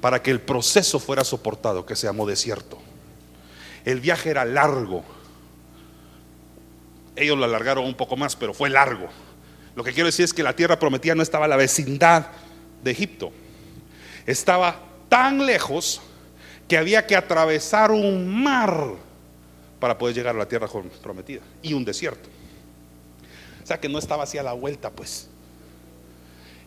para 0.01 0.23
que 0.23 0.31
el 0.31 0.41
proceso 0.41 0.99
fuera 1.01 1.25
soportado, 1.25 1.85
que 1.85 1.97
se 1.97 2.07
llamó 2.07 2.27
desierto. 2.27 2.79
El 3.85 4.01
viaje 4.01 4.31
era 4.31 4.45
largo. 4.45 5.03
Ellos 7.17 7.37
lo 7.37 7.45
alargaron 7.45 7.85
un 7.85 7.95
poco 7.95 8.17
más, 8.17 8.37
pero 8.37 8.55
fue 8.55 8.71
largo. 8.71 9.09
Lo 9.75 9.85
que 9.85 9.93
quiero 9.93 10.07
decir 10.07 10.25
es 10.25 10.33
que 10.33 10.43
la 10.43 10.55
tierra 10.55 10.79
prometida 10.79 11.15
no 11.15 11.23
estaba 11.23 11.47
en 11.47 11.51
la 11.51 11.57
vecindad 11.57 12.27
de 12.83 12.91
Egipto. 12.91 13.33
Estaba 14.27 14.90
tan 15.11 15.45
lejos 15.45 16.01
que 16.67 16.79
había 16.79 17.05
que 17.07 17.17
atravesar 17.17 17.91
un 17.91 18.27
mar 18.43 18.95
para 19.81 19.99
poder 19.99 20.15
llegar 20.15 20.37
a 20.37 20.39
la 20.39 20.49
tierra 20.49 20.69
prometida 21.03 21.41
y 21.61 21.75
un 21.75 21.85
desierto. 21.85 22.29
O 23.63 23.67
sea 23.67 23.79
que 23.79 23.89
no 23.89 23.99
estaba 23.99 24.23
así 24.23 24.39
a 24.39 24.43
la 24.43 24.53
vuelta, 24.53 24.89
pues. 24.89 25.29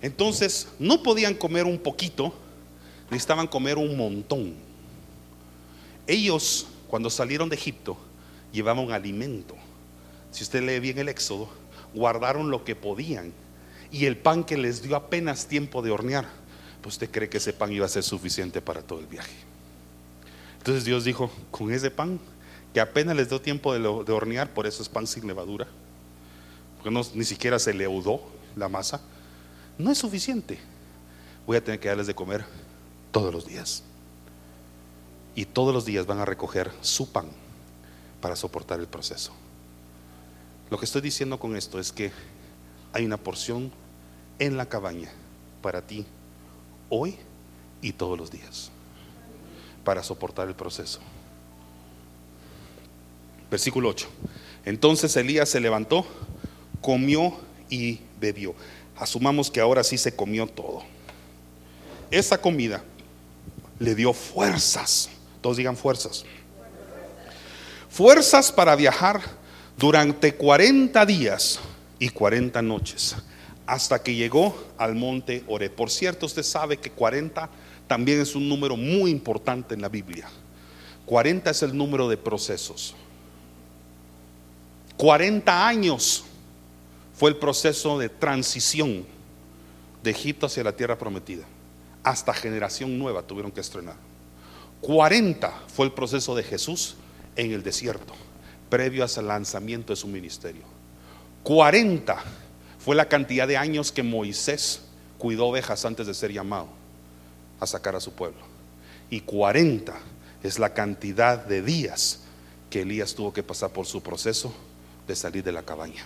Entonces, 0.01 0.67
no 0.77 1.01
podían 1.01 1.33
comer 1.33 1.65
un 1.65 1.79
poquito, 1.79 2.33
necesitaban 3.09 3.47
comer 3.47 3.77
un 3.77 3.95
montón. 3.95 4.53
Ellos, 6.05 6.67
cuando 6.87 7.09
salieron 7.09 7.47
de 7.47 7.55
Egipto, 7.55 7.97
llevaban 8.51 8.91
alimento. 8.91 9.55
Si 10.31 10.43
usted 10.43 10.63
lee 10.63 10.79
bien 10.79 10.97
el 10.99 11.07
Éxodo, 11.07 11.49
guardaron 11.93 12.51
lo 12.51 12.65
que 12.65 12.75
podían. 12.75 13.31
Y 13.89 14.05
el 14.05 14.17
pan 14.17 14.43
que 14.43 14.57
les 14.57 14.81
dio 14.81 14.97
apenas 14.97 15.47
tiempo 15.47 15.81
de 15.81 15.91
hornear, 15.91 16.25
pues 16.83 16.95
usted 16.95 17.09
cree 17.09 17.29
que 17.29 17.37
ese 17.37 17.53
pan 17.53 17.71
iba 17.71 17.85
a 17.85 17.89
ser 17.89 18.03
suficiente 18.03 18.61
para 18.61 18.81
todo 18.81 18.99
el 18.99 19.07
viaje. 19.07 19.33
Entonces 20.57 20.83
Dios 20.83 21.05
dijo, 21.05 21.31
con 21.49 21.71
ese 21.71 21.89
pan, 21.89 22.19
que 22.73 22.81
apenas 22.81 23.15
les 23.15 23.29
dio 23.29 23.41
tiempo 23.41 23.73
de, 23.73 24.11
hornear, 24.11 24.53
por 24.53 24.67
eso 24.67 24.83
es 24.83 24.89
pan 24.89 25.07
sin 25.07 25.25
levadura, 25.25 25.65
porque 26.75 26.91
no, 26.91 27.01
ni 27.13 27.23
siquiera 27.23 27.57
se 27.57 27.73
leudó 27.73 28.21
la 28.57 28.67
masa, 28.67 29.01
no 29.77 29.91
es 29.91 29.97
suficiente. 29.97 30.59
Voy 31.47 31.57
a 31.57 31.63
tener 31.63 31.79
que 31.79 31.87
darles 31.87 32.07
de 32.07 32.15
comer 32.15 32.45
todos 33.11 33.33
los 33.33 33.47
días. 33.47 33.83
Y 35.35 35.45
todos 35.45 35.73
los 35.73 35.85
días 35.85 36.05
van 36.05 36.19
a 36.19 36.25
recoger 36.25 36.69
su 36.81 37.11
pan 37.11 37.27
para 38.21 38.35
soportar 38.35 38.79
el 38.79 38.87
proceso. 38.87 39.33
Lo 40.69 40.77
que 40.77 40.85
estoy 40.85 41.01
diciendo 41.01 41.39
con 41.39 41.55
esto 41.55 41.79
es 41.79 41.91
que 41.91 42.11
hay 42.91 43.05
una 43.05 43.17
porción 43.17 43.71
en 44.37 44.57
la 44.57 44.67
cabaña 44.67 45.11
para 45.61 45.81
ti 45.81 46.05
hoy 46.93 47.15
y 47.81 47.91
todos 47.91 48.17
los 48.17 48.29
días 48.29 48.69
para 49.83 50.03
soportar 50.03 50.47
el 50.47 50.53
proceso. 50.53 50.99
Versículo 53.49 53.89
8. 53.89 54.07
Entonces 54.65 55.15
Elías 55.17 55.49
se 55.49 55.59
levantó, 55.59 56.05
comió 56.81 57.35
y 57.69 57.99
bebió. 58.19 58.53
Asumamos 58.95 59.49
que 59.49 59.59
ahora 59.59 59.83
sí 59.83 59.97
se 59.97 60.15
comió 60.15 60.45
todo. 60.45 60.83
Esa 62.11 62.39
comida 62.39 62.83
le 63.79 63.95
dio 63.95 64.13
fuerzas. 64.13 65.09
Todos 65.41 65.57
digan 65.57 65.75
fuerzas. 65.75 66.25
Fuerzas 67.89 68.51
para 68.51 68.75
viajar 68.75 69.21
durante 69.77 70.35
40 70.35 71.05
días 71.07 71.59
y 71.97 72.09
40 72.09 72.61
noches 72.61 73.15
hasta 73.65 74.01
que 74.01 74.15
llegó 74.15 74.55
al 74.77 74.95
monte 74.95 75.43
Ore. 75.47 75.69
Por 75.69 75.89
cierto, 75.89 76.25
usted 76.25 76.43
sabe 76.43 76.77
que 76.77 76.91
40 76.91 77.49
también 77.87 78.19
es 78.21 78.35
un 78.35 78.47
número 78.47 78.75
muy 78.75 79.11
importante 79.11 79.73
en 79.73 79.81
la 79.81 79.89
Biblia. 79.89 80.29
40 81.05 81.49
es 81.49 81.63
el 81.63 81.75
número 81.75 82.09
de 82.09 82.17
procesos. 82.17 82.95
40 84.97 85.67
años 85.67 86.23
fue 87.15 87.29
el 87.29 87.37
proceso 87.37 87.97
de 87.99 88.09
transición 88.09 89.05
de 90.01 90.11
Egipto 90.11 90.47
hacia 90.47 90.63
la 90.63 90.75
tierra 90.75 90.97
prometida. 90.97 91.43
Hasta 92.03 92.33
generación 92.33 92.97
nueva 92.97 93.23
tuvieron 93.23 93.51
que 93.51 93.61
estrenar. 93.61 93.95
40 94.81 95.63
fue 95.67 95.85
el 95.85 95.93
proceso 95.93 96.35
de 96.35 96.43
Jesús 96.43 96.95
en 97.37 97.51
el 97.51 97.63
desierto, 97.63 98.13
previo 98.69 99.05
al 99.05 99.27
lanzamiento 99.27 99.93
de 99.93 99.97
su 99.97 100.07
ministerio. 100.07 100.63
40 101.43 102.21
fue 102.83 102.97
la 102.97 103.07
cantidad 103.07 103.47
de 103.47 103.55
años 103.55 103.93
que 103.93 104.03
Moisés 104.03 104.81
cuidó 105.17 105.47
ovejas 105.47 105.85
antes 105.85 106.05
de 106.05 106.13
ser 106.13 106.33
llamado 106.33 106.67
a 107.61 107.65
sacar 107.65 107.95
a 107.95 108.01
su 108.01 108.11
pueblo. 108.11 108.41
Y 109.09 109.21
40 109.21 109.93
es 110.43 110.59
la 110.59 110.73
cantidad 110.73 111.45
de 111.45 111.61
días 111.61 112.19
que 112.69 112.81
Elías 112.81 113.15
tuvo 113.15 113.31
que 113.31 113.41
pasar 113.41 113.69
por 113.69 113.85
su 113.85 114.03
proceso 114.03 114.53
de 115.07 115.15
salir 115.15 115.45
de 115.45 115.53
la 115.53 115.63
cabaña. 115.63 116.03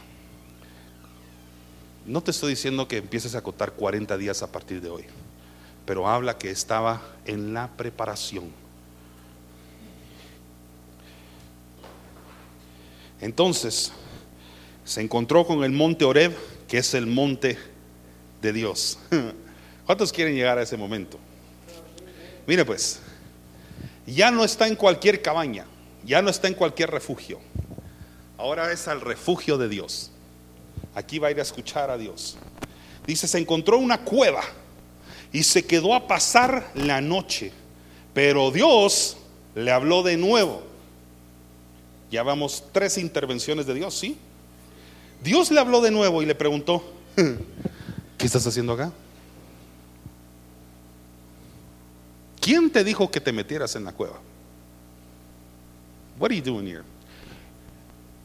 No 2.05 2.21
te 2.21 2.29
estoy 2.29 2.51
diciendo 2.51 2.87
que 2.87 2.97
empieces 2.97 3.33
a 3.33 3.41
contar 3.41 3.71
40 3.73 4.15
días 4.17 4.43
a 4.43 4.51
partir 4.51 4.79
de 4.79 4.89
hoy, 4.89 5.05
pero 5.83 6.07
habla 6.07 6.37
que 6.37 6.51
estaba 6.51 7.01
en 7.25 7.55
la 7.55 7.69
preparación. 7.75 8.51
Entonces, 13.19 13.91
se 14.85 15.01
encontró 15.01 15.43
con 15.43 15.63
el 15.63 15.71
monte 15.71 16.05
Oreb, 16.05 16.37
que 16.67 16.79
es 16.79 16.93
el 16.93 17.07
monte 17.07 17.57
de 18.41 18.53
Dios. 18.53 18.99
¿Cuántos 19.85 20.11
quieren 20.11 20.35
llegar 20.35 20.57
a 20.57 20.63
ese 20.63 20.77
momento? 20.77 21.17
Mire 22.45 22.65
pues, 22.65 22.99
ya 24.05 24.31
no 24.31 24.43
está 24.43 24.67
en 24.67 24.75
cualquier 24.75 25.21
cabaña, 25.21 25.65
ya 26.03 26.21
no 26.21 26.29
está 26.29 26.47
en 26.47 26.53
cualquier 26.53 26.91
refugio. 26.91 27.39
Ahora 28.37 28.71
es 28.71 28.87
al 28.87 29.01
refugio 29.01 29.57
de 29.57 29.67
Dios. 29.67 30.11
Aquí 30.93 31.19
va 31.19 31.29
a 31.29 31.31
ir 31.31 31.39
a 31.39 31.43
escuchar 31.43 31.89
a 31.89 31.97
Dios. 31.97 32.37
Dice, 33.05 33.27
se 33.27 33.37
encontró 33.37 33.77
una 33.77 33.99
cueva 33.99 34.43
y 35.31 35.43
se 35.43 35.65
quedó 35.65 35.95
a 35.95 36.07
pasar 36.07 36.71
la 36.75 37.01
noche. 37.01 37.51
Pero 38.13 38.51
Dios 38.51 39.17
le 39.55 39.71
habló 39.71 40.03
de 40.03 40.17
nuevo. 40.17 40.63
Ya 42.11 42.23
vamos 42.23 42.63
tres 42.71 42.97
intervenciones 42.97 43.65
de 43.65 43.73
Dios, 43.73 43.93
¿sí? 43.97 44.17
Dios 45.23 45.51
le 45.51 45.59
habló 45.59 45.81
de 45.81 45.91
nuevo 45.91 46.21
y 46.21 46.25
le 46.25 46.35
preguntó, 46.35 46.83
¿qué 48.17 48.25
estás 48.25 48.45
haciendo 48.45 48.73
acá? 48.73 48.91
¿Quién 52.39 52.69
te 52.69 52.83
dijo 52.83 53.11
que 53.11 53.19
te 53.19 53.31
metieras 53.31 53.75
en 53.75 53.83
la 53.83 53.91
cueva? 53.91 54.19
What 56.19 56.31
are 56.31 56.37
you 56.37 56.43
doing 56.43 56.67
here? 56.67 56.83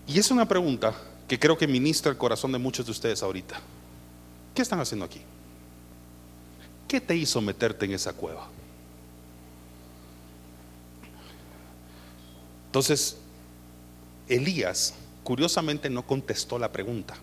Y 0.06 0.18
es 0.18 0.30
una 0.30 0.46
pregunta 0.46 0.94
que 1.26 1.38
creo 1.38 1.56
que 1.56 1.66
ministra 1.66 2.10
el 2.10 2.18
corazón 2.18 2.52
de 2.52 2.58
muchos 2.58 2.86
de 2.86 2.92
ustedes 2.92 3.22
ahorita. 3.22 3.60
¿Qué 4.54 4.62
están 4.62 4.80
haciendo 4.80 5.04
aquí? 5.04 5.20
¿Qué 6.86 7.00
te 7.00 7.16
hizo 7.16 7.40
meterte 7.40 7.86
en 7.86 7.92
esa 7.92 8.12
cueva? 8.12 8.48
Entonces, 12.66 13.16
Elías 14.28 14.94
curiosamente 15.24 15.90
no 15.90 16.06
contestó 16.06 16.58
la 16.58 16.72
pregunta. 16.72 17.14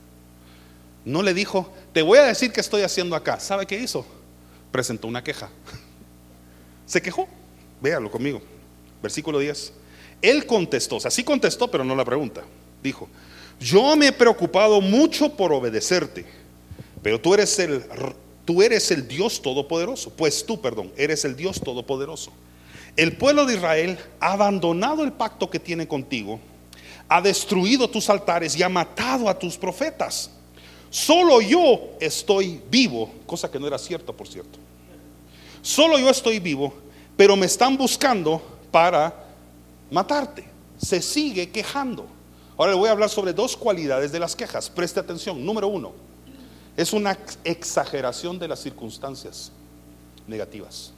No 1.06 1.24
le 1.24 1.34
dijo, 1.34 1.72
te 1.94 2.02
voy 2.02 2.20
a 2.20 2.24
decir 2.24 2.52
qué 2.52 2.60
estoy 2.60 2.82
haciendo 2.82 3.16
acá. 3.16 3.40
¿Sabe 3.40 3.66
qué 3.66 3.80
hizo? 3.80 4.06
Presentó 4.72 5.08
una 5.08 5.24
queja. 5.24 5.50
Se 6.86 7.02
quejó. 7.02 7.28
Véalo 7.82 8.12
conmigo. 8.12 8.42
Versículo 9.02 9.40
10. 9.40 9.74
Él 10.22 10.46
contestó, 10.46 10.98
o 10.98 11.00
sea, 11.00 11.12
sí 11.12 11.24
contestó, 11.24 11.72
pero 11.72 11.84
no 11.84 11.96
la 11.96 12.04
pregunta. 12.04 12.44
Dijo, 12.84 13.08
yo 13.60 13.96
me 13.96 14.08
he 14.08 14.12
preocupado 14.12 14.82
mucho 14.82 15.36
por 15.36 15.54
obedecerte, 15.54 16.26
pero 17.02 17.20
tú 17.20 17.34
eres 17.34 17.58
el, 17.60 17.84
tú 18.46 18.62
eres 18.62 18.92
el 18.92 19.08
Dios 19.08 19.42
todopoderoso. 19.42 20.12
Pues 20.12 20.46
tú, 20.46 20.62
perdón, 20.62 20.92
eres 20.98 21.24
el 21.24 21.36
Dios 21.36 21.62
todopoderoso. 21.62 22.32
El 22.98 23.16
pueblo 23.16 23.46
de 23.46 23.56
Israel 23.56 23.98
ha 24.20 24.34
abandonado 24.34 25.04
el 25.04 25.14
pacto 25.14 25.50
que 25.50 25.60
tiene 25.60 25.88
contigo, 25.88 26.40
ha 27.10 27.20
destruido 27.20 27.90
tus 27.90 28.08
altares 28.10 28.56
y 28.56 28.62
ha 28.62 28.70
matado 28.70 29.28
a 29.28 29.38
tus 29.38 29.58
profetas. 29.58 30.30
Solo 30.92 31.42
yo 31.42 31.90
estoy 32.00 32.62
vivo, 32.70 33.12
cosa 33.26 33.50
que 33.50 33.60
no 33.60 33.68
era 33.68 33.80
cierta, 33.80 34.14
por 34.14 34.28
cierto. 34.28 34.60
Solo 35.62 35.98
yo 35.98 36.10
estoy 36.10 36.40
vivo, 36.40 36.74
pero 37.18 37.36
me 37.36 37.48
están 37.48 37.76
buscando 37.76 38.42
para 38.72 39.14
matarte. 39.90 40.48
Se 40.78 41.02
sigue 41.02 41.50
quejando. 41.50 42.06
Ahora 42.58 42.72
le 42.72 42.78
voy 42.78 42.90
a 42.90 42.92
hablar 42.92 43.10
sobre 43.10 43.34
dos 43.34 43.58
cualidades 43.58 44.12
de 44.12 44.20
las 44.20 44.36
quejas. 44.36 44.70
Preste 44.70 45.00
atención. 45.00 45.44
Número 45.44 45.68
uno, 45.68 45.94
es 46.78 46.94
una 46.94 47.18
exageración 47.44 48.38
de 48.38 48.48
las 48.48 48.60
circunstancias 48.60 49.52
negativas. 50.28 50.94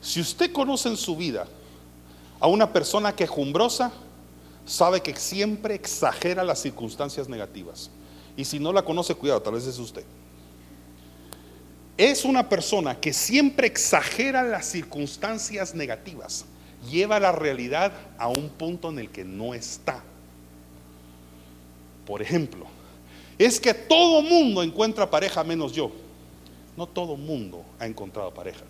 Si 0.00 0.20
usted 0.20 0.52
conoce 0.52 0.88
en 0.88 0.96
su 0.96 1.16
vida 1.16 1.46
a 2.40 2.46
una 2.46 2.72
persona 2.72 3.14
quejumbrosa, 3.14 3.92
sabe 4.64 5.00
que 5.00 5.14
siempre 5.16 5.74
exagera 5.74 6.44
las 6.44 6.60
circunstancias 6.60 7.28
negativas. 7.28 7.90
Y 8.36 8.44
si 8.44 8.58
no 8.58 8.72
la 8.72 8.84
conoce, 8.84 9.14
cuidado, 9.14 9.42
tal 9.42 9.54
vez 9.54 9.66
es 9.66 9.78
usted. 9.78 10.04
Es 11.96 12.24
una 12.24 12.48
persona 12.48 13.00
que 13.00 13.12
siempre 13.12 13.66
exagera 13.66 14.42
las 14.42 14.66
circunstancias 14.66 15.74
negativas 15.74 16.44
lleva 16.90 17.18
la 17.20 17.32
realidad 17.32 17.92
a 18.18 18.28
un 18.28 18.48
punto 18.50 18.90
en 18.90 18.98
el 18.98 19.10
que 19.10 19.24
no 19.24 19.54
está. 19.54 20.02
Por 22.06 22.22
ejemplo, 22.22 22.66
es 23.38 23.60
que 23.60 23.74
todo 23.74 24.22
mundo 24.22 24.62
encuentra 24.62 25.10
pareja 25.10 25.42
menos 25.42 25.72
yo. 25.72 25.90
No 26.76 26.86
todo 26.86 27.16
mundo 27.16 27.64
ha 27.78 27.86
encontrado 27.86 28.32
pareja. 28.32 28.62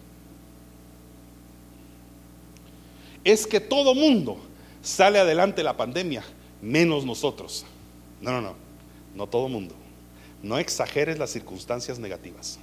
Es 3.26 3.46
que 3.46 3.60
todo 3.60 3.94
mundo 3.94 4.38
sale 4.82 5.18
adelante 5.18 5.62
la 5.62 5.76
pandemia 5.76 6.24
menos 6.62 7.04
nosotros. 7.04 7.66
No, 8.22 8.32
no, 8.32 8.40
no. 8.40 8.54
No 9.14 9.26
todo 9.26 9.48
mundo. 9.48 9.74
No 10.42 10.58
exageres 10.58 11.18
las 11.18 11.30
circunstancias 11.30 11.98
negativas. 11.98 12.58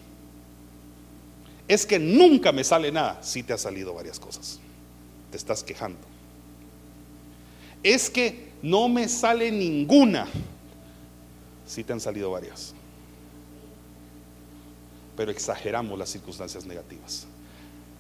Es 1.68 1.86
que 1.86 2.00
nunca 2.00 2.52
me 2.52 2.64
sale 2.64 2.92
nada. 2.92 3.22
Si 3.22 3.44
te 3.44 3.54
ha 3.54 3.58
salido 3.58 3.94
varias 3.94 4.20
cosas 4.20 4.60
te 5.34 5.38
estás 5.38 5.64
quejando. 5.64 5.98
Es 7.82 8.08
que 8.08 8.52
no 8.62 8.88
me 8.88 9.10
sale 9.10 9.52
ninguna. 9.52 10.28
Si 11.66 11.84
te 11.84 11.92
han 11.92 12.00
salido 12.00 12.30
varias. 12.30 12.76
Pero 15.18 15.32
exageramos 15.32 15.98
las 15.98 16.10
circunstancias 16.10 16.68
negativas. 16.68 17.26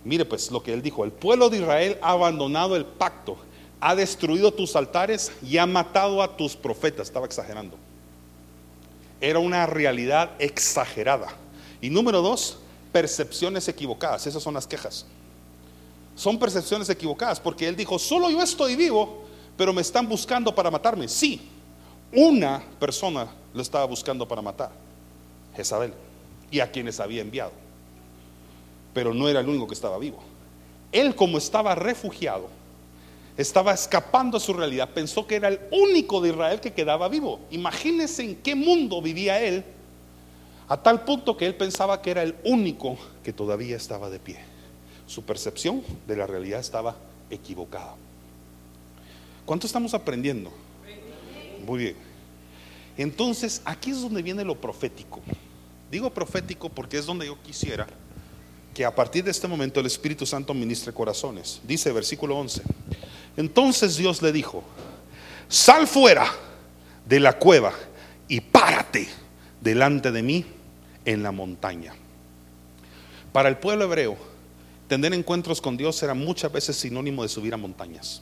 Mire 0.06 0.26
pues 0.26 0.52
lo 0.52 0.62
que 0.62 0.74
él 0.74 0.82
dijo, 0.82 1.04
el 1.04 1.12
pueblo 1.12 1.50
de 1.50 1.58
Israel 1.58 1.98
ha 2.02 2.12
abandonado 2.12 2.76
el 2.76 2.86
pacto, 2.86 3.38
ha 3.80 3.96
destruido 3.96 4.54
tus 4.54 4.76
altares 4.76 5.32
y 5.42 5.58
ha 5.58 5.66
matado 5.66 6.22
a 6.22 6.36
tus 6.36 6.56
profetas. 6.56 7.08
Estaba 7.08 7.26
exagerando. 7.26 7.78
Era 9.22 9.40
una 9.40 9.66
realidad 9.66 10.32
exagerada. 10.40 11.30
Y 11.82 11.90
número 11.90 12.22
dos, 12.22 12.60
percepciones 12.92 13.68
equivocadas. 13.68 14.28
Esas 14.28 14.44
son 14.44 14.54
las 14.54 14.68
quejas 14.68 15.06
son 16.16 16.38
percepciones 16.38 16.90
equivocadas, 16.90 17.40
porque 17.40 17.68
él 17.68 17.76
dijo, 17.76 17.98
solo 17.98 18.30
yo 18.30 18.42
estoy 18.42 18.76
vivo, 18.76 19.24
pero 19.58 19.74
me 19.74 19.82
están 19.82 20.08
buscando 20.08 20.54
para 20.54 20.70
matarme. 20.70 21.08
Sí, 21.08 21.42
una 22.12 22.64
persona 22.80 23.28
lo 23.54 23.62
estaba 23.62 23.86
buscando 23.86 24.28
para 24.28 24.42
matar, 24.42 24.72
Jezabel, 25.56 25.94
y 26.52 26.60
a 26.60 26.72
quienes 26.72 27.00
había 27.00 27.22
enviado. 27.22 27.52
Pero 28.94 29.14
no 29.14 29.28
era 29.28 29.40
el 29.40 29.50
único 29.50 29.68
que 29.68 29.74
estaba 29.74 29.98
vivo. 29.98 30.24
Él 30.92 31.16
como 31.16 31.38
estaba 31.38 31.76
refugiado, 31.76 32.48
estaba 33.36 33.74
escapando 33.74 34.38
a 34.38 34.40
su 34.40 34.54
realidad, 34.54 34.90
pensó 34.94 35.26
que 35.26 35.36
era 35.36 35.48
el 35.48 35.60
único 35.72 36.22
de 36.22 36.30
Israel 36.30 36.60
que 36.60 36.74
quedaba 36.74 37.10
vivo. 37.10 37.40
Imagínense 37.50 38.24
en 38.24 38.36
qué 38.36 38.54
mundo 38.54 39.02
vivía 39.02 39.42
él, 39.42 39.64
a 40.68 40.78
tal 40.78 41.04
punto 41.04 41.36
que 41.36 41.46
él 41.46 41.56
pensaba 41.56 42.02
que 42.02 42.12
era 42.12 42.24
el 42.24 42.36
único 42.44 42.98
que 43.24 43.34
todavía 43.34 43.76
estaba 43.76 44.10
de 44.10 44.20
pie. 44.20 44.38
Su 45.08 45.24
percepción 45.24 45.84
de 46.08 46.16
la 46.16 46.28
realidad 46.28 46.60
estaba 46.60 46.96
equivocada. 47.30 47.96
¿Cuánto 49.46 49.68
estamos 49.68 49.94
aprendiendo? 49.94 50.52
Muy 51.66 51.80
bien. 51.80 51.96
Entonces, 52.98 53.62
aquí 53.66 53.92
es 53.92 54.02
donde 54.02 54.22
viene 54.22 54.46
lo 54.46 54.56
profético. 54.56 55.22
Digo 55.92 56.10
profético 56.12 56.70
porque 56.70 56.98
es 56.98 57.06
donde 57.06 57.26
yo 57.26 57.42
quisiera 57.42 57.88
que 58.74 58.86
a 58.86 58.94
partir 58.94 59.24
de 59.24 59.32
este 59.32 59.48
momento 59.48 59.80
el 59.80 59.86
Espíritu 59.86 60.26
Santo 60.26 60.54
ministre 60.54 60.94
corazones. 60.94 61.62
Dice 61.64 61.92
versículo 61.92 62.38
11. 62.38 62.62
Entonces 63.38 63.98
Dios 63.98 64.22
le 64.22 64.32
dijo, 64.32 64.64
sal 65.48 65.88
fuera 65.88 66.26
de 67.06 67.20
la 67.20 67.38
cueva 67.38 67.74
y 68.28 68.42
párate 68.42 69.08
delante 69.62 70.12
de 70.12 70.24
mí 70.24 70.46
en 71.06 71.24
la 71.24 71.32
montaña. 71.32 71.94
Para 73.32 73.50
el 73.50 73.58
pueblo 73.58 73.86
hebreo, 73.86 74.18
Tener 74.88 75.14
encuentros 75.14 75.62
con 75.62 75.78
Dios 75.78 76.02
era 76.04 76.14
muchas 76.14 76.52
veces 76.52 76.76
sinónimo 76.76 77.24
de 77.24 77.30
subir 77.30 77.54
a 77.54 77.58
montañas. 77.58 78.22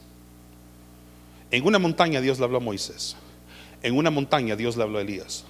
En 1.50 1.66
una 1.66 1.78
montaña 1.78 2.20
Dios 2.22 2.38
le 2.38 2.44
habló 2.44 2.56
a 2.56 2.60
Moisés. 2.60 3.16
En 3.82 3.94
una 3.94 4.10
montaña 4.10 4.56
Dios 4.56 4.76
le 4.76 4.82
habló 4.84 4.96
a 4.96 5.02
Elías. 5.02 5.44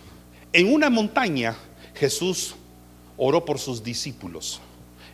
En 0.53 0.73
una 0.73 0.91
montaña 0.91 1.55
Jesús 1.95 2.57
oró 3.17 3.45
por 3.45 3.59
sus 3.59 3.85
discípulos. 3.85 4.61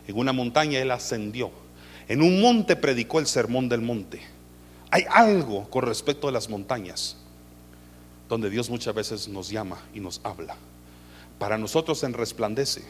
En 0.09 0.17
una 0.17 0.33
montaña 0.33 0.79
Él 0.79 0.89
ascendió. 0.89 1.51
En 2.07 2.23
un 2.23 2.41
monte 2.41 2.75
predicó 2.75 3.19
el 3.19 3.27
sermón 3.27 3.69
del 3.69 3.81
monte. 3.81 4.19
Hay 4.89 5.03
algo 5.07 5.69
con 5.69 5.83
respecto 5.83 6.27
a 6.27 6.31
las 6.31 6.49
montañas 6.49 7.15
donde 8.27 8.49
Dios 8.49 8.71
muchas 8.71 8.95
veces 8.95 9.27
nos 9.27 9.49
llama 9.49 9.77
y 9.93 9.99
nos 9.99 10.19
habla. 10.23 10.55
Para 11.37 11.59
nosotros 11.59 12.03
en 12.03 12.13
Resplandece, 12.13 12.81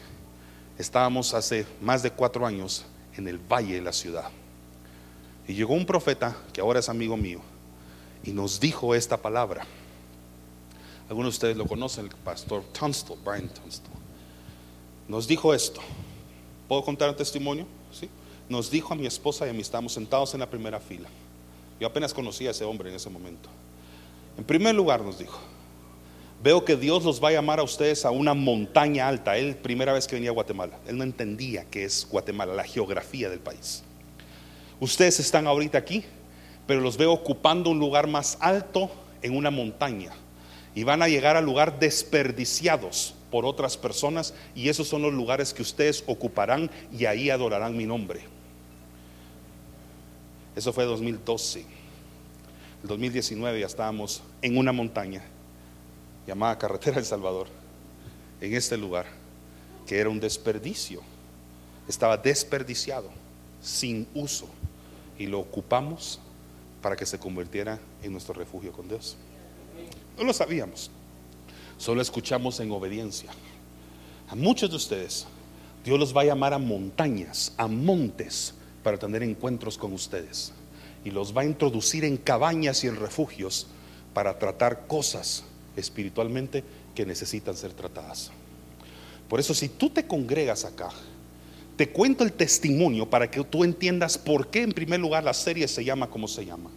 estábamos 0.78 1.34
hace 1.34 1.66
más 1.82 2.02
de 2.02 2.10
cuatro 2.10 2.46
años 2.46 2.86
en 3.14 3.28
el 3.28 3.36
valle 3.36 3.74
de 3.74 3.82
la 3.82 3.92
ciudad. 3.92 4.30
Y 5.46 5.52
llegó 5.52 5.74
un 5.74 5.84
profeta, 5.84 6.34
que 6.54 6.62
ahora 6.62 6.80
es 6.80 6.88
amigo 6.88 7.18
mío, 7.18 7.42
y 8.24 8.30
nos 8.30 8.60
dijo 8.60 8.94
esta 8.94 9.18
palabra. 9.18 9.66
Algunos 11.10 11.34
de 11.34 11.36
ustedes 11.36 11.56
lo 11.58 11.66
conocen, 11.66 12.06
el 12.06 12.12
pastor 12.12 12.64
Tunstall, 12.72 13.18
Brian 13.22 13.50
Tunstall. 13.50 13.92
Nos 15.06 15.28
dijo 15.28 15.52
esto. 15.52 15.82
¿Puedo 16.70 16.84
contar 16.84 17.10
un 17.10 17.16
testimonio? 17.16 17.66
¿Sí? 17.90 18.08
Nos 18.48 18.70
dijo 18.70 18.94
a 18.94 18.96
mi 18.96 19.04
esposa 19.04 19.44
y 19.44 19.50
a 19.50 19.52
mí, 19.52 19.60
estábamos 19.60 19.92
sentados 19.92 20.34
en 20.34 20.38
la 20.38 20.48
primera 20.48 20.78
fila. 20.78 21.08
Yo 21.80 21.88
apenas 21.88 22.14
conocía 22.14 22.50
a 22.50 22.52
ese 22.52 22.64
hombre 22.64 22.90
en 22.90 22.94
ese 22.94 23.10
momento. 23.10 23.48
En 24.38 24.44
primer 24.44 24.76
lugar 24.76 25.00
nos 25.00 25.18
dijo, 25.18 25.40
veo 26.40 26.64
que 26.64 26.76
Dios 26.76 27.02
los 27.02 27.20
va 27.20 27.30
a 27.30 27.32
llamar 27.32 27.58
a 27.58 27.64
ustedes 27.64 28.04
a 28.04 28.12
una 28.12 28.34
montaña 28.34 29.08
alta. 29.08 29.36
Él, 29.36 29.56
primera 29.56 29.92
vez 29.92 30.06
que 30.06 30.14
venía 30.14 30.30
a 30.30 30.32
Guatemala, 30.32 30.78
él 30.86 30.96
no 30.96 31.02
entendía 31.02 31.64
qué 31.68 31.82
es 31.82 32.06
Guatemala, 32.08 32.54
la 32.54 32.62
geografía 32.62 33.28
del 33.28 33.40
país. 33.40 33.82
Ustedes 34.78 35.18
están 35.18 35.48
ahorita 35.48 35.76
aquí, 35.76 36.04
pero 36.68 36.80
los 36.80 36.96
veo 36.96 37.12
ocupando 37.12 37.70
un 37.70 37.80
lugar 37.80 38.06
más 38.06 38.38
alto 38.38 38.92
en 39.22 39.36
una 39.36 39.50
montaña. 39.50 40.12
Y 40.76 40.84
van 40.84 41.02
a 41.02 41.08
llegar 41.08 41.36
al 41.36 41.44
lugar 41.44 41.80
desperdiciados 41.80 43.16
por 43.30 43.44
otras 43.44 43.76
personas 43.76 44.34
y 44.54 44.68
esos 44.68 44.88
son 44.88 45.02
los 45.02 45.12
lugares 45.12 45.54
que 45.54 45.62
ustedes 45.62 46.02
ocuparán 46.06 46.70
y 46.96 47.04
ahí 47.04 47.30
adorarán 47.30 47.76
mi 47.76 47.86
nombre. 47.86 48.20
Eso 50.56 50.72
fue 50.72 50.84
2012. 50.84 51.60
El 52.82 52.88
2019 52.88 53.60
ya 53.60 53.66
estábamos 53.66 54.22
en 54.42 54.56
una 54.56 54.72
montaña 54.72 55.22
llamada 56.26 56.58
Carretera 56.58 56.96
del 56.96 57.04
Salvador, 57.04 57.46
en 58.40 58.54
este 58.54 58.76
lugar, 58.76 59.06
que 59.86 59.98
era 59.98 60.08
un 60.08 60.20
desperdicio. 60.20 61.00
Estaba 61.88 62.16
desperdiciado, 62.16 63.10
sin 63.60 64.06
uso, 64.14 64.48
y 65.18 65.26
lo 65.26 65.40
ocupamos 65.40 66.20
para 66.80 66.96
que 66.96 67.06
se 67.06 67.18
convirtiera 67.18 67.78
en 68.02 68.12
nuestro 68.12 68.34
refugio 68.34 68.72
con 68.72 68.88
Dios. 68.88 69.16
No 70.16 70.24
lo 70.24 70.32
sabíamos, 70.32 70.90
solo 71.80 72.02
escuchamos 72.02 72.60
en 72.60 72.70
obediencia. 72.70 73.30
A 74.28 74.34
muchos 74.34 74.68
de 74.68 74.76
ustedes, 74.76 75.26
Dios 75.82 75.98
los 75.98 76.14
va 76.14 76.20
a 76.20 76.26
llamar 76.26 76.52
a 76.52 76.58
montañas, 76.58 77.54
a 77.56 77.66
montes, 77.66 78.54
para 78.82 78.98
tener 78.98 79.22
encuentros 79.22 79.78
con 79.78 79.94
ustedes. 79.94 80.52
Y 81.04 81.10
los 81.10 81.34
va 81.34 81.40
a 81.40 81.46
introducir 81.46 82.04
en 82.04 82.18
cabañas 82.18 82.84
y 82.84 82.86
en 82.86 82.96
refugios 82.96 83.66
para 84.12 84.38
tratar 84.38 84.86
cosas 84.86 85.42
espiritualmente 85.74 86.62
que 86.94 87.06
necesitan 87.06 87.56
ser 87.56 87.72
tratadas. 87.72 88.30
Por 89.26 89.40
eso 89.40 89.54
si 89.54 89.70
tú 89.70 89.88
te 89.88 90.06
congregas 90.06 90.66
acá, 90.66 90.90
te 91.76 91.88
cuento 91.88 92.24
el 92.24 92.32
testimonio 92.34 93.08
para 93.08 93.30
que 93.30 93.42
tú 93.42 93.64
entiendas 93.64 94.18
por 94.18 94.48
qué 94.48 94.62
en 94.62 94.72
primer 94.72 95.00
lugar 95.00 95.24
la 95.24 95.32
serie 95.32 95.66
se 95.66 95.82
llama 95.82 96.10
como 96.10 96.28
se 96.28 96.44
llama. 96.44 96.68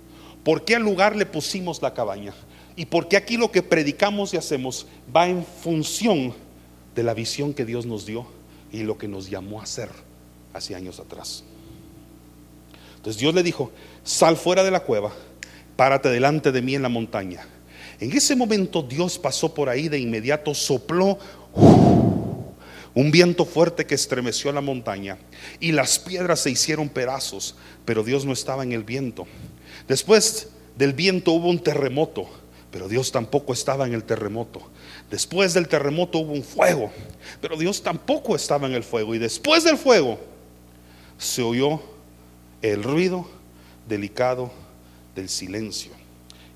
¿Por 0.46 0.64
qué 0.64 0.76
al 0.78 0.84
lugar 0.84 1.14
le 1.14 1.26
pusimos 1.26 1.82
la 1.82 1.94
cabaña? 1.94 2.34
Y 2.76 2.86
por 2.86 3.08
qué 3.08 3.18
aquí 3.18 3.38
lo 3.38 3.52
que 3.52 3.62
predicamos 3.62 4.34
y 4.34 4.38
hacemos 4.38 4.88
va 5.16 5.28
en 5.28 5.46
función 5.46 6.34
de 6.96 7.04
la 7.04 7.14
visión 7.14 7.54
que 7.54 7.66
Dios 7.66 7.86
nos 7.86 8.06
dio 8.06 8.26
y 8.72 8.84
lo 8.84 8.98
que 8.98 9.08
nos 9.08 9.30
llamó 9.30 9.60
a 9.60 9.64
hacer 9.64 9.90
hace 10.54 10.76
años 10.76 11.00
atrás. 11.00 11.44
Entonces 12.96 13.20
Dios 13.20 13.36
le 13.36 13.44
dijo, 13.44 13.72
sal 14.04 14.38
fuera 14.38 14.64
de 14.64 14.72
la 14.72 14.80
cueva, 14.82 15.12
párate 15.76 16.10
delante 16.10 16.52
de 16.52 16.62
mí 16.62 16.76
en 16.76 16.82
la 16.82 16.90
montaña. 16.90 17.46
En 18.00 18.12
ese 18.12 18.36
momento 18.36 18.82
Dios 18.82 19.20
pasó 19.20 19.54
por 19.54 19.70
ahí 19.70 19.90
de 19.90 20.00
inmediato, 20.00 20.54
sopló 20.54 21.20
un 22.96 23.12
viento 23.12 23.46
fuerte 23.46 23.86
que 23.86 23.96
estremeció 23.96 24.52
la 24.52 24.62
montaña 24.62 25.18
y 25.60 25.72
las 25.72 26.00
piedras 26.00 26.42
se 26.42 26.52
hicieron 26.52 26.90
pedazos, 26.90 27.56
pero 27.86 28.04
Dios 28.04 28.26
no 28.26 28.34
estaba 28.34 28.64
en 28.64 28.72
el 28.72 28.84
viento. 28.84 29.28
Después 29.88 30.50
del 30.78 30.94
viento 30.94 31.32
hubo 31.32 31.50
un 31.50 31.60
terremoto, 31.60 32.28
pero 32.74 32.90
Dios 32.90 33.12
tampoco 33.12 33.54
estaba 33.54 33.86
en 33.86 33.94
el 33.94 34.04
terremoto. 34.04 34.60
Después 35.12 35.54
del 35.54 35.68
terremoto 35.68 36.18
hubo 36.18 36.34
un 36.34 36.44
fuego, 36.44 36.92
pero 37.40 37.56
Dios 37.56 37.84
tampoco 37.84 38.36
estaba 38.36 38.66
en 38.66 38.74
el 38.74 38.84
fuego. 38.84 39.14
Y 39.14 39.20
después 39.20 39.64
del 39.64 39.78
fuego 39.78 40.20
se 41.20 41.44
oyó 41.44 41.80
el 42.64 42.82
ruido 42.82 43.30
delicado 43.88 44.52
del 45.16 45.30
silencio. 45.30 45.92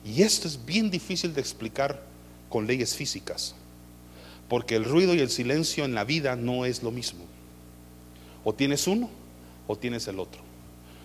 Y 0.04 0.24
esto 0.24 0.48
es 0.48 0.66
bien 0.66 0.90
difícil 0.90 1.36
de 1.36 1.42
explicar 1.42 2.02
con 2.50 2.66
leyes 2.66 2.96
físicas, 2.96 3.54
porque 4.50 4.76
el 4.76 4.86
ruido 4.86 5.14
y 5.14 5.20
el 5.20 5.30
silencio 5.30 5.86
en 5.86 5.94
la 5.94 6.04
vida 6.04 6.36
no 6.36 6.66
es 6.66 6.82
lo 6.82 6.90
mismo. 6.90 7.26
O 8.44 8.56
tienes 8.56 8.88
uno 8.88 9.08
o 9.68 9.78
tienes 9.78 10.08
el 10.08 10.20
otro. 10.20 10.42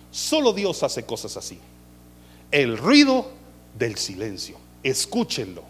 Solo 0.09 0.53
Dios 0.53 0.81
hace 0.81 1.03
cosas 1.03 1.37
así 1.37 1.59
el 2.53 2.77
ruido 2.77 3.31
del 3.77 3.97
silencio. 3.97 4.62
Escúchenlo. 4.83 5.63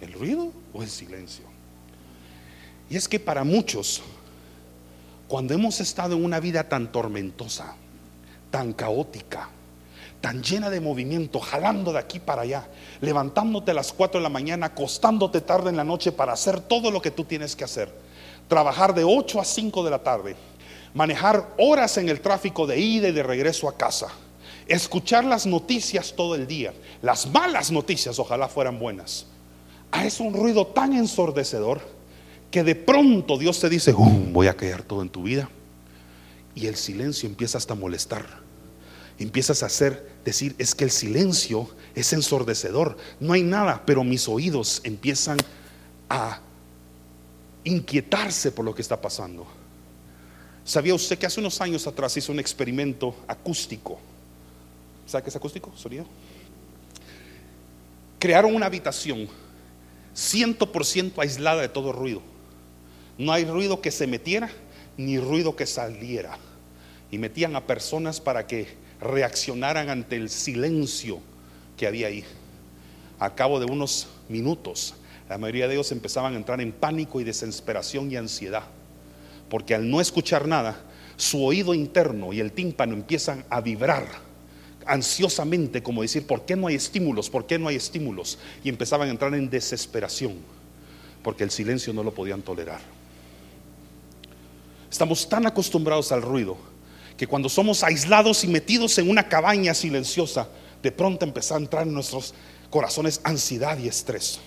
¿El 0.00 0.12
ruido 0.12 0.52
o 0.72 0.82
el 0.82 0.88
silencio? 0.88 1.44
Y 2.88 2.96
es 2.96 3.08
que 3.08 3.18
para 3.18 3.42
muchos, 3.42 4.00
cuando 5.26 5.54
hemos 5.54 5.80
estado 5.80 6.14
en 6.14 6.24
una 6.24 6.38
vida 6.38 6.68
tan 6.68 6.92
tormentosa, 6.92 7.74
tan 8.50 8.72
caótica, 8.72 9.48
tan 10.20 10.42
llena 10.42 10.70
de 10.70 10.80
movimiento, 10.80 11.40
jalando 11.40 11.92
de 11.92 11.98
aquí 11.98 12.20
para 12.20 12.42
allá, 12.42 12.68
levantándote 13.00 13.72
a 13.72 13.74
las 13.74 13.92
4 13.92 14.20
de 14.20 14.22
la 14.22 14.28
mañana, 14.28 14.66
acostándote 14.66 15.40
tarde 15.40 15.70
en 15.70 15.76
la 15.76 15.84
noche 15.84 16.12
para 16.12 16.32
hacer 16.32 16.60
todo 16.60 16.90
lo 16.90 17.02
que 17.02 17.10
tú 17.10 17.24
tienes 17.24 17.56
que 17.56 17.64
hacer, 17.64 17.92
trabajar 18.46 18.94
de 18.94 19.04
8 19.04 19.40
a 19.40 19.44
5 19.44 19.84
de 19.84 19.90
la 19.90 20.02
tarde, 20.02 20.36
manejar 20.94 21.54
horas 21.58 21.98
en 21.98 22.08
el 22.08 22.20
tráfico 22.20 22.66
de 22.66 22.78
ida 22.78 23.08
y 23.08 23.12
de 23.12 23.22
regreso 23.22 23.68
a 23.68 23.76
casa 23.76 24.08
escuchar 24.68 25.24
las 25.24 25.46
noticias 25.46 26.14
todo 26.14 26.34
el 26.34 26.46
día, 26.46 26.74
las 27.02 27.26
malas 27.26 27.72
noticias, 27.72 28.18
ojalá 28.18 28.48
fueran 28.48 28.78
buenas. 28.78 29.26
Ah, 29.90 30.04
es 30.06 30.20
un 30.20 30.34
ruido 30.34 30.66
tan 30.66 30.92
ensordecedor 30.92 31.80
que 32.50 32.62
de 32.62 32.74
pronto 32.74 33.38
Dios 33.38 33.58
te 33.60 33.68
dice, 33.68 33.92
voy 33.92 34.46
a 34.46 34.56
callar 34.56 34.82
todo 34.82 35.02
en 35.02 35.08
tu 35.08 35.22
vida. 35.22 35.48
Y 36.54 36.66
el 36.66 36.76
silencio 36.76 37.28
empieza 37.28 37.58
hasta 37.58 37.72
a 37.72 37.76
molestar. 37.76 38.26
Empiezas 39.18 39.62
a 39.62 39.66
hacer, 39.66 40.10
decir, 40.24 40.54
es 40.58 40.74
que 40.74 40.84
el 40.84 40.90
silencio 40.90 41.68
es 41.94 42.12
ensordecedor. 42.12 42.96
No 43.20 43.32
hay 43.32 43.42
nada, 43.42 43.82
pero 43.84 44.04
mis 44.04 44.28
oídos 44.28 44.80
empiezan 44.84 45.38
a 46.08 46.40
inquietarse 47.64 48.52
por 48.52 48.64
lo 48.64 48.74
que 48.74 48.82
está 48.82 49.00
pasando. 49.00 49.46
¿Sabía 50.64 50.94
usted 50.94 51.18
que 51.18 51.26
hace 51.26 51.40
unos 51.40 51.60
años 51.60 51.86
atrás 51.86 52.16
hizo 52.16 52.32
un 52.32 52.40
experimento 52.40 53.14
acústico? 53.26 53.98
¿Sabe 55.08 55.24
qué 55.24 55.30
es 55.30 55.36
acústico? 55.36 55.72
Sonido. 55.74 56.04
Crearon 58.18 58.54
una 58.54 58.66
habitación 58.66 59.26
100% 60.14 61.12
aislada 61.16 61.62
de 61.62 61.70
todo 61.70 61.92
ruido. 61.92 62.20
No 63.16 63.32
hay 63.32 63.46
ruido 63.46 63.80
que 63.80 63.90
se 63.90 64.06
metiera 64.06 64.50
ni 64.98 65.18
ruido 65.18 65.56
que 65.56 65.64
saliera. 65.64 66.36
Y 67.10 67.16
metían 67.16 67.56
a 67.56 67.66
personas 67.66 68.20
para 68.20 68.46
que 68.46 68.68
reaccionaran 69.00 69.88
ante 69.88 70.16
el 70.16 70.28
silencio 70.28 71.20
que 71.78 71.86
había 71.86 72.08
ahí. 72.08 72.24
A 73.18 73.34
cabo 73.34 73.60
de 73.60 73.64
unos 73.66 74.08
minutos, 74.28 74.94
la 75.26 75.38
mayoría 75.38 75.68
de 75.68 75.74
ellos 75.74 75.90
empezaban 75.90 76.34
a 76.34 76.36
entrar 76.36 76.60
en 76.60 76.70
pánico 76.70 77.18
y 77.18 77.24
desesperación 77.24 78.10
y 78.10 78.16
ansiedad. 78.16 78.64
Porque 79.48 79.74
al 79.74 79.88
no 79.88 80.02
escuchar 80.02 80.46
nada, 80.46 80.82
su 81.16 81.42
oído 81.42 81.72
interno 81.72 82.34
y 82.34 82.40
el 82.40 82.52
tímpano 82.52 82.92
empiezan 82.92 83.46
a 83.48 83.62
vibrar 83.62 84.27
ansiosamente 84.88 85.82
como 85.82 86.02
decir, 86.02 86.26
¿por 86.26 86.44
qué 86.44 86.56
no 86.56 86.66
hay 86.66 86.74
estímulos? 86.74 87.30
¿Por 87.30 87.46
qué 87.46 87.58
no 87.58 87.68
hay 87.68 87.76
estímulos? 87.76 88.38
Y 88.64 88.68
empezaban 88.68 89.08
a 89.08 89.10
entrar 89.10 89.34
en 89.34 89.50
desesperación, 89.50 90.36
porque 91.22 91.44
el 91.44 91.50
silencio 91.50 91.92
no 91.92 92.02
lo 92.02 92.12
podían 92.12 92.42
tolerar. 92.42 92.80
Estamos 94.90 95.28
tan 95.28 95.46
acostumbrados 95.46 96.10
al 96.12 96.22
ruido 96.22 96.56
que 97.16 97.26
cuando 97.26 97.48
somos 97.48 97.82
aislados 97.82 98.44
y 98.44 98.48
metidos 98.48 98.96
en 98.98 99.10
una 99.10 99.28
cabaña 99.28 99.74
silenciosa, 99.74 100.48
de 100.82 100.92
pronto 100.92 101.24
empieza 101.24 101.56
a 101.56 101.58
entrar 101.58 101.86
en 101.86 101.92
nuestros 101.92 102.32
corazones 102.70 103.20
ansiedad 103.24 103.78
y 103.78 103.88
estrés. 103.88 104.40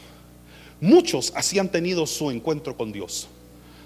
Muchos 0.79 1.31
así 1.35 1.59
han 1.59 1.69
tenido 1.69 2.07
su 2.07 2.31
encuentro 2.31 2.75
con 2.75 2.91
Dios, 2.91 3.27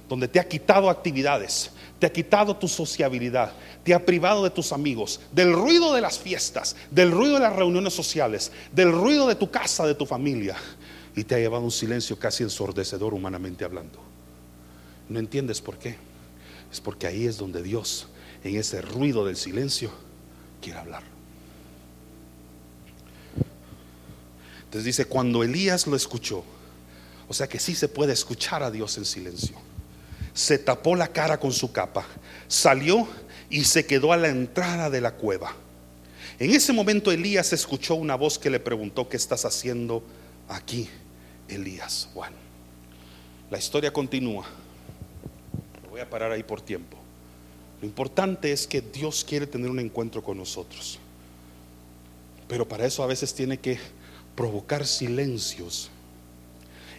donde 0.07 0.27
te 0.27 0.39
ha 0.39 0.47
quitado 0.47 0.89
actividades, 0.89 1.71
te 1.99 2.05
ha 2.05 2.11
quitado 2.11 2.55
tu 2.55 2.67
sociabilidad, 2.67 3.53
te 3.83 3.93
ha 3.93 4.05
privado 4.05 4.43
de 4.43 4.49
tus 4.49 4.71
amigos, 4.73 5.21
del 5.31 5.53
ruido 5.53 5.93
de 5.93 6.01
las 6.01 6.19
fiestas, 6.19 6.75
del 6.91 7.11
ruido 7.11 7.35
de 7.35 7.41
las 7.41 7.55
reuniones 7.55 7.93
sociales, 7.93 8.51
del 8.73 8.91
ruido 8.91 9.27
de 9.27 9.35
tu 9.35 9.49
casa, 9.49 9.87
de 9.87 9.95
tu 9.95 10.05
familia, 10.05 10.55
y 11.15 11.23
te 11.23 11.35
ha 11.35 11.39
llevado 11.39 11.63
un 11.63 11.71
silencio 11.71 12.19
casi 12.19 12.43
ensordecedor 12.43 13.13
humanamente 13.13 13.63
hablando. 13.63 13.99
¿No 15.07 15.19
entiendes 15.19 15.61
por 15.61 15.77
qué? 15.77 15.95
Es 16.71 16.81
porque 16.81 17.07
ahí 17.07 17.25
es 17.25 17.37
donde 17.37 17.63
Dios, 17.63 18.07
en 18.43 18.57
ese 18.57 18.81
ruido 18.81 19.25
del 19.25 19.37
silencio, 19.37 19.91
quiere 20.61 20.79
hablar. 20.79 21.03
Entonces 24.65 24.83
dice, 24.83 25.05
cuando 25.05 25.43
Elías 25.43 25.87
lo 25.87 25.95
escuchó, 25.95 26.43
o 27.29 27.33
sea 27.33 27.47
que 27.47 27.59
sí 27.59 27.73
se 27.73 27.87
puede 27.87 28.11
escuchar 28.11 28.61
a 28.63 28.71
Dios 28.71 28.97
en 28.97 29.05
silencio 29.05 29.55
se 30.35 30.59
tapó 30.59 30.95
la 30.97 31.07
cara 31.07 31.39
con 31.39 31.53
su 31.53 31.71
capa, 31.71 32.05
salió 32.49 33.07
y 33.49 33.63
se 33.63 33.85
quedó 33.85 34.11
a 34.11 34.17
la 34.17 34.27
entrada 34.27 34.89
de 34.89 34.99
la 34.99 35.13
cueva. 35.13 35.55
En 36.37 36.51
ese 36.51 36.73
momento 36.73 37.09
Elías 37.13 37.53
escuchó 37.53 37.95
una 37.95 38.15
voz 38.15 38.37
que 38.37 38.49
le 38.49 38.59
preguntó, 38.59 39.07
¿qué 39.07 39.15
estás 39.15 39.45
haciendo 39.45 40.03
aquí, 40.49 40.89
Elías? 41.47 42.09
Bueno, 42.13 42.35
la 43.49 43.57
historia 43.57 43.93
continúa. 43.93 44.45
voy 45.89 46.01
a 46.01 46.09
parar 46.09 46.33
ahí 46.33 46.43
por 46.43 46.59
tiempo. 46.59 46.97
Lo 47.79 47.87
importante 47.87 48.51
es 48.51 48.67
que 48.67 48.81
Dios 48.81 49.23
quiere 49.23 49.47
tener 49.47 49.69
un 49.69 49.79
encuentro 49.79 50.21
con 50.21 50.37
nosotros. 50.37 50.99
Pero 52.49 52.67
para 52.67 52.85
eso 52.85 53.03
a 53.03 53.07
veces 53.07 53.33
tiene 53.33 53.57
que 53.57 53.79
provocar 54.35 54.85
silencios. 54.85 55.89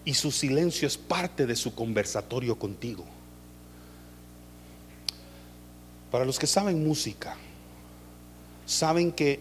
Y 0.07 0.15
su 0.15 0.33
silencio 0.33 0.89
es 0.89 0.97
parte 0.97 1.45
de 1.45 1.55
su 1.55 1.75
conversatorio 1.75 2.59
contigo. 2.59 3.05
Para 6.17 6.25
los 6.25 6.39
que 6.39 6.47
saben 6.47 6.83
música, 6.83 7.37
saben 8.65 9.13
que 9.13 9.39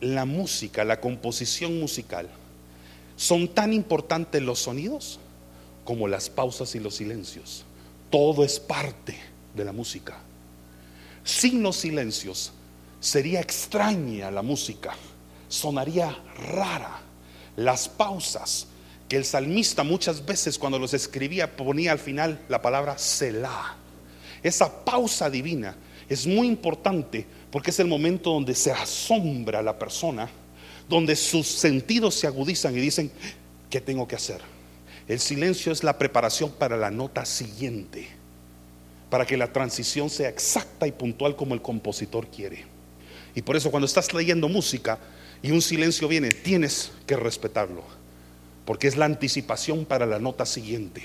la 0.00 0.24
música, 0.24 0.84
la 0.84 1.00
composición 1.00 1.80
musical, 1.80 2.28
son 3.16 3.48
tan 3.48 3.72
importantes 3.72 4.40
los 4.40 4.60
sonidos 4.60 5.18
como 5.84 6.06
las 6.06 6.30
pausas 6.30 6.76
y 6.76 6.78
los 6.78 6.94
silencios. 6.94 7.64
Todo 8.08 8.44
es 8.44 8.60
parte 8.60 9.18
de 9.56 9.64
la 9.64 9.72
música. 9.72 10.16
Sin 11.24 11.60
los 11.60 11.78
silencios 11.78 12.52
sería 13.00 13.40
extraña 13.40 14.30
la 14.30 14.42
música, 14.42 14.94
sonaría 15.48 16.16
rara. 16.52 17.00
Las 17.56 17.88
pausas 17.88 18.68
que 19.08 19.16
el 19.16 19.24
salmista 19.24 19.82
muchas 19.82 20.24
veces 20.24 20.56
cuando 20.56 20.78
los 20.78 20.94
escribía 20.94 21.56
ponía 21.56 21.90
al 21.90 21.98
final 21.98 22.38
la 22.48 22.62
palabra 22.62 22.96
Selah. 22.96 23.74
Esa 24.44 24.84
pausa 24.84 25.28
divina 25.28 25.76
es 26.08 26.26
muy 26.26 26.46
importante 26.46 27.26
porque 27.50 27.70
es 27.70 27.78
el 27.80 27.86
momento 27.86 28.30
donde 28.30 28.54
se 28.54 28.72
asombra 28.72 29.62
la 29.62 29.78
persona, 29.78 30.28
donde 30.88 31.16
sus 31.16 31.46
sentidos 31.46 32.14
se 32.14 32.26
agudizan 32.26 32.76
y 32.76 32.80
dicen, 32.80 33.10
¿qué 33.70 33.80
tengo 33.80 34.08
que 34.08 34.16
hacer? 34.16 34.40
El 35.08 35.20
silencio 35.20 35.72
es 35.72 35.84
la 35.84 35.98
preparación 35.98 36.50
para 36.50 36.76
la 36.76 36.90
nota 36.90 37.24
siguiente, 37.24 38.08
para 39.10 39.26
que 39.26 39.36
la 39.36 39.52
transición 39.52 40.08
sea 40.08 40.28
exacta 40.28 40.86
y 40.86 40.92
puntual 40.92 41.36
como 41.36 41.54
el 41.54 41.62
compositor 41.62 42.28
quiere. 42.28 42.64
Y 43.34 43.42
por 43.42 43.56
eso 43.56 43.70
cuando 43.70 43.86
estás 43.86 44.12
leyendo 44.14 44.48
música 44.48 44.98
y 45.42 45.50
un 45.50 45.62
silencio 45.62 46.08
viene, 46.08 46.28
tienes 46.28 46.92
que 47.06 47.16
respetarlo, 47.16 47.82
porque 48.64 48.88
es 48.88 48.96
la 48.96 49.06
anticipación 49.06 49.84
para 49.84 50.06
la 50.06 50.18
nota 50.18 50.46
siguiente. 50.46 51.02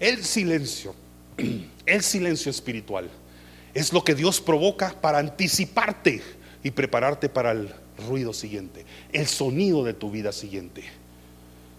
El 0.00 0.24
silencio, 0.24 0.94
el 1.86 2.02
silencio 2.02 2.50
espiritual 2.50 3.08
es 3.74 3.92
lo 3.92 4.04
que 4.04 4.14
Dios 4.14 4.40
provoca 4.40 4.94
para 5.00 5.18
anticiparte 5.18 6.22
y 6.62 6.70
prepararte 6.70 7.28
para 7.28 7.52
el 7.52 7.72
ruido 8.08 8.32
siguiente, 8.32 8.84
el 9.12 9.26
sonido 9.26 9.84
de 9.84 9.94
tu 9.94 10.10
vida 10.10 10.32
siguiente. 10.32 10.84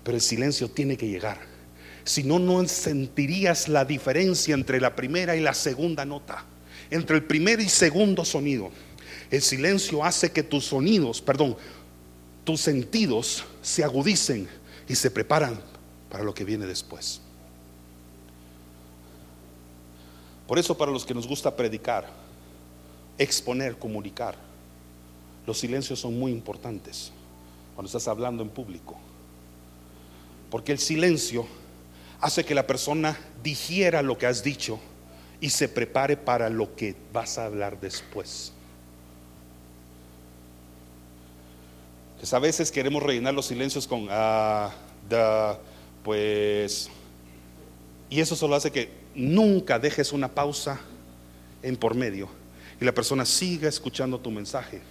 Pero 0.03 0.15
el 0.15 0.21
silencio 0.21 0.69
tiene 0.69 0.97
que 0.97 1.07
llegar. 1.07 1.39
Si 2.03 2.23
no, 2.23 2.39
no 2.39 2.67
sentirías 2.67 3.67
la 3.67 3.85
diferencia 3.85 4.53
entre 4.53 4.81
la 4.81 4.95
primera 4.95 5.35
y 5.35 5.39
la 5.39 5.53
segunda 5.53 6.03
nota, 6.03 6.43
entre 6.91 7.15
el 7.17 7.23
primer 7.23 7.61
y 7.61 7.69
segundo 7.69 8.25
sonido. 8.25 8.71
El 9.31 9.41
silencio 9.41 10.03
hace 10.03 10.31
que 10.31 10.43
tus 10.43 10.65
sonidos, 10.65 11.21
perdón, 11.21 11.55
tus 12.43 12.59
sentidos 12.59 13.45
se 13.61 13.83
agudicen 13.83 14.47
y 14.87 14.95
se 14.95 15.09
preparan 15.09 15.61
para 16.09 16.23
lo 16.23 16.33
que 16.33 16.43
viene 16.43 16.65
después. 16.65 17.21
Por 20.47 20.59
eso 20.59 20.77
para 20.77 20.91
los 20.91 21.05
que 21.05 21.13
nos 21.13 21.27
gusta 21.27 21.55
predicar, 21.55 22.07
exponer, 23.17 23.77
comunicar, 23.77 24.35
los 25.45 25.57
silencios 25.57 25.99
son 25.99 26.17
muy 26.17 26.31
importantes 26.31 27.11
cuando 27.75 27.87
estás 27.87 28.07
hablando 28.07 28.43
en 28.43 28.49
público. 28.49 28.97
Porque 30.49 30.71
el 30.71 30.79
silencio 30.79 31.47
hace 32.21 32.45
que 32.45 32.55
la 32.55 32.67
persona 32.67 33.17
digiera 33.43 34.01
lo 34.01 34.17
que 34.17 34.27
has 34.27 34.43
dicho 34.43 34.79
y 35.41 35.49
se 35.49 35.67
prepare 35.67 36.15
para 36.15 36.49
lo 36.49 36.75
que 36.75 36.95
vas 37.11 37.37
a 37.37 37.45
hablar 37.45 37.79
después. 37.79 38.53
a 42.31 42.39
veces 42.39 42.71
queremos 42.71 43.03
rellenar 43.03 43.33
los 43.33 43.47
silencios 43.47 43.85
con 43.85 44.07
ah, 44.09 44.71
pues, 46.03 46.89
y 48.09 48.21
eso 48.21 48.37
solo 48.37 48.55
hace 48.55 48.71
que 48.71 49.02
nunca 49.15 49.79
dejes 49.79 50.13
una 50.13 50.27
pausa 50.27 50.79
en 51.61 51.77
por 51.77 51.95
medio 51.95 52.29
y 52.79 52.85
la 52.85 52.93
persona 52.93 53.25
siga 53.25 53.69
escuchando 53.69 54.19
tu 54.19 54.31
mensaje. 54.31 54.81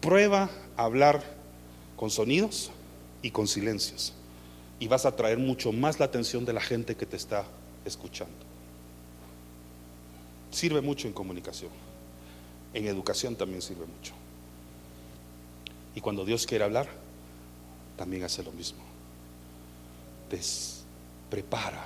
Prueba 0.00 0.50
a 0.76 0.84
hablar 0.84 1.22
con 1.96 2.10
sonidos 2.10 2.70
y 3.22 3.30
con 3.30 3.46
silencios 3.46 4.14
y 4.78 4.88
vas 4.88 5.04
a 5.04 5.14
traer 5.14 5.38
mucho 5.38 5.72
más 5.72 5.98
la 5.98 6.06
atención 6.06 6.44
de 6.44 6.52
la 6.52 6.60
gente 6.60 6.96
que 6.96 7.06
te 7.06 7.16
está 7.16 7.44
escuchando. 7.84 8.34
Sirve 10.50 10.80
mucho 10.80 11.06
en 11.06 11.12
comunicación. 11.12 11.70
En 12.72 12.86
educación 12.86 13.36
también 13.36 13.62
sirve 13.62 13.84
mucho. 13.86 14.14
Y 15.94 16.00
cuando 16.00 16.24
Dios 16.24 16.46
quiere 16.46 16.64
hablar, 16.64 16.88
también 17.96 18.22
hace 18.24 18.42
lo 18.42 18.52
mismo. 18.52 18.80
Te 20.30 20.40
prepara 21.28 21.84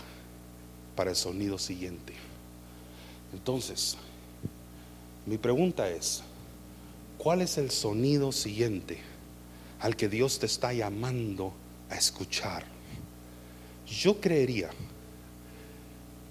para 0.94 1.10
el 1.10 1.16
sonido 1.16 1.58
siguiente. 1.58 2.14
Entonces, 3.32 3.96
mi 5.26 5.38
pregunta 5.38 5.88
es, 5.88 6.22
¿cuál 7.18 7.42
es 7.42 7.58
el 7.58 7.70
sonido 7.70 8.30
siguiente 8.32 8.98
al 9.80 9.96
que 9.96 10.08
Dios 10.08 10.38
te 10.38 10.46
está 10.46 10.72
llamando 10.72 11.52
a 11.90 11.96
escuchar? 11.96 12.64
Yo 13.86 14.20
creería 14.20 14.70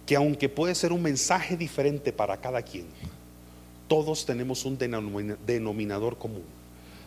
que 0.05 0.15
aunque 0.15 0.49
puede 0.49 0.75
ser 0.75 0.91
un 0.91 1.01
mensaje 1.01 1.55
diferente 1.55 2.11
para 2.11 2.39
cada 2.39 2.61
quien, 2.61 2.87
todos 3.87 4.25
tenemos 4.25 4.65
un 4.65 4.77
denominador 4.77 6.17
común. 6.17 6.43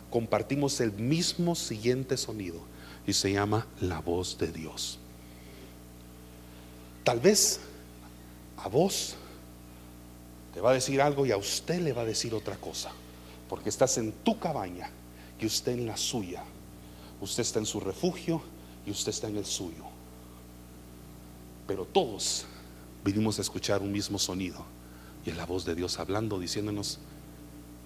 Compartimos 0.09 0.79
el 0.79 0.93
mismo 0.93 1.55
siguiente 1.55 2.17
sonido 2.17 2.61
y 3.05 3.13
se 3.13 3.31
llama 3.31 3.67
la 3.81 3.99
voz 3.99 4.37
de 4.37 4.51
Dios. 4.51 4.99
Tal 7.07 7.21
vez 7.21 7.61
a 8.57 8.67
vos 8.67 9.15
te 10.53 10.59
va 10.59 10.71
a 10.71 10.73
decir 10.73 11.01
algo 11.01 11.25
y 11.25 11.31
a 11.31 11.37
usted 11.37 11.79
le 11.79 11.93
va 11.93 12.01
a 12.01 12.05
decir 12.05 12.35
otra 12.35 12.57
cosa, 12.57 12.91
porque 13.47 13.69
estás 13.69 13.97
en 13.97 14.11
tu 14.11 14.37
cabaña 14.37 14.89
y 15.39 15.45
usted 15.45 15.71
en 15.71 15.85
la 15.85 15.95
suya. 15.95 16.43
Usted 17.21 17.43
está 17.43 17.59
en 17.59 17.65
su 17.65 17.79
refugio 17.79 18.41
y 18.85 18.91
usted 18.91 19.11
está 19.11 19.29
en 19.29 19.37
el 19.37 19.45
suyo. 19.45 19.85
Pero 21.65 21.85
todos 21.85 22.45
vinimos 23.05 23.39
a 23.39 23.41
escuchar 23.41 23.81
un 23.81 23.93
mismo 23.93 24.19
sonido 24.19 24.65
y 25.25 25.29
es 25.29 25.37
la 25.37 25.45
voz 25.45 25.63
de 25.63 25.75
Dios 25.75 25.99
hablando, 25.99 26.37
diciéndonos, 26.37 26.99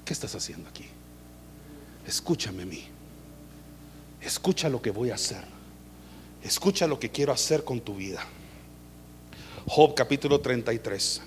¿qué 0.03 0.13
estás 0.13 0.33
haciendo 0.33 0.67
aquí? 0.67 0.85
Escúchame 2.07 2.63
a 2.63 2.65
mí. 2.65 2.85
Escucha 4.19 4.67
lo 4.67 4.81
que 4.81 4.89
voy 4.89 5.11
a 5.11 5.13
hacer. 5.13 5.43
Escucha 6.43 6.87
lo 6.87 6.99
que 6.99 7.11
quiero 7.11 7.31
hacer 7.31 7.63
con 7.63 7.81
tu 7.81 7.93
vida. 7.93 8.25
Job 9.67 9.95
capítulo 9.95 10.39
33. 10.39 11.21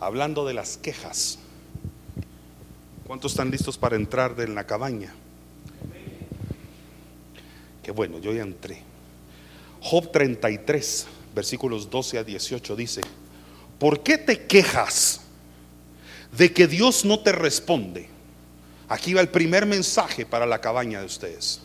Hablando 0.00 0.44
de 0.44 0.54
las 0.54 0.76
quejas. 0.76 1.38
¿Cuántos 3.06 3.32
están 3.32 3.50
listos 3.50 3.76
para 3.76 3.96
entrar 3.96 4.34
en 4.40 4.54
la 4.54 4.64
cabaña? 4.64 5.14
Qué 7.82 7.90
bueno, 7.90 8.18
yo 8.18 8.32
ya 8.32 8.42
entré. 8.42 8.82
Job 9.80 10.10
33, 10.10 11.06
versículos 11.34 11.90
12 11.90 12.18
a 12.18 12.24
18 12.24 12.76
dice, 12.76 13.02
¿por 13.78 14.02
qué 14.02 14.16
te 14.16 14.46
quejas 14.46 15.20
de 16.32 16.52
que 16.52 16.66
Dios 16.66 17.04
no 17.04 17.20
te 17.20 17.32
responde? 17.32 18.08
Aquí 18.88 19.12
va 19.12 19.20
el 19.20 19.28
primer 19.28 19.66
mensaje 19.66 20.24
para 20.24 20.46
la 20.46 20.62
cabaña 20.62 21.00
de 21.00 21.06
ustedes, 21.06 21.60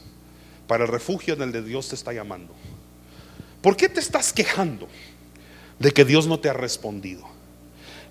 para 0.68 0.84
el 0.84 0.90
refugio 0.90 1.34
en 1.34 1.42
el 1.44 1.52
de 1.54 1.64
Dios 1.64 1.88
te 1.88 1.96
está 1.96 2.12
llamando. 2.12 2.54
¿Por 3.62 3.76
qué 3.76 3.90
te 3.90 4.00
estás 4.00 4.32
quejando 4.32 4.88
de 5.80 5.92
que 5.92 6.06
Dios 6.06 6.28
no 6.28 6.40
te 6.40 6.50
ha 6.50 6.54
respondido? 6.54 7.24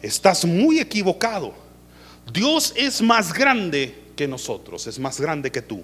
Estás 0.03 0.45
muy 0.45 0.79
equivocado. 0.79 1.55
Dios 2.33 2.75
es 2.77 3.01
más 3.01 3.33
grande 3.33 3.95
que 4.15 4.29
nosotros, 4.29 4.87
es 4.87 4.99
más 4.99 5.21
grande 5.21 5.51
que 5.51 5.63
tú. 5.63 5.83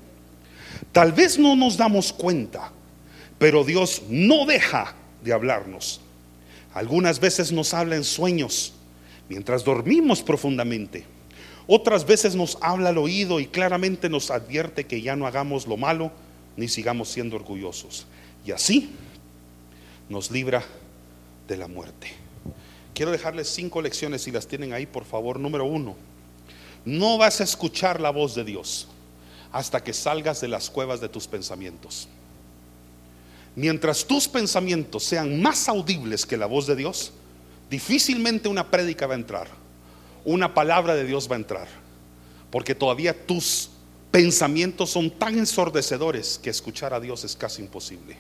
Tal 0.92 1.12
vez 1.12 1.38
no 1.38 1.56
nos 1.56 1.76
damos 1.76 2.12
cuenta, 2.12 2.72
pero 3.38 3.64
Dios 3.64 4.02
no 4.08 4.44
deja 4.44 4.94
de 5.22 5.32
hablarnos. 5.32 6.00
Algunas 6.74 7.20
veces 7.20 7.52
nos 7.52 7.72
habla 7.72 7.96
en 7.96 8.04
sueños, 8.04 8.74
mientras 9.28 9.64
dormimos 9.64 10.22
profundamente. 10.22 11.06
Otras 11.66 12.04
veces 12.04 12.34
nos 12.34 12.58
habla 12.60 12.90
al 12.90 12.98
oído 12.98 13.40
y 13.40 13.46
claramente 13.46 14.10
nos 14.10 14.30
advierte 14.30 14.84
que 14.84 15.00
ya 15.00 15.16
no 15.16 15.26
hagamos 15.26 15.66
lo 15.66 15.78
malo 15.78 16.12
ni 16.56 16.68
sigamos 16.68 17.08
siendo 17.08 17.36
orgullosos. 17.36 18.06
Y 18.44 18.52
así 18.52 18.90
nos 20.08 20.30
libra 20.30 20.64
de 21.48 21.56
la 21.56 21.68
muerte. 21.68 22.08
Quiero 22.94 23.10
dejarles 23.10 23.48
cinco 23.48 23.82
lecciones, 23.82 24.22
si 24.22 24.30
las 24.30 24.46
tienen 24.46 24.72
ahí, 24.72 24.86
por 24.86 25.04
favor. 25.04 25.40
Número 25.40 25.64
uno, 25.64 25.96
No 26.84 27.16
vas 27.16 27.40
a 27.40 27.44
escuchar 27.44 28.00
la 28.00 28.10
voz 28.10 28.34
de 28.34 28.44
Dios 28.44 28.88
hasta 29.52 29.82
que 29.82 29.92
salgas 29.92 30.40
de 30.40 30.48
las 30.48 30.68
cuevas 30.68 31.00
de 31.00 31.08
tus 31.08 31.26
pensamientos. 31.26 32.08
Mientras 33.56 34.04
tus 34.04 34.28
pensamientos 34.28 35.04
sean 35.04 35.40
más 35.40 35.68
audibles 35.68 36.26
que 36.26 36.36
la 36.36 36.46
voz 36.46 36.66
de 36.66 36.76
Dios, 36.76 37.12
difícilmente 37.70 38.48
una 38.48 38.70
prédica 38.70 39.06
va 39.06 39.14
a 39.14 39.18
entrar, 39.18 39.48
una 40.24 40.52
palabra 40.52 40.94
de 40.94 41.04
Dios 41.04 41.30
va 41.30 41.36
a 41.36 41.38
entrar, 41.38 41.68
porque 42.50 42.74
todavía 42.74 43.26
tus 43.26 43.70
pensamientos 44.10 44.90
son 44.90 45.10
tan 45.10 45.38
ensordecedores 45.38 46.38
que 46.42 46.50
escuchar 46.50 46.92
a 46.92 47.00
Dios 47.00 47.24
es 47.24 47.34
casi 47.34 47.62
imposible. 47.62 48.16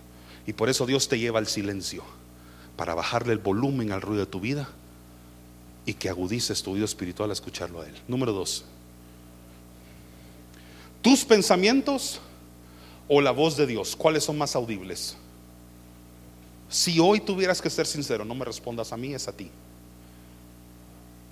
Y 0.46 0.52
por 0.52 0.68
eso 0.68 0.86
Dios 0.86 1.08
te 1.08 1.18
lleva 1.18 1.38
al 1.38 1.46
silencio, 1.46 2.02
para 2.76 2.94
bajarle 2.94 3.32
el 3.32 3.38
volumen 3.38 3.92
al 3.92 4.02
ruido 4.02 4.24
de 4.24 4.30
tu 4.30 4.40
vida 4.40 4.68
y 5.86 5.94
que 5.94 6.08
agudices 6.08 6.62
tu 6.62 6.72
oído 6.72 6.84
espiritual 6.84 7.30
a 7.30 7.32
escucharlo 7.32 7.80
a 7.80 7.86
Él. 7.86 7.94
Número 8.08 8.32
dos, 8.32 8.64
tus 11.02 11.24
pensamientos 11.24 12.20
o 13.08 13.20
la 13.20 13.30
voz 13.30 13.56
de 13.56 13.66
Dios, 13.66 13.94
¿cuáles 13.94 14.24
son 14.24 14.38
más 14.38 14.56
audibles? 14.56 15.16
Si 16.68 16.98
hoy 16.98 17.20
tuvieras 17.20 17.60
que 17.60 17.70
ser 17.70 17.86
sincero, 17.86 18.24
no 18.24 18.34
me 18.34 18.44
respondas 18.44 18.92
a 18.92 18.96
mí, 18.96 19.14
es 19.14 19.28
a 19.28 19.32
ti. 19.32 19.50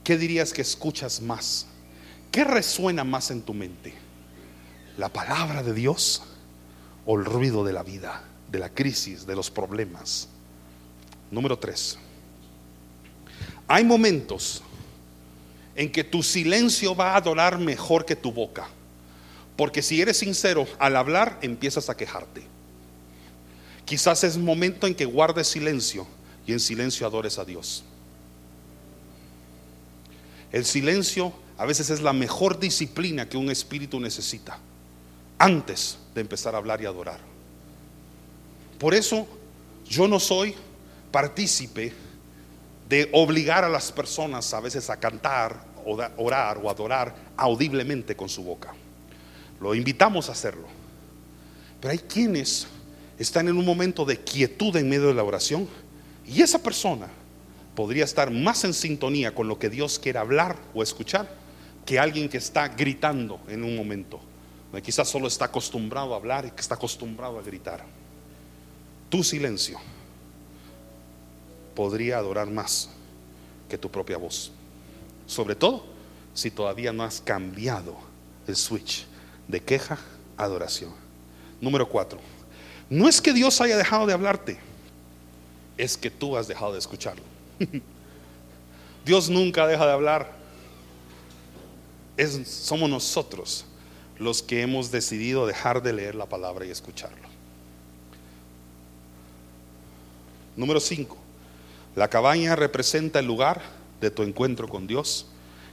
¿Qué 0.05 0.17
dirías 0.17 0.53
que 0.53 0.63
escuchas 0.63 1.21
más? 1.21 1.67
¿Qué 2.31 2.45
resuena 2.45 3.05
más 3.05 3.31
en 3.31 3.43
tu 3.43 3.55
mente? 3.55 3.95
¿La 4.99 5.09
palabra 5.09 5.63
de 5.63 5.73
Dios 5.73 6.23
o 7.07 7.19
el 7.19 7.25
ruido 7.25 7.65
de 7.65 7.73
la 7.73 7.83
vida, 7.83 8.23
de 8.53 8.59
la 8.59 8.69
crisis, 8.69 9.27
de 9.27 9.35
los 9.35 9.51
problemas? 9.51 10.29
Número 11.31 11.59
tres. 11.59 11.99
Hay 13.67 13.83
momentos 13.83 14.63
en 15.75 15.91
que 15.91 16.05
tu 16.05 16.23
silencio 16.23 16.95
va 16.95 17.13
a 17.13 17.17
adorar 17.17 17.59
mejor 17.59 18.05
que 18.05 18.15
tu 18.15 18.31
boca. 18.31 18.69
Porque 19.57 19.83
si 19.83 20.01
eres 20.01 20.19
sincero, 20.19 20.67
al 20.79 20.97
hablar 20.97 21.39
empiezas 21.41 21.89
a 21.89 21.97
quejarte. 21.97 22.43
Quizás 23.87 24.25
es 24.25 24.37
momento 24.37 24.87
en 24.87 24.95
que 24.95 25.07
guardes 25.07 25.49
silencio 25.49 26.07
y 26.47 26.53
en 26.53 26.61
silencio 26.61 27.07
adores 27.07 27.39
a 27.39 27.45
Dios. 27.45 27.85
El 30.53 30.67
silencio 30.67 31.33
a 31.57 31.65
veces 31.65 31.89
es 31.89 32.03
la 32.03 32.13
mejor 32.13 32.61
disciplina 32.61 33.29
que 33.29 33.39
un 33.39 33.51
espíritu 33.51 33.99
necesita 34.01 34.59
antes 35.39 35.97
de 36.15 36.21
empezar 36.21 36.55
a 36.55 36.59
hablar 36.59 36.83
y 36.83 36.87
adorar. 36.87 37.32
Por 38.83 38.97
eso 38.97 39.29
yo 39.89 40.09
no 40.09 40.19
soy 40.19 40.57
partícipe 41.13 41.93
de 42.89 43.09
obligar 43.13 43.63
a 43.63 43.69
las 43.69 43.93
personas 43.93 44.53
a 44.53 44.59
veces 44.59 44.91
a 44.91 44.99
cantar, 44.99 45.65
orar 46.17 46.59
o 46.61 46.69
adorar 46.69 47.15
audiblemente 47.37 48.17
con 48.17 48.29
su 48.29 48.43
boca. 48.43 48.75
Lo 49.61 49.77
invitamos 49.77 50.29
a 50.29 50.33
hacerlo. 50.33 50.67
Pero 51.81 51.93
hay 51.93 51.99
quienes 52.01 52.67
están 53.21 53.47
en 53.47 53.57
un 53.57 53.65
momento 53.65 54.05
de 54.05 54.19
quietud 54.19 54.75
en 54.75 54.89
medio 54.89 55.07
de 55.07 55.15
la 55.15 55.23
oración 55.23 55.69
y 56.27 56.43
esa 56.43 56.61
persona 56.61 57.07
podría 57.77 58.03
estar 58.03 58.33
más 58.33 58.65
en 58.65 58.75
sintonía 58.75 59.33
con 59.33 59.47
lo 59.47 59.61
que 59.61 59.71
Dios 59.71 60.01
quiere 60.01 60.19
hablar 60.19 60.57
o 60.75 60.83
escuchar 60.83 61.33
que 61.87 62.01
alguien 62.01 62.29
que 62.29 62.39
está 62.39 62.67
gritando 62.67 63.39
en 63.47 63.63
un 63.63 63.77
momento, 63.77 64.19
quizás 64.83 65.09
solo 65.09 65.29
está 65.29 65.45
acostumbrado 65.45 66.15
a 66.15 66.17
hablar 66.17 66.47
y 66.47 66.51
que 66.51 66.61
está 66.61 66.75
acostumbrado 66.75 67.39
a 67.39 67.43
gritar. 67.43 68.02
Tu 69.13 69.23
silencio 69.23 69.79
podría 71.75 72.17
adorar 72.17 72.51
más 72.51 72.89
que 73.69 73.77
tu 73.77 73.91
propia 73.91 74.17
voz. 74.17 74.53
Sobre 75.27 75.55
todo 75.55 75.85
si 76.33 76.51
todavía 76.51 76.95
no 76.95 77.03
has 77.03 77.21
cambiado 77.21 77.95
el 78.47 78.57
switch 78.57 79.05
de 79.49 79.61
queja 79.61 79.99
a 80.39 80.45
adoración. 80.45 80.95
Número 81.61 81.87
cuatro, 81.87 82.21
no 82.89 83.07
es 83.07 83.21
que 83.21 83.35
Dios 83.35 83.61
haya 83.61 83.77
dejado 83.77 84.07
de 84.07 84.15
hablarte, 84.15 84.59
es 85.77 85.99
que 85.99 86.11
tú 86.11 86.35
has 86.39 86.49
dejado 86.49 86.73
de 86.73 86.79
escucharlo. 86.79 87.25
Dios 89.05 89.29
nunca 89.29 89.67
deja 89.67 89.85
de 89.85 89.93
hablar. 89.93 90.33
Es, 92.17 92.49
somos 92.49 92.89
nosotros 92.89 93.67
los 94.19 94.43
que 94.43 94.63
hemos 94.63 94.91
decidido 94.91 95.47
dejar 95.47 95.83
de 95.83 95.93
leer 95.93 96.15
la 96.15 96.25
palabra 96.25 96.65
y 96.65 96.71
escucharlo. 96.71 97.32
Número 100.57 100.81
5. 100.81 101.17
La 101.97 102.09
cabaña 102.09 102.57
representa 102.57 103.19
el 103.19 103.27
lugar 103.27 103.63
de 104.01 104.11
tu 104.11 104.23
encuentro 104.23 104.69
con 104.69 104.87
Dios 104.87 105.27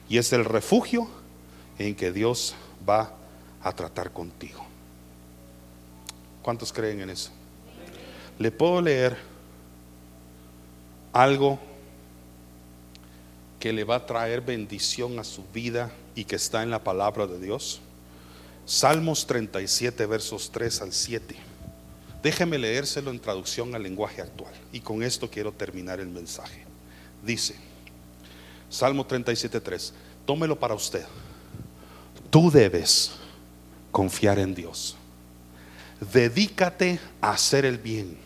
y 0.07 0.17
es 0.17 0.33
el 0.33 0.45
refugio 0.45 1.09
en 1.77 1.95
que 1.95 2.11
Dios 2.11 2.55
va 2.87 3.13
a 3.61 3.71
tratar 3.73 4.11
contigo. 4.11 4.65
¿Cuántos 6.41 6.71
creen 6.71 7.01
en 7.01 7.09
eso? 7.09 7.31
Le 8.37 8.51
puedo 8.51 8.81
leer 8.81 9.17
algo 11.11 11.59
que 13.59 13.73
le 13.73 13.83
va 13.83 13.95
a 13.95 14.05
traer 14.05 14.41
bendición 14.41 15.19
a 15.19 15.23
su 15.23 15.43
vida 15.53 15.91
y 16.15 16.23
que 16.23 16.37
está 16.37 16.63
en 16.63 16.71
la 16.71 16.83
palabra 16.83 17.27
de 17.27 17.39
Dios. 17.39 17.81
Salmos 18.65 19.27
37, 19.27 20.05
versos 20.05 20.51
3 20.51 20.81
al 20.81 20.93
7. 20.93 21.48
Déjeme 22.21 22.57
leérselo 22.57 23.11
en 23.11 23.19
traducción 23.19 23.73
al 23.75 23.83
lenguaje 23.83 24.21
actual. 24.21 24.53
Y 24.73 24.81
con 24.81 25.03
esto 25.03 25.29
quiero 25.29 25.51
terminar 25.51 25.99
el 25.99 26.09
mensaje. 26.09 26.65
Dice, 27.23 27.55
Salmo 28.69 29.05
37, 29.05 29.59
3. 29.61 29.93
Tómelo 30.25 30.59
para 30.59 30.73
usted. 30.73 31.05
Tú 32.29 32.51
debes 32.51 33.11
confiar 33.91 34.37
en 34.37 34.53
Dios. 34.53 34.97
Dedícate 36.13 36.99
a 37.21 37.31
hacer 37.31 37.65
el 37.65 37.77
bien. 37.77 38.17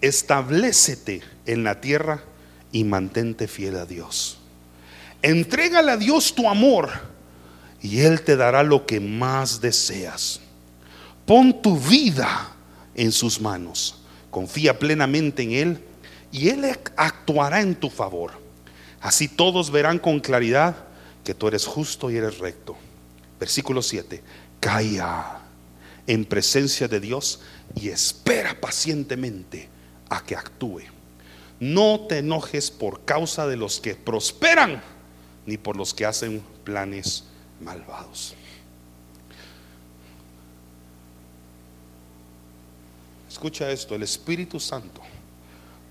Establecete 0.00 1.22
en 1.46 1.64
la 1.64 1.80
tierra 1.80 2.24
y 2.72 2.84
mantente 2.84 3.46
fiel 3.46 3.76
a 3.76 3.86
Dios. 3.86 4.38
Entrégale 5.22 5.92
a 5.92 5.96
Dios 5.96 6.34
tu 6.34 6.48
amor 6.48 6.90
y 7.80 8.00
Él 8.00 8.22
te 8.22 8.36
dará 8.36 8.62
lo 8.62 8.86
que 8.86 9.00
más 9.00 9.60
deseas. 9.60 10.40
Pon 11.26 11.62
tu 11.62 11.78
vida 11.78 12.56
en 12.98 13.12
sus 13.12 13.40
manos. 13.40 13.94
Confía 14.30 14.78
plenamente 14.78 15.44
en 15.44 15.52
Él 15.52 15.84
y 16.30 16.48
Él 16.50 16.64
actuará 16.96 17.62
en 17.62 17.74
tu 17.76 17.88
favor. 17.88 18.32
Así 19.00 19.28
todos 19.28 19.70
verán 19.70 19.98
con 19.98 20.20
claridad 20.20 20.76
que 21.24 21.32
tú 21.32 21.48
eres 21.48 21.64
justo 21.64 22.10
y 22.10 22.16
eres 22.16 22.38
recto. 22.38 22.76
Versículo 23.38 23.80
7. 23.80 24.22
Calla 24.60 25.38
en 26.06 26.24
presencia 26.24 26.88
de 26.88 26.98
Dios 26.98 27.40
y 27.76 27.88
espera 27.88 28.60
pacientemente 28.60 29.68
a 30.10 30.24
que 30.24 30.34
actúe. 30.34 30.82
No 31.60 32.06
te 32.08 32.18
enojes 32.18 32.70
por 32.70 33.04
causa 33.04 33.46
de 33.46 33.56
los 33.56 33.80
que 33.80 33.94
prosperan, 33.94 34.82
ni 35.46 35.56
por 35.56 35.76
los 35.76 35.94
que 35.94 36.04
hacen 36.04 36.42
planes 36.64 37.24
malvados. 37.60 38.34
Escucha 43.38 43.70
esto, 43.70 43.94
el 43.94 44.02
Espíritu 44.02 44.58
Santo 44.58 45.00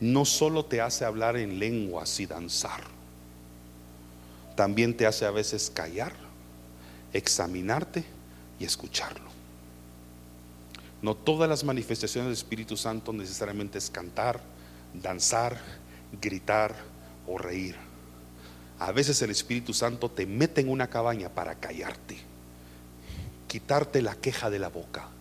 no 0.02 0.26
solo 0.26 0.66
te 0.66 0.82
hace 0.82 1.06
hablar 1.06 1.38
en 1.38 1.60
lenguas 1.60 2.20
y 2.20 2.26
danzar, 2.26 2.82
también 4.58 4.98
te 4.98 5.06
hace 5.06 5.26
a 5.26 5.32
veces 5.32 5.72
callar, 5.74 6.12
examinarte 7.14 8.04
y 8.60 8.66
escucharlo. 8.66 9.30
No 11.02 11.16
todas 11.16 11.48
las 11.48 11.64
manifestaciones 11.64 12.28
del 12.28 12.34
Espíritu 12.34 12.76
Santo 12.76 13.14
necesariamente 13.14 13.78
es 13.78 13.89
cantar, 13.89 14.41
danzar, 14.93 15.58
gritar 16.22 16.76
o 17.30 17.38
reír. 17.38 17.78
A 18.78 18.91
veces 18.91 19.22
el 19.22 19.30
Espíritu 19.30 19.74
Santo 19.74 20.12
te 20.12 20.26
mete 20.26 20.60
en 20.60 20.68
una 20.68 20.89
cabaña 20.89 21.30
para 21.30 21.56
callarte, 21.56 22.18
quitarte 23.48 24.02
la 24.02 24.16
queja 24.16 24.50
de 24.50 24.60
la 24.60 24.68
boca, 24.68 25.12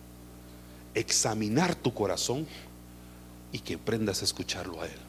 examinar 0.99 1.75
tu 1.75 1.93
corazón 1.93 2.47
y 3.51 3.59
que 3.59 3.75
aprendas 3.75 4.21
a 4.21 4.25
escucharlo 4.25 4.81
a 4.81 4.85
Él. 4.85 4.99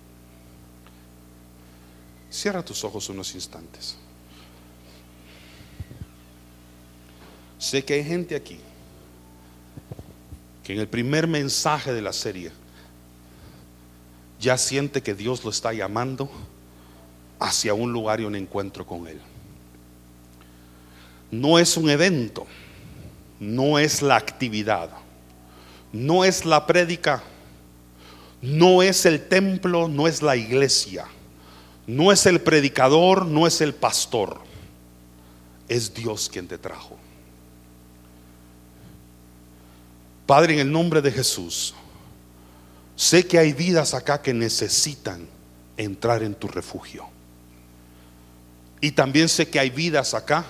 Cierra 2.30 2.64
tus 2.64 2.84
ojos 2.84 3.08
unos 3.08 3.34
instantes. 3.34 3.96
Sé 7.58 7.84
que 7.84 7.94
hay 7.94 8.04
gente 8.04 8.36
aquí 8.36 8.60
que 10.62 10.74
en 10.74 10.80
el 10.80 10.88
primer 10.88 11.26
mensaje 11.26 11.92
de 11.92 12.02
la 12.02 12.12
serie 12.12 12.52
ya 14.38 14.56
siente 14.58 15.02
que 15.02 15.14
Dios 15.14 15.42
lo 15.42 15.50
está 15.50 15.72
llamando 15.72 16.30
hacia 17.40 17.74
un 17.74 17.92
lugar 17.92 18.20
y 18.20 18.24
un 18.24 18.36
encuentro 18.36 18.86
con 18.86 19.08
Él. 19.08 19.20
No 21.30 21.58
es 21.58 21.76
un 21.76 21.90
evento, 21.90 22.46
no 23.40 23.78
es 23.78 24.02
la 24.02 24.16
actividad, 24.16 24.90
no 25.92 26.24
es 26.24 26.44
la 26.44 26.66
prédica, 26.66 27.22
no 28.42 28.82
es 28.82 29.06
el 29.06 29.26
templo, 29.28 29.88
no 29.88 30.06
es 30.06 30.22
la 30.22 30.36
iglesia, 30.36 31.06
no 31.86 32.12
es 32.12 32.26
el 32.26 32.40
predicador, 32.40 33.26
no 33.26 33.46
es 33.46 33.60
el 33.60 33.74
pastor. 33.74 34.46
es 35.68 35.92
Dios 35.92 36.30
quien 36.30 36.48
te 36.48 36.56
trajo. 36.56 36.96
Padre, 40.24 40.54
en 40.54 40.60
el 40.60 40.72
nombre 40.72 41.02
de 41.02 41.12
Jesús, 41.12 41.74
sé 42.96 43.26
que 43.26 43.38
hay 43.38 43.52
vidas 43.52 43.92
acá 43.92 44.22
que 44.22 44.32
necesitan 44.32 45.26
entrar 45.76 46.22
en 46.22 46.34
tu 46.34 46.48
refugio. 46.48 47.06
Y 48.80 48.92
también 48.92 49.28
sé 49.28 49.48
que 49.48 49.58
hay 49.58 49.70
vidas 49.70 50.14
acá 50.14 50.44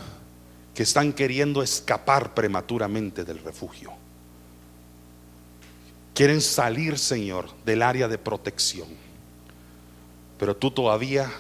que 0.75 0.83
están 0.83 1.13
queriendo 1.13 1.63
escapar 1.63 2.35
prematuramente 2.35 3.25
del 3.25 3.39
refugio. 3.39 3.98
Quieren 6.19 6.41
salir, 6.41 6.99
Señor, 6.99 7.49
del 7.65 7.81
área 7.81 8.09
de 8.09 8.19
protección. 8.19 8.89
Pero 10.37 10.57
tú 10.57 10.73
todavía 10.73 11.31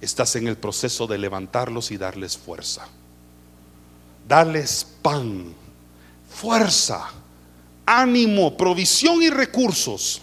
estás 0.00 0.36
en 0.36 0.46
el 0.46 0.56
proceso 0.56 1.08
de 1.08 1.18
levantarlos 1.18 1.90
y 1.90 1.96
darles 1.96 2.38
fuerza. 2.38 2.86
Darles 4.28 4.86
pan, 5.02 5.52
fuerza, 6.30 7.10
ánimo, 7.84 8.56
provisión 8.56 9.20
y 9.24 9.28
recursos 9.28 10.22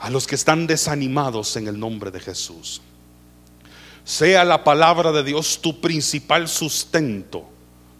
a 0.00 0.10
los 0.10 0.26
que 0.26 0.34
están 0.34 0.66
desanimados 0.66 1.54
en 1.54 1.68
el 1.68 1.78
nombre 1.78 2.10
de 2.10 2.18
Jesús. 2.18 2.82
Sea 4.02 4.44
la 4.44 4.64
palabra 4.64 5.12
de 5.12 5.22
Dios 5.22 5.60
tu 5.62 5.80
principal 5.80 6.48
sustento, 6.48 7.48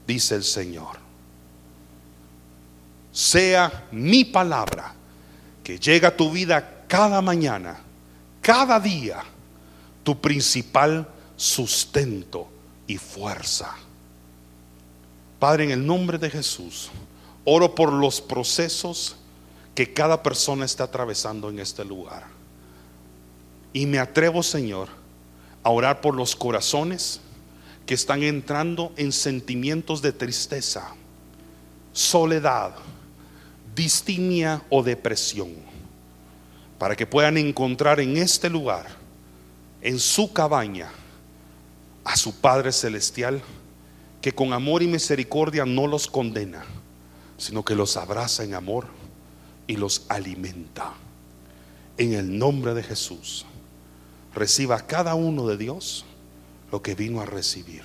dice 0.09 0.35
el 0.35 0.43
Señor. 0.43 0.99
Sea 3.13 3.87
mi 3.93 4.25
palabra 4.25 4.93
que 5.65 5.79
llega 5.79 6.09
a 6.09 6.17
tu 6.17 6.31
vida 6.31 6.85
cada 6.87 7.21
mañana, 7.23 7.81
cada 8.41 8.79
día, 8.79 9.25
tu 10.05 10.21
principal 10.21 11.09
sustento 11.35 12.47
y 12.87 12.99
fuerza. 12.99 13.75
Padre, 15.39 15.65
en 15.65 15.71
el 15.73 15.87
nombre 15.87 16.19
de 16.19 16.31
Jesús, 16.31 16.91
oro 17.45 17.75
por 17.75 17.93
los 17.93 18.21
procesos 18.21 19.17
que 19.75 19.93
cada 19.93 20.23
persona 20.23 20.65
está 20.65 20.85
atravesando 20.85 21.51
en 21.51 21.59
este 21.59 21.85
lugar. 21.85 22.25
Y 23.73 23.87
me 23.87 23.99
atrevo, 23.99 24.43
Señor, 24.43 24.89
a 25.63 25.71
orar 25.71 26.01
por 26.01 26.15
los 26.15 26.37
corazones 26.37 27.21
que 27.87 27.95
están 27.95 28.23
entrando 28.23 28.93
en 28.97 29.13
sentimientos 29.13 30.01
de 30.01 30.13
tristeza, 30.13 30.95
soledad, 31.93 32.75
distimia 33.75 34.63
o 34.71 34.83
depresión, 34.83 35.53
para 36.79 36.97
que 36.97 37.07
puedan 37.07 37.37
encontrar 37.37 38.01
en 38.01 38.17
este 38.17 38.51
lugar, 38.51 38.87
en 39.81 39.99
su 39.99 40.33
cabaña, 40.33 40.91
a 42.05 42.17
su 42.17 42.35
Padre 42.41 42.73
Celestial, 42.73 43.43
que 44.21 44.33
con 44.33 44.53
amor 44.53 44.83
y 44.83 44.87
misericordia 44.87 45.65
no 45.65 45.87
los 45.87 46.07
condena, 46.07 46.65
sino 47.37 47.65
que 47.65 47.75
los 47.75 47.97
abraza 47.97 48.45
en 48.45 48.55
amor 48.55 48.87
y 49.67 49.77
los 49.77 50.07
alimenta. 50.09 50.95
En 51.97 52.15
el 52.15 52.39
nombre 52.39 52.75
de 52.75 52.83
Jesús, 52.83 53.45
reciba 54.35 54.81
cada 54.81 55.15
uno 55.15 55.47
de 55.47 55.57
Dios 55.57 56.05
lo 56.73 56.83
que 56.83 56.95
vino 56.95 57.21
a 57.21 57.27
recibir. 57.27 57.83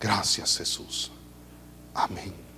Gracias 0.00 0.56
Jesús. 0.56 1.10
Amén. 1.94 2.49